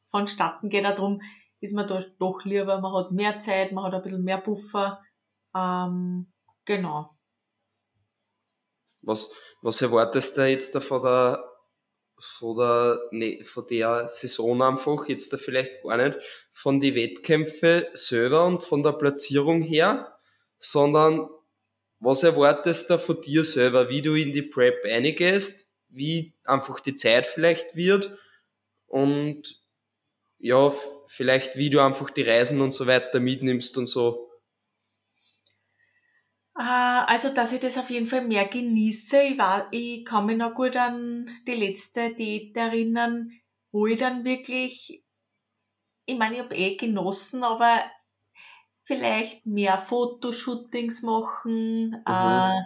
vonstatten 0.10 0.70
geht, 0.70 0.86
darum 0.86 1.22
ist 1.60 1.74
man 1.74 1.88
da 1.88 2.04
doch 2.20 2.44
lieber, 2.46 2.80
man 2.80 2.94
hat 2.94 3.12
mehr 3.12 3.40
Zeit, 3.40 3.72
man 3.72 3.86
hat 3.86 3.94
ein 3.94 4.02
bisschen 4.02 4.24
mehr 4.24 4.40
Puffer, 4.40 5.02
ähm, 5.56 6.32
genau. 6.66 7.10
Was, 9.02 9.34
was 9.62 9.82
erwartest 9.82 10.38
du 10.38 10.48
jetzt 10.48 10.76
da 10.76 10.80
von 10.80 11.02
der 11.02 11.44
von 12.20 12.58
der, 12.58 13.00
nee, 13.12 13.44
von 13.44 13.66
der 13.68 14.08
Saison 14.08 14.62
einfach, 14.62 15.08
jetzt 15.08 15.32
da 15.34 15.38
vielleicht 15.38 15.84
gar 15.84 15.98
nicht 15.98 16.18
von 16.52 16.80
die 16.80 16.96
Wettkämpfe 16.96 17.90
selber 17.94 18.46
und 18.46 18.64
von 18.64 18.82
der 18.82 18.94
Platzierung 18.94 19.62
her, 19.62 20.18
sondern 20.60 21.30
was 22.00 22.24
erwartest 22.24 22.90
du 22.90 22.98
von 22.98 23.22
dir 23.22 23.44
selber, 23.44 23.90
wie 23.90 24.02
du 24.02 24.16
in 24.16 24.32
die 24.32 24.42
Prep 24.42 24.84
eingehst, 24.86 25.72
wie 25.90 26.34
einfach 26.44 26.80
die 26.80 26.96
Zeit 26.96 27.28
vielleicht 27.28 27.76
wird 27.76 28.18
und 28.88 29.62
ja, 30.40 30.74
vielleicht 31.08 31.58
wie 31.58 31.70
du 31.70 31.80
einfach 31.80 32.10
die 32.10 32.24
Reisen 32.24 32.62
und 32.62 32.72
so 32.72 32.88
weiter 32.88 33.20
mitnimmst 33.20 33.78
und 33.78 33.86
so. 33.86 34.28
Ah, 36.60 37.06
also, 37.06 37.34
dass 37.34 37.54
ich 37.54 37.60
das 37.60 37.78
auf 37.78 37.90
jeden 37.92 38.08
Fall 38.08 38.26
mehr 38.26 38.48
genieße. 38.48 39.22
Ich, 39.22 39.38
war, 39.38 39.68
ich 39.72 40.04
kann 40.04 40.26
mich 40.26 40.38
noch 40.38 40.56
gut 40.56 40.76
an 40.76 41.30
die 41.46 41.54
letzte 41.54 42.16
Date 42.16 42.58
erinnern, 42.58 43.32
wo 43.72 43.86
ich 43.86 44.00
dann 44.00 44.26
wirklich, 44.26 45.04
ich 46.06 46.18
meine, 46.18 46.36
ich 46.36 46.42
habe 46.42 46.56
eh 46.56 46.76
genossen, 46.76 47.44
aber 47.44 47.84
vielleicht 48.86 49.46
mehr 49.46 49.78
Fotoshootings 49.78 51.04
machen, 51.04 51.90
mhm. 51.90 52.04
äh, 52.08 52.62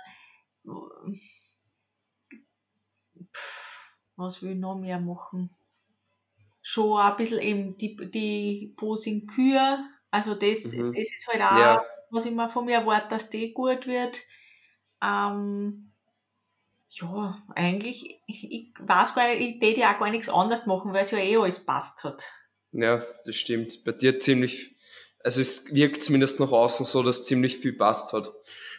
pff, 3.33 3.93
was 4.15 4.41
will 4.41 4.51
ich 4.51 4.57
noch 4.57 4.77
mehr 4.77 5.01
machen? 5.01 5.49
Schon 6.71 6.99
ein 6.99 7.17
bisschen 7.17 7.39
eben 7.39 7.77
die, 7.77 7.95
die 7.95 8.73
Posing 8.77 9.27
Kür, 9.27 9.83
also 10.09 10.35
das, 10.35 10.65
mhm. 10.65 10.93
das 10.93 11.01
ist 11.01 11.27
halt 11.31 11.41
auch 11.41 11.57
ja 11.57 11.85
was 12.11 12.25
ich 12.25 12.31
mir 12.31 12.49
von 12.49 12.65
mir 12.65 12.75
erwarte, 12.75 13.09
dass 13.09 13.29
die 13.29 13.53
gut 13.53 13.87
wird. 13.87 14.19
Ähm, 15.03 15.93
ja, 16.89 17.41
eigentlich, 17.55 18.21
ich, 18.27 18.51
ich 18.51 18.73
weiß 18.79 19.15
gar 19.15 19.29
nicht, 19.29 19.41
ich 19.41 19.59
täte 19.59 19.81
ja 19.81 19.95
auch 19.95 19.99
gar 19.99 20.11
nichts 20.11 20.29
anderes 20.29 20.65
machen, 20.65 20.93
weil 20.93 21.03
es 21.03 21.11
ja 21.11 21.19
eh 21.19 21.37
alles 21.37 21.65
passt 21.65 22.03
hat. 22.03 22.23
Ja, 22.73 23.03
das 23.25 23.35
stimmt. 23.35 23.83
Bei 23.85 23.93
dir 23.93 24.19
ziemlich, 24.19 24.75
also 25.23 25.39
es 25.39 25.73
wirkt 25.73 26.03
zumindest 26.03 26.39
nach 26.39 26.51
außen 26.51 26.85
so, 26.85 27.01
dass 27.01 27.23
ziemlich 27.23 27.57
viel 27.57 27.73
passt 27.73 28.11
hat. 28.13 28.31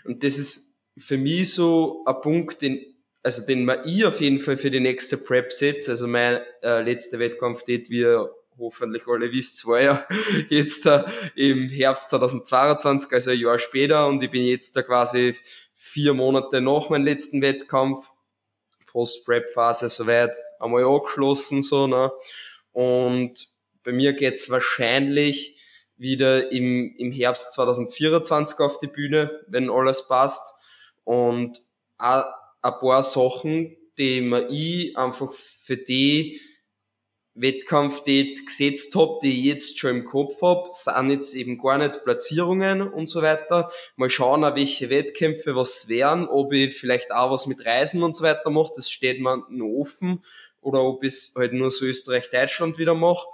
Und 0.05 0.22
das 0.24 0.38
ist 0.38 0.80
für 0.99 1.16
mich 1.16 1.55
so 1.55 2.05
ein 2.05 2.20
Punkt, 2.20 2.61
den, 2.61 2.91
also 3.22 3.46
den 3.46 3.64
man 3.64 3.86
ich 3.86 4.04
auf 4.04 4.20
jeden 4.20 4.40
Fall 4.40 4.56
für 4.56 4.70
die 4.70 4.80
nächste 4.80 5.16
Prep 5.16 5.52
setzt. 5.52 5.88
Also 5.88 6.06
mein 6.06 6.40
äh, 6.62 6.82
letzter 6.82 7.18
Wettkampf, 7.18 7.62
det 7.64 7.88
wir 7.90 8.30
hoffentlich 8.58 9.06
alle 9.06 9.30
wisst, 9.32 9.66
war 9.66 9.80
ja 9.80 10.06
jetzt 10.48 10.86
äh, 10.86 11.04
im 11.36 11.68
Herbst 11.68 12.10
2022, 12.10 13.12
also 13.12 13.30
ein 13.30 13.38
Jahr 13.38 13.58
später 13.58 14.06
und 14.06 14.22
ich 14.22 14.30
bin 14.30 14.44
jetzt 14.44 14.76
da 14.76 14.82
quasi 14.82 15.34
vier 15.74 16.14
Monate 16.14 16.60
nach 16.60 16.90
meinem 16.90 17.04
letzten 17.04 17.42
Wettkampf, 17.42 18.10
Post-Prep-Phase 18.86 19.88
soweit 19.88 20.36
einmal 20.60 20.84
angeschlossen, 20.84 21.62
so, 21.62 21.86
ne? 21.86 22.12
Und 22.72 23.48
bei 23.84 23.92
mir 23.92 24.12
geht's 24.12 24.50
wahrscheinlich 24.50 25.58
wieder 25.96 26.52
im, 26.52 26.94
im 26.98 27.10
Herbst 27.10 27.52
2024 27.52 28.58
auf 28.58 28.78
die 28.78 28.86
Bühne, 28.86 29.40
wenn 29.46 29.70
alles 29.70 30.08
passt. 30.08 30.54
Und 31.04 31.62
ein 32.62 32.72
paar 32.80 33.02
Sachen, 33.02 33.76
die 33.98 34.20
mir 34.20 34.48
ich 34.48 34.96
einfach 34.96 35.32
für 35.32 35.76
die 35.76 36.40
Wettkampf, 37.34 38.04
die 38.04 38.32
ich 38.32 38.44
gesetzt 38.44 38.94
habe, 38.94 39.18
die 39.22 39.38
ich 39.38 39.44
jetzt 39.44 39.78
schon 39.78 39.90
im 39.96 40.04
Kopf 40.04 40.42
habe, 40.42 40.68
sind 40.72 41.10
jetzt 41.10 41.34
eben 41.34 41.56
gar 41.56 41.78
nicht 41.78 42.04
Platzierungen 42.04 42.82
und 42.82 43.06
so 43.06 43.22
weiter. 43.22 43.70
Mal 43.96 44.10
schauen, 44.10 44.42
welche 44.42 44.90
Wettkämpfe 44.90 45.56
was 45.56 45.88
wären, 45.88 46.28
ob 46.28 46.52
ich 46.52 46.76
vielleicht 46.76 47.10
auch 47.10 47.30
was 47.30 47.46
mit 47.46 47.64
Reisen 47.64 48.02
und 48.02 48.14
so 48.14 48.22
weiter 48.22 48.50
mache, 48.50 48.72
das 48.76 48.90
steht 48.90 49.20
mir 49.20 49.44
noch 49.48 49.80
offen, 49.80 50.22
oder 50.60 50.82
ob 50.82 51.04
ich 51.04 51.14
es 51.14 51.34
halt 51.36 51.54
nur 51.54 51.70
so 51.70 51.86
Österreich-Deutschland 51.86 52.78
wieder 52.78 52.94
mache. 52.94 53.26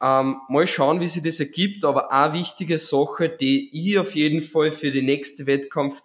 Ähm, 0.00 0.40
mal 0.48 0.66
schauen, 0.66 1.00
wie 1.00 1.08
sich 1.08 1.22
das 1.22 1.40
ergibt, 1.40 1.84
aber 1.84 2.12
eine 2.12 2.34
wichtige 2.34 2.78
Sache, 2.78 3.28
die 3.28 3.68
ich 3.72 3.98
auf 3.98 4.14
jeden 4.14 4.42
Fall 4.42 4.72
für 4.72 4.90
die 4.90 5.02
nächste 5.02 5.46
Wettkampf 5.46 6.02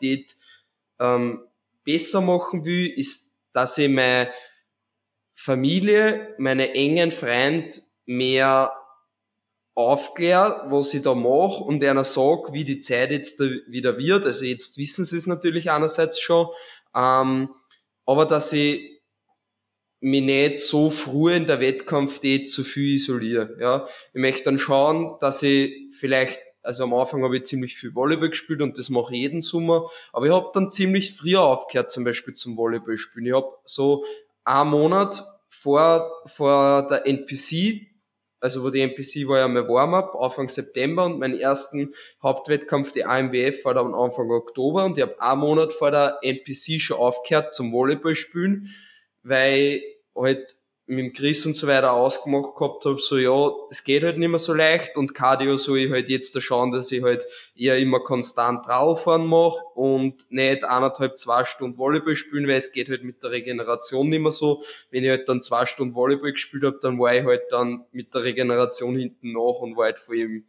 ähm, 0.99 1.43
besser 1.85 2.21
machen 2.21 2.65
will, 2.65 2.87
ist, 2.87 3.41
dass 3.53 3.77
ich 3.77 3.89
mein 3.89 4.27
Familie, 5.33 6.35
meine 6.37 6.73
engen 6.73 7.11
Freunde 7.11 7.69
mehr 8.05 8.73
aufklärt, 9.75 10.71
was 10.71 10.93
ich 10.93 11.01
da 11.01 11.13
mache 11.13 11.63
und 11.63 11.83
einer 11.83 12.05
sagt, 12.05 12.53
wie 12.53 12.63
die 12.63 12.79
Zeit 12.79 13.11
jetzt 13.11 13.39
wieder 13.39 13.97
wird. 13.97 14.25
Also 14.25 14.45
jetzt 14.45 14.77
wissen 14.77 15.03
sie 15.03 15.17
es 15.17 15.27
natürlich 15.27 15.69
einerseits 15.69 16.19
schon, 16.19 16.47
ähm, 16.95 17.53
aber 18.05 18.25
dass 18.25 18.53
ich 18.53 18.95
mich 19.99 20.23
nicht 20.23 20.59
so 20.59 20.89
früh 20.89 21.33
in 21.33 21.47
der 21.47 21.59
Wettkampf 21.59 22.19
zu 22.19 22.63
viel 22.63 22.95
isoliere. 22.95 23.57
Ja. 23.59 23.87
Ich 24.13 24.21
möchte 24.21 24.43
dann 24.43 24.59
schauen, 24.59 25.17
dass 25.19 25.41
ich 25.43 25.73
vielleicht, 25.97 26.39
also 26.65 26.83
am 26.83 26.93
Anfang 26.93 27.23
habe 27.23 27.37
ich 27.37 27.45
ziemlich 27.45 27.77
viel 27.77 27.93
Volleyball 27.93 28.29
gespielt 28.29 28.61
und 28.61 28.77
das 28.77 28.89
mache 28.89 29.13
ich 29.13 29.21
jeden 29.21 29.41
Sommer, 29.41 29.89
aber 30.11 30.25
ich 30.25 30.31
habe 30.31 30.49
dann 30.53 30.71
ziemlich 30.71 31.15
früher 31.15 31.41
aufgehört, 31.41 31.91
zum 31.91 32.03
Beispiel 32.03 32.33
zum 32.33 32.57
Volleyball 32.57 32.97
spielen. 32.97 33.27
Ich 33.27 33.33
habe 33.33 33.53
so 33.63 34.03
einen 34.43 34.69
Monat 34.69 35.23
vor, 35.49 36.09
vor 36.25 36.87
der 36.87 37.07
NPC, 37.07 37.87
also 38.39 38.63
wo 38.63 38.69
die 38.69 38.81
NPC 38.81 39.27
war 39.27 39.39
ja 39.39 39.47
mein 39.47 39.67
Warm-up, 39.67 40.15
Anfang 40.19 40.49
September 40.49 41.05
und 41.05 41.19
mein 41.19 41.33
ersten 41.33 41.93
Hauptwettkampf, 42.21 42.91
die 42.91 43.05
AMBF, 43.05 43.65
war 43.65 43.73
dann 43.73 43.95
Anfang 43.95 44.29
Oktober 44.29 44.85
und 44.85 44.97
ich 44.97 45.03
habe 45.03 45.19
einen 45.21 45.39
Monat 45.39 45.73
vor 45.73 45.91
der 45.91 46.19
NPC 46.21 46.79
schon 46.79 46.97
aufgehört 46.97 47.53
zum 47.53 47.71
Volleyball 47.71 48.15
spielen, 48.15 48.69
weil 49.23 49.81
halt 50.15 50.55
mit 50.87 50.99
dem 50.99 51.13
Chris 51.13 51.45
und 51.47 51.57
so 51.57 51.65
weiter 51.65 51.93
ausgemacht 51.93 52.55
gehabt 52.55 52.85
habe, 52.85 52.99
so 52.99 53.17
ja, 53.17 53.51
das 53.69 53.83
geht 53.83 54.03
halt 54.03 54.19
nicht 54.19 54.29
mehr 54.29 54.37
so 54.37 54.53
leicht 54.53 54.97
und 54.97 55.15
Cardio 55.15 55.57
soll 55.57 55.79
ich 55.79 55.91
halt 55.91 56.09
jetzt 56.09 56.35
da 56.35 56.41
schauen, 56.41 56.71
dass 56.71 56.91
ich 56.91 57.01
halt 57.01 57.25
eher 57.55 57.77
immer 57.79 58.01
konstant 58.01 58.67
drauffahren 58.67 59.25
mache 59.25 59.63
und 59.73 60.29
nicht 60.29 60.63
eineinhalb, 60.63 61.17
zwei 61.17 61.43
Stunden 61.43 61.79
Volleyball 61.79 62.15
spielen, 62.15 62.47
weil 62.47 62.57
es 62.57 62.71
geht 62.71 62.89
halt 62.89 63.03
mit 63.03 63.23
der 63.23 63.31
Regeneration 63.31 64.09
nicht 64.09 64.19
mehr 64.19 64.31
so. 64.31 64.63
Wenn 64.91 65.03
ich 65.03 65.09
halt 65.09 65.27
dann 65.27 65.41
zwei 65.41 65.65
Stunden 65.65 65.95
Volleyball 65.95 66.33
gespielt 66.33 66.63
habe, 66.63 66.77
dann 66.79 66.99
war 66.99 67.15
ich 67.15 67.25
halt 67.25 67.43
dann 67.49 67.85
mit 67.91 68.13
der 68.13 68.23
Regeneration 68.23 68.95
hinten 68.95 69.31
nach 69.31 69.59
und 69.61 69.75
war 69.75 69.85
halt 69.85 69.97
voll 69.97 70.19
im, 70.19 70.45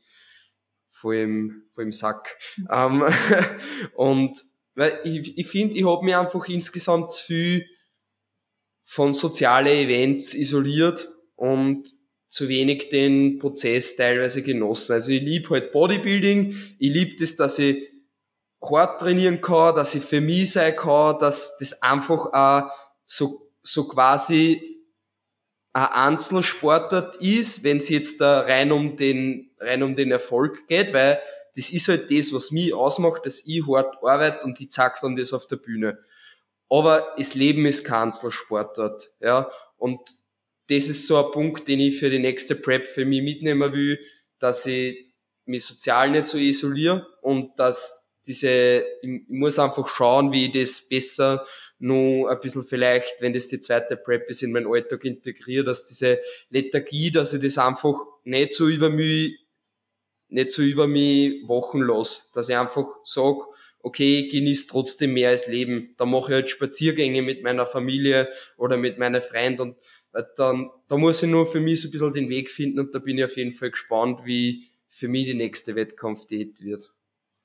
voll 0.90 1.16
im, 1.16 1.62
voll 1.70 1.84
im 1.84 1.92
Sack. 1.92 2.36
Um, 2.68 3.04
und 3.94 4.42
weil 4.74 5.00
ich, 5.04 5.38
ich 5.38 5.46
finde, 5.46 5.74
ich 5.74 5.86
habe 5.86 6.04
mir 6.04 6.20
einfach 6.20 6.46
insgesamt 6.46 7.10
zu 7.12 7.24
viel 7.24 7.66
von 8.86 9.12
sozialen 9.12 9.66
Events 9.66 10.32
isoliert 10.32 11.10
und 11.34 11.92
zu 12.30 12.48
wenig 12.48 12.88
den 12.88 13.38
Prozess 13.38 13.96
teilweise 13.96 14.42
genossen. 14.42 14.92
Also 14.92 15.12
ich 15.12 15.22
liebe 15.22 15.50
halt 15.50 15.72
Bodybuilding, 15.72 16.56
ich 16.78 16.92
liebe 16.92 17.16
das, 17.16 17.36
dass 17.36 17.58
ich 17.58 17.88
hart 18.62 19.00
trainieren 19.00 19.40
kann, 19.40 19.74
dass 19.74 19.94
ich 19.94 20.02
für 20.02 20.20
mich 20.20 20.52
sein 20.52 20.74
kann, 20.74 21.18
dass 21.18 21.58
das 21.58 21.82
einfach 21.82 22.32
auch 22.32 22.70
so, 23.04 23.50
so 23.62 23.86
quasi 23.88 24.62
ein 25.72 25.86
Einzelsportart 25.86 27.16
ist, 27.16 27.64
wenn 27.64 27.78
es 27.78 27.88
jetzt 27.88 28.20
da 28.20 28.40
rein 28.40 28.72
um 28.72 28.96
den, 28.96 29.50
rein 29.58 29.82
um 29.82 29.94
den 29.94 30.10
Erfolg 30.10 30.66
geht, 30.68 30.92
weil 30.92 31.20
das 31.56 31.70
ist 31.70 31.88
halt 31.88 32.10
das, 32.10 32.32
was 32.32 32.50
mich 32.50 32.72
ausmacht, 32.72 33.26
dass 33.26 33.46
ich 33.46 33.66
hart 33.66 33.96
arbeite 34.02 34.46
und 34.46 34.60
ich 34.60 34.70
zeig 34.70 35.00
dann 35.00 35.16
das 35.16 35.32
auf 35.32 35.46
der 35.46 35.56
Bühne. 35.56 35.98
Aber 36.68 37.14
das 37.16 37.34
Leben 37.34 37.66
ist 37.66 37.84
kein 37.84 38.04
Einzelsportart, 38.04 39.10
ja. 39.20 39.50
Und 39.76 40.00
das 40.68 40.88
ist 40.88 41.06
so 41.06 41.24
ein 41.24 41.30
Punkt, 41.30 41.68
den 41.68 41.80
ich 41.80 41.98
für 41.98 42.10
die 42.10 42.18
nächste 42.18 42.56
Prep 42.56 42.88
für 42.88 43.04
mich 43.04 43.22
mitnehmen 43.22 43.72
will, 43.72 44.00
dass 44.38 44.66
ich 44.66 45.14
mich 45.44 45.64
sozial 45.64 46.10
nicht 46.10 46.26
so 46.26 46.38
isoliere 46.38 47.06
und 47.22 47.58
dass 47.58 48.06
diese, 48.26 48.84
ich 49.02 49.22
muss 49.28 49.58
einfach 49.58 49.88
schauen, 49.88 50.32
wie 50.32 50.46
ich 50.46 50.52
das 50.52 50.88
besser 50.88 51.46
nur 51.78 52.30
ein 52.30 52.40
bisschen 52.40 52.64
vielleicht, 52.64 53.20
wenn 53.20 53.32
das 53.32 53.46
die 53.48 53.60
zweite 53.60 53.96
Prep 53.96 54.28
ist, 54.28 54.42
in 54.42 54.52
meinen 54.52 54.66
Alltag 54.66 55.04
integriere, 55.04 55.64
dass 55.64 55.84
diese 55.84 56.20
Lethargie, 56.48 57.12
dass 57.12 57.32
ich 57.34 57.42
das 57.42 57.58
einfach 57.58 57.94
nicht 58.24 58.52
so 58.52 58.66
über 58.66 58.90
mich, 58.90 59.38
nicht 60.28 60.50
so 60.50 60.62
über 60.62 60.88
mich 60.88 61.42
wachen 61.46 61.82
lasse, 61.82 62.24
dass 62.34 62.48
ich 62.48 62.56
einfach 62.56 62.88
sage, 63.04 63.44
okay, 63.86 64.18
ich 64.18 64.32
genieße 64.32 64.66
trotzdem 64.66 65.12
mehr 65.12 65.28
als 65.28 65.46
Leben. 65.46 65.94
Da 65.96 66.06
mache 66.06 66.32
ich 66.32 66.34
halt 66.34 66.50
Spaziergänge 66.50 67.22
mit 67.22 67.44
meiner 67.44 67.66
Familie 67.66 68.28
oder 68.56 68.76
mit 68.76 68.98
meinen 68.98 69.22
Freunden 69.22 69.60
und 69.60 69.76
dann, 70.36 70.70
da 70.88 70.96
muss 70.96 71.22
ich 71.22 71.30
nur 71.30 71.46
für 71.46 71.60
mich 71.60 71.82
so 71.82 71.88
ein 71.88 71.92
bisschen 71.92 72.12
den 72.12 72.28
Weg 72.28 72.50
finden 72.50 72.80
und 72.80 72.94
da 72.94 72.98
bin 72.98 73.18
ich 73.18 73.24
auf 73.24 73.36
jeden 73.36 73.52
Fall 73.52 73.70
gespannt, 73.70 74.22
wie 74.24 74.66
für 74.88 75.06
mich 75.06 75.26
die 75.26 75.34
nächste 75.34 75.76
Wettkampfdiät 75.76 76.62
wird. 76.62 76.90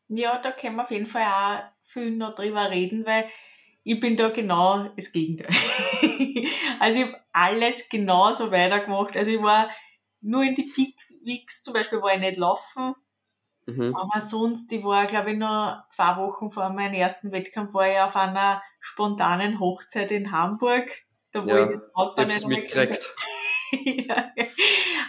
Ja, 0.08 0.40
da 0.40 0.52
können 0.52 0.78
wir 0.78 0.84
auf 0.84 0.92
jeden 0.92 1.06
Fall 1.06 1.24
auch 1.24 1.64
viel 1.84 2.10
noch 2.10 2.34
drüber 2.34 2.72
reden, 2.72 3.06
weil 3.06 3.26
ich 3.84 4.00
bin 4.00 4.16
da 4.16 4.30
genau 4.30 4.90
das 4.96 5.12
Gegenteil. 5.12 5.50
also 6.80 7.00
ich 7.00 7.06
habe 7.06 7.20
alles 7.34 7.88
genauso 7.88 8.50
weitergemacht. 8.52 9.16
Also 9.16 9.30
ich 9.30 9.42
war 9.42 9.70
nur 10.22 10.44
in 10.44 10.56
die 10.56 10.64
Peak 10.64 10.96
Weeks 11.24 11.62
zum 11.62 11.74
Beispiel 11.76 12.02
war 12.02 12.16
ich 12.16 12.20
nicht 12.20 12.38
laufen. 12.38 12.96
Mhm. 13.76 13.96
Aber 13.96 14.22
sonst, 14.22 14.72
ich 14.72 14.84
war, 14.84 15.06
glaube 15.06 15.32
ich, 15.32 15.38
noch 15.38 15.84
zwei 15.90 16.18
Wochen 16.18 16.50
vor 16.50 16.70
meinem 16.70 16.94
ersten 16.94 17.32
Wettkampf, 17.32 17.74
war 17.74 17.90
ich 17.90 18.00
auf 18.00 18.16
einer 18.16 18.62
spontanen 18.80 19.60
Hochzeit 19.60 20.12
in 20.12 20.32
Hamburg. 20.32 20.92
Da 21.32 21.46
wo 21.46 21.50
ja, 21.50 21.66
ich 21.66 21.72
das 21.72 21.92
Brautpaar 21.94 22.26
nicht 22.26 22.48
mitgekriegt. 22.48 23.14
ja. 23.86 24.32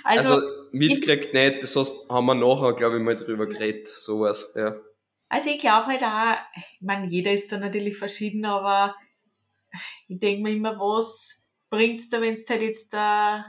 also, 0.04 0.34
also 0.34 0.46
mitgekriegt 0.72 1.34
nicht, 1.34 1.62
das 1.62 1.76
heißt, 1.76 2.10
haben 2.10 2.26
wir 2.26 2.34
nachher, 2.34 2.74
glaube 2.74 2.98
ich, 2.98 3.02
mal 3.02 3.16
drüber 3.16 3.46
geredet, 3.46 3.88
sowas, 3.88 4.52
ja. 4.54 4.76
Also 5.28 5.48
ich 5.48 5.58
glaube 5.58 5.86
halt 5.86 6.02
auch, 6.02 6.36
ich 6.56 6.82
meine, 6.82 7.06
jeder 7.06 7.32
ist 7.32 7.50
da 7.50 7.58
natürlich 7.58 7.96
verschieden, 7.96 8.44
aber 8.44 8.92
ich 10.06 10.18
denke 10.18 10.42
mir 10.42 10.52
immer, 10.52 10.78
was 10.78 11.48
bringt's 11.70 12.10
da, 12.10 12.20
wenn 12.20 12.36
du 12.36 12.42
halt 12.46 12.62
jetzt 12.62 12.92
da 12.92 13.46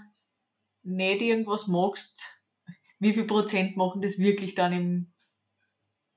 nicht 0.84 1.22
irgendwas 1.22 1.68
magst? 1.68 2.43
Wie 3.04 3.14
viel 3.14 3.26
Prozent 3.26 3.76
machen 3.76 4.02
das 4.02 4.18
wirklich 4.18 4.56
dann 4.56 4.72
im, 4.72 5.14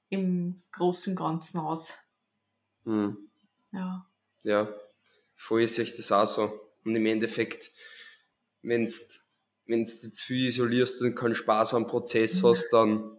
im 0.09 0.63
großen 0.73 1.17
Ganzen 1.17 1.59
aus? 1.59 1.99
Hm. 2.85 3.29
Ja. 3.73 4.07
Ja, 4.45 4.73
vorher 5.35 5.67
sehe 5.67 5.85
ich 5.85 5.97
das 5.97 6.13
auch 6.13 6.27
so. 6.27 6.61
Und 6.85 6.95
im 6.95 7.07
Endeffekt, 7.07 7.73
wenn 8.63 8.87
du 8.87 9.83
zu 9.83 10.25
viel 10.25 10.47
isolierst 10.47 11.03
und 11.03 11.17
keinen 11.17 11.35
Spaß 11.35 11.75
am 11.75 11.89
Prozess 11.89 12.41
mhm. 12.41 12.47
hast, 12.47 12.71
dann 12.71 13.17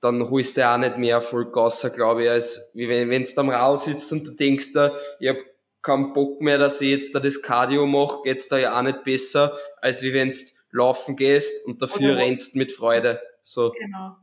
dann 0.00 0.28
holst 0.28 0.58
du 0.58 0.68
auch 0.68 0.76
nicht 0.76 0.98
mehr 0.98 1.16
Erfolg 1.16 1.56
raus, 1.56 1.84
glaube 1.94 2.24
ich, 2.24 2.30
als 2.30 2.70
wie 2.74 2.88
wenn, 2.88 3.22
du 3.22 3.40
am 3.40 3.48
Rad 3.48 3.80
sitzt 3.80 4.12
und 4.12 4.26
du 4.26 4.32
denkst 4.32 4.72
da, 4.74 4.94
ich 5.18 5.28
habe 5.28 5.42
keinen 5.82 6.12
Bock 6.12 6.40
mehr, 6.42 6.58
dass 6.58 6.80
ich 6.80 6.90
jetzt 6.90 7.14
da 7.14 7.20
das 7.20 7.40
Cardio 7.40 7.86
mache, 7.86 8.20
geht's 8.22 8.46
da 8.48 8.58
ja 8.58 8.78
auch 8.78 8.82
nicht 8.82 9.04
besser, 9.04 9.58
als 9.80 10.02
wie 10.02 10.12
wenn 10.12 10.28
du 10.28 10.36
laufen 10.76 11.16
gehst 11.16 11.66
und 11.66 11.80
dafür 11.80 12.12
Oder 12.12 12.18
rennst 12.18 12.54
mit 12.54 12.70
Freude. 12.72 13.20
So. 13.42 13.72
Genau. 13.72 14.16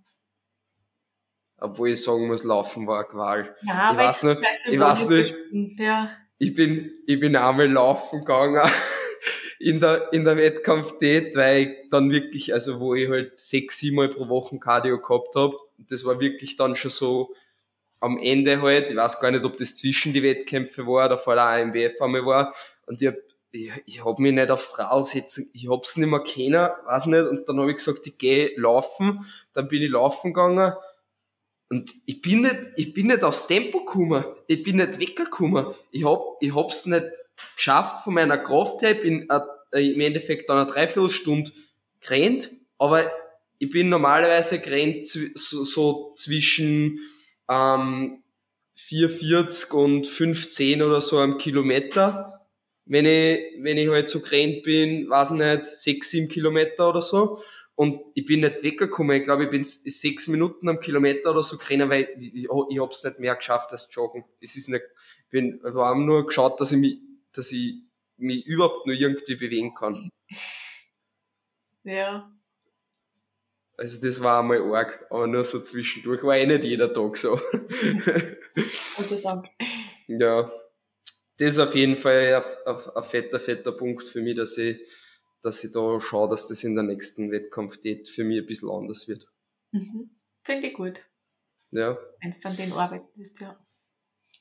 Obwohl 1.58 1.90
ich 1.90 2.04
sagen 2.04 2.28
muss, 2.28 2.44
laufen 2.44 2.88
war 2.88 3.00
eine 3.00 3.08
Qual. 3.08 3.56
Ja, 3.66 3.92
ich 3.92 3.98
weiß 3.98 4.24
nicht, 4.24 4.42
ich 4.70 4.80
weiß 4.80 5.10
nicht, 5.10 5.36
ja. 5.80 6.10
ich 6.38 6.54
bin, 6.54 6.92
ich 7.08 7.20
bin 7.20 7.36
einmal 7.36 7.72
laufen 7.72 8.20
gegangen 8.20 8.62
in 9.60 9.80
der, 9.80 10.12
in 10.12 10.26
der 10.26 10.36
Wettkampftät, 10.36 11.36
weil 11.36 11.62
ich 11.62 11.90
dann 11.90 12.12
wirklich, 12.12 12.54
also 12.54 12.80
wo 12.80 12.96
ich 12.96 13.10
halt 13.10 13.40
sechs, 13.40 13.80
sieben 13.80 13.96
Mal 13.96 14.10
pro 14.10 14.28
Woche 14.28 14.60
Cardio 14.60 15.00
gehabt 15.00 15.36
habe, 15.36 15.56
das 15.78 16.04
war 16.04 16.20
wirklich 16.20 16.58
dann 16.58 16.76
schon 16.76 16.92
so 16.92 17.34
am 18.02 18.18
Ende 18.18 18.62
halt, 18.62 18.92
ich 18.92 18.98
weiß 18.98 19.22
gar 19.22 19.32
nicht, 19.32 19.46
ob 19.46 19.56
das 19.56 19.76
zwischen 19.76 20.12
die 20.12 20.22
Wettkämpfe 20.22 20.86
war 20.86 21.06
oder 21.06 21.18
vor 21.18 21.36
der 21.36 21.46
AMBF 21.46 22.02
einmal 22.02 22.26
war, 22.26 22.54
und 22.86 23.02
ich 23.02 23.08
hab, 23.08 23.16
ich, 23.54 23.72
ich 23.86 24.04
hab 24.04 24.20
mich 24.20 24.34
nicht 24.34 24.50
aufs 24.50 24.78
Rad 24.80 25.06
setzen, 25.06 25.50
ich 25.54 25.70
hab's 25.70 25.96
nicht 25.96 26.10
mehr 26.10 26.20
kennen, 26.22 26.70
weiß 26.86 27.06
nicht, 27.06 27.28
und 27.28 27.48
dann 27.48 27.60
habe 27.60 27.72
ich 27.72 27.78
gesagt, 27.78 28.06
ich 28.06 28.18
gehe 28.18 28.52
laufen, 28.58 29.26
dann 29.54 29.68
bin 29.68 29.82
ich 29.82 29.92
laufen 29.92 30.34
gegangen, 30.34 30.74
und 31.70 31.92
ich 32.06 32.22
bin 32.22 32.42
nicht, 32.42 32.58
ich 32.76 32.94
bin 32.94 33.08
nicht 33.08 33.24
aufs 33.24 33.48
Tempo 33.48 33.80
gekommen, 33.80 34.26
ich 34.48 34.62
bin 34.62 34.78
nicht 34.78 35.00
weggekommen, 35.00 35.68
ich 35.92 36.06
hab, 36.06 36.22
ich 36.40 36.54
hab's 36.54 36.86
nicht 36.86 37.06
geschafft 37.56 38.04
von 38.04 38.14
meiner 38.14 38.38
Kraft 38.38 38.82
her, 38.82 38.92
ich 38.92 39.02
bin 39.02 39.28
äh, 39.72 39.92
im 39.92 40.00
Endeffekt 40.02 40.50
dann 40.50 40.58
eine 40.58 40.68
Dreiviertelstunde 40.70 41.52
gerannt, 42.00 42.52
aber 42.78 43.12
ich 43.60 43.70
bin 43.70 43.90
normalerweise 43.90 44.60
gerannt 44.60 45.06
so, 45.06 45.64
so 45.64 46.14
zwischen 46.16 47.00
ähm, 47.50 48.24
440 48.76 49.74
und 49.74 50.08
510 50.08 50.82
oder 50.82 51.02
so 51.02 51.20
am 51.20 51.38
Kilometer. 51.38 52.43
Wenn 52.86 53.06
ich, 53.06 53.40
wenn 53.60 53.78
ich 53.78 53.88
halt 53.90 54.08
so 54.08 54.22
gerannt 54.22 54.64
bin, 54.64 55.10
weiß 55.10 55.32
nicht, 55.32 55.66
6, 55.66 56.10
7 56.10 56.28
Kilometer 56.28 56.90
oder 56.90 57.02
so. 57.02 57.42
Und 57.76 58.02
ich 58.14 58.26
bin 58.26 58.42
nicht 58.42 58.62
weggekommen. 58.62 59.18
Ich 59.18 59.24
glaube, 59.24 59.46
ich 59.46 59.50
bin 59.50 59.64
sechs 59.64 60.28
Minuten 60.28 60.70
am 60.70 60.80
Kilometer 60.80 61.32
oder 61.32 61.42
so 61.42 61.58
gerannt, 61.58 61.90
weil 61.90 62.08
ich, 62.20 62.36
ich, 62.36 62.44
ich 62.44 62.80
habe 62.80 62.92
es 62.92 63.04
nicht 63.04 63.20
mehr 63.20 63.36
geschafft 63.36 63.72
als 63.72 63.90
Joggen. 63.94 64.26
Es 64.40 64.56
ist 64.56 64.70
nicht, 64.70 64.84
ich 65.26 65.30
bin, 65.30 65.60
ich 65.66 65.74
habe 65.74 66.00
nur 66.00 66.28
geschaut, 66.28 66.62
dass 66.62 66.72
ich 66.72 66.78
mich 66.78 67.00
dass 67.34 67.52
ich 67.52 67.76
mich 68.18 68.46
überhaupt 68.46 68.86
nur 68.86 68.96
irgendwie 68.96 69.36
bewegen 69.36 69.74
kann. 69.74 70.10
Ja. 71.84 72.32
Also 73.76 74.00
das 74.00 74.22
war 74.22 74.40
einmal 74.40 74.62
arg, 74.74 75.06
aber 75.10 75.28
nur 75.28 75.44
so 75.44 75.60
zwischendurch. 75.60 76.24
War 76.24 76.38
eh 76.38 76.46
nicht 76.46 76.64
jeder 76.64 76.94
Tag 76.94 77.18
so. 77.18 77.40
Also 78.96 79.44
ja. 80.08 80.52
Das 81.44 81.56
ist 81.56 81.60
auf 81.60 81.76
jeden 81.76 81.98
Fall 81.98 82.42
ein, 82.66 83.04
fetter, 83.04 83.38
fetter 83.38 83.74
Punkt 83.74 84.08
für 84.08 84.22
mich, 84.22 84.38
dass 84.38 84.58
ich, 84.58 84.80
dass 85.42 85.62
ich 85.62 85.74
da 85.74 86.00
schaue, 86.00 86.30
dass 86.30 86.48
das 86.48 86.64
in 86.64 86.74
der 86.74 86.86
nächsten 86.86 87.32
Wettkampf 87.32 87.82
geht, 87.82 88.08
für 88.08 88.24
mich 88.24 88.40
ein 88.40 88.46
bisschen 88.46 88.70
anders 88.70 89.10
wird. 89.10 89.28
Mhm. 89.72 90.10
Finde 90.42 90.68
ich 90.68 90.74
gut. 90.74 91.02
Ja. 91.72 91.98
Wenn 92.22 92.30
es 92.30 92.40
dann 92.40 92.56
den 92.56 92.72
arbeiten 92.72 93.10
müsst, 93.18 93.42
ja. 93.42 93.60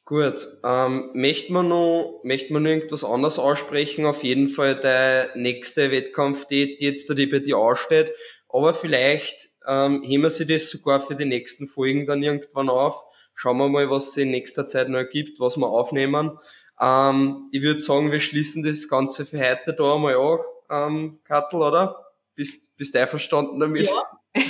Gut, 0.05 0.47
ähm, 0.63 1.11
möchte 1.15 1.53
man 1.53 1.71
noch, 1.71 2.21
möchte 2.23 2.53
man 2.53 2.63
noch 2.63 2.71
irgendwas 2.71 3.03
anderes 3.03 3.41
aussprechen? 3.41 4.05
Auf 4.05 4.23
jeden 4.23 4.49
Fall 4.49 4.79
der 4.79 5.33
nächste 5.35 5.91
Wettkampf, 5.91 6.47
die, 6.47 6.77
die 6.77 6.85
jetzt 6.85 7.09
die 7.19 7.27
bei 7.27 7.41
dir 7.41 7.59
aussteht. 7.59 8.13
Aber 8.49 8.75
vielleicht 8.75 9.49
ähm, 9.67 10.05
heben 10.05 10.23
wir 10.23 10.31
sich 10.31 10.47
das 10.47 10.71
sogar 10.71 11.01
für 11.01 11.17
die 11.17 11.25
nächsten 11.25 11.67
Folgen 11.67 12.07
dann 12.07 12.23
irgendwann 12.23 12.69
auf. 12.69 13.03
Schauen 13.35 13.59
wir 13.59 13.69
mal, 13.69 13.91
was 13.91 14.11
es 14.11 14.19
in 14.19 14.31
nächster 14.31 14.67
Zeit 14.67 14.89
noch 14.89 14.99
ergibt, 14.99 15.41
was 15.41 15.57
wir 15.57 15.67
aufnehmen. 15.67 16.39
Ähm, 16.83 17.49
ich 17.53 17.63
würde 17.63 17.79
sagen, 17.79 18.11
wir 18.11 18.19
schließen 18.19 18.65
das 18.65 18.89
Ganze 18.89 19.25
für 19.25 19.39
heute 19.39 19.73
da 19.73 19.95
einmal 19.95 20.17
auch, 20.17 20.45
ähm, 20.69 21.21
Kattel, 21.25 21.63
oder? 21.63 22.13
Bist, 22.35 22.77
bist 22.77 22.95
du 22.95 23.01
einverstanden 23.01 23.61
damit? 23.61 23.89
Ja, 23.89 24.21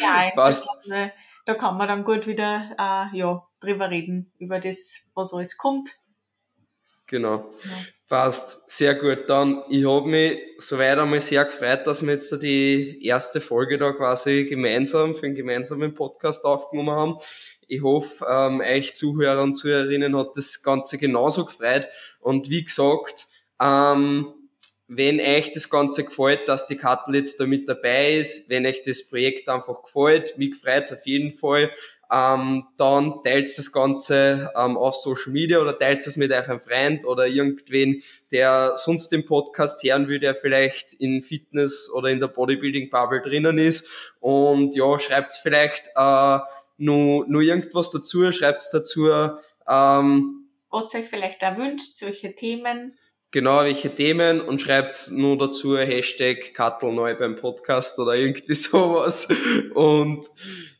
ja 0.00 0.30
Fast. 0.34 0.66
da 1.44 1.54
kann 1.54 1.76
man 1.76 1.88
dann 1.88 2.04
gut 2.04 2.26
wieder 2.26 2.70
äh, 2.78 3.16
ja, 3.16 3.46
drüber 3.60 3.90
reden, 3.90 4.32
über 4.38 4.60
das, 4.60 5.06
was 5.14 5.34
alles 5.34 5.56
kommt. 5.58 5.90
Genau. 7.06 7.52
Ja. 7.64 7.70
Passt. 8.08 8.70
Sehr 8.70 8.94
gut. 8.94 9.28
Dann, 9.28 9.62
ich 9.68 9.84
habe 9.84 10.08
mich 10.08 10.38
soweit 10.58 10.98
einmal 10.98 11.20
sehr 11.20 11.44
gefreut, 11.44 11.86
dass 11.86 12.04
wir 12.04 12.14
jetzt 12.14 12.40
die 12.42 13.04
erste 13.04 13.40
Folge 13.40 13.78
da 13.78 13.92
quasi 13.92 14.44
gemeinsam 14.44 15.14
für 15.14 15.26
einen 15.26 15.34
gemeinsamen 15.34 15.94
Podcast 15.94 16.44
aufgenommen 16.44 16.90
haben. 16.90 17.18
Ich 17.66 17.82
hoffe, 17.82 18.24
ähm, 18.28 18.60
euch 18.60 18.94
Zuhörer 18.94 19.42
und 19.42 19.56
Zuhörerinnen 19.56 20.16
hat 20.16 20.36
das 20.36 20.62
Ganze 20.62 20.98
genauso 20.98 21.44
gefreut. 21.44 21.88
Und 22.20 22.48
wie 22.48 22.64
gesagt, 22.64 23.26
ähm, 23.60 24.32
wenn 24.88 25.18
euch 25.18 25.52
das 25.52 25.68
Ganze 25.68 26.04
gefällt, 26.04 26.46
dass 26.48 26.68
die 26.68 26.76
Kattel 26.76 27.20
da 27.38 27.46
mit 27.46 27.68
dabei 27.68 28.14
ist, 28.14 28.48
wenn 28.50 28.66
euch 28.66 28.84
das 28.84 29.08
Projekt 29.08 29.48
einfach 29.48 29.82
gefällt, 29.82 30.38
mich 30.38 30.54
freut 30.54 30.84
es 30.84 30.92
auf 30.92 31.06
jeden 31.06 31.32
Fall. 31.32 31.72
ähm, 32.10 32.64
dann 32.76 33.20
teilt 33.24 33.48
das 33.58 33.72
Ganze 33.72 34.52
ähm, 34.56 34.76
auf 34.76 34.94
Social 34.94 35.32
Media 35.32 35.58
oder 35.58 35.76
teilt 35.76 36.06
es 36.06 36.16
mit 36.16 36.30
eurem 36.30 36.60
Freund 36.60 37.04
oder 37.04 37.26
irgendwen, 37.26 38.02
der 38.30 38.74
sonst 38.76 39.08
den 39.08 39.24
Podcast 39.24 39.82
hören 39.82 40.06
will, 40.08 40.20
der 40.20 40.34
vielleicht 40.34 40.94
in 40.94 41.22
Fitness 41.22 41.90
oder 41.92 42.08
in 42.10 42.20
der 42.20 42.28
Bodybuilding 42.28 42.90
Bubble 42.90 43.22
drinnen 43.22 43.58
ist. 43.58 44.14
Und 44.20 44.76
ja, 44.76 44.98
schreibt 44.98 45.32
vielleicht 45.32 45.88
äh, 45.96 46.38
nur, 46.76 47.26
nur 47.28 47.42
irgendwas 47.42 47.90
dazu, 47.90 48.30
schreibt 48.32 48.62
dazu, 48.72 49.08
ähm, 49.68 50.46
was 50.70 50.94
euch 50.94 51.06
vielleicht 51.06 51.42
da 51.42 51.56
wünscht, 51.56 51.96
solche 51.96 52.34
Themen. 52.34 52.98
Genau, 53.30 53.64
welche 53.64 53.94
Themen 53.94 54.40
und 54.40 54.60
schreibt 54.60 55.10
nur 55.12 55.36
dazu 55.36 55.76
Hashtag 55.76 56.54
Kattel 56.54 56.92
neu 56.92 57.14
beim 57.16 57.36
Podcast 57.36 57.98
oder 57.98 58.14
irgendwie 58.14 58.54
sowas. 58.54 59.28
Und 59.74 60.26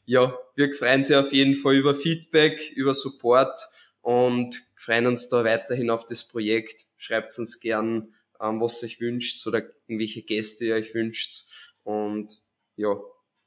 ja, 0.05 0.38
wir 0.55 0.72
freuen 0.72 1.01
uns 1.01 1.11
auf 1.12 1.32
jeden 1.32 1.55
Fall 1.55 1.76
über 1.76 1.94
Feedback, 1.94 2.72
über 2.74 2.94
Support 2.94 3.59
und 4.01 4.62
freuen 4.76 5.07
uns 5.07 5.28
da 5.28 5.44
weiterhin 5.44 5.90
auf 5.90 6.07
das 6.07 6.26
Projekt. 6.26 6.84
Schreibt 6.97 7.36
uns 7.38 7.61
gern, 7.61 8.14
ähm, 8.40 8.61
was 8.61 8.82
ihr 8.82 8.86
euch 8.86 9.01
wünscht 9.01 9.47
oder 9.47 9.62
welche 9.88 10.22
Gäste 10.22 10.66
ihr 10.66 10.74
euch 10.76 10.94
wünscht. 10.94 11.44
Und 11.82 12.38
ja, 12.76 12.97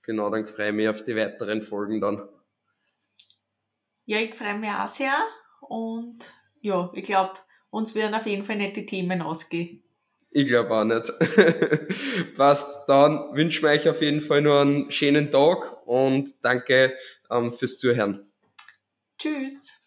genau, 0.03 0.29
dann 0.29 0.47
freue 0.47 0.69
ich 0.69 0.75
mich 0.75 0.89
auf 0.89 1.03
die 1.03 1.15
weiteren 1.15 1.61
Folgen 1.61 2.01
dann. 2.01 2.27
Ja, 4.09 4.17
ich 4.17 4.33
freue 4.33 4.57
mich 4.57 4.71
auch 4.71 4.87
sehr 4.87 5.13
und 5.61 6.33
ja, 6.61 6.89
ich 6.95 7.03
glaube, 7.03 7.33
uns 7.69 7.93
werden 7.93 8.15
auf 8.15 8.25
jeden 8.25 8.43
Fall 8.43 8.55
nicht 8.55 8.75
die 8.75 8.87
Themen 8.87 9.21
ausgehen. 9.21 9.83
Ich 10.31 10.47
glaube 10.47 10.73
auch 10.73 10.83
nicht. 10.83 11.13
Passt, 12.35 12.89
dann 12.89 13.35
wünschen 13.35 13.61
wir 13.61 13.69
euch 13.69 13.87
auf 13.87 14.01
jeden 14.01 14.21
Fall 14.21 14.41
nur 14.41 14.61
einen 14.61 14.91
schönen 14.91 15.29
Tag 15.29 15.85
und 15.85 16.43
danke 16.43 16.97
ähm, 17.29 17.51
fürs 17.51 17.77
Zuhören. 17.77 18.27
Tschüss. 19.19 19.78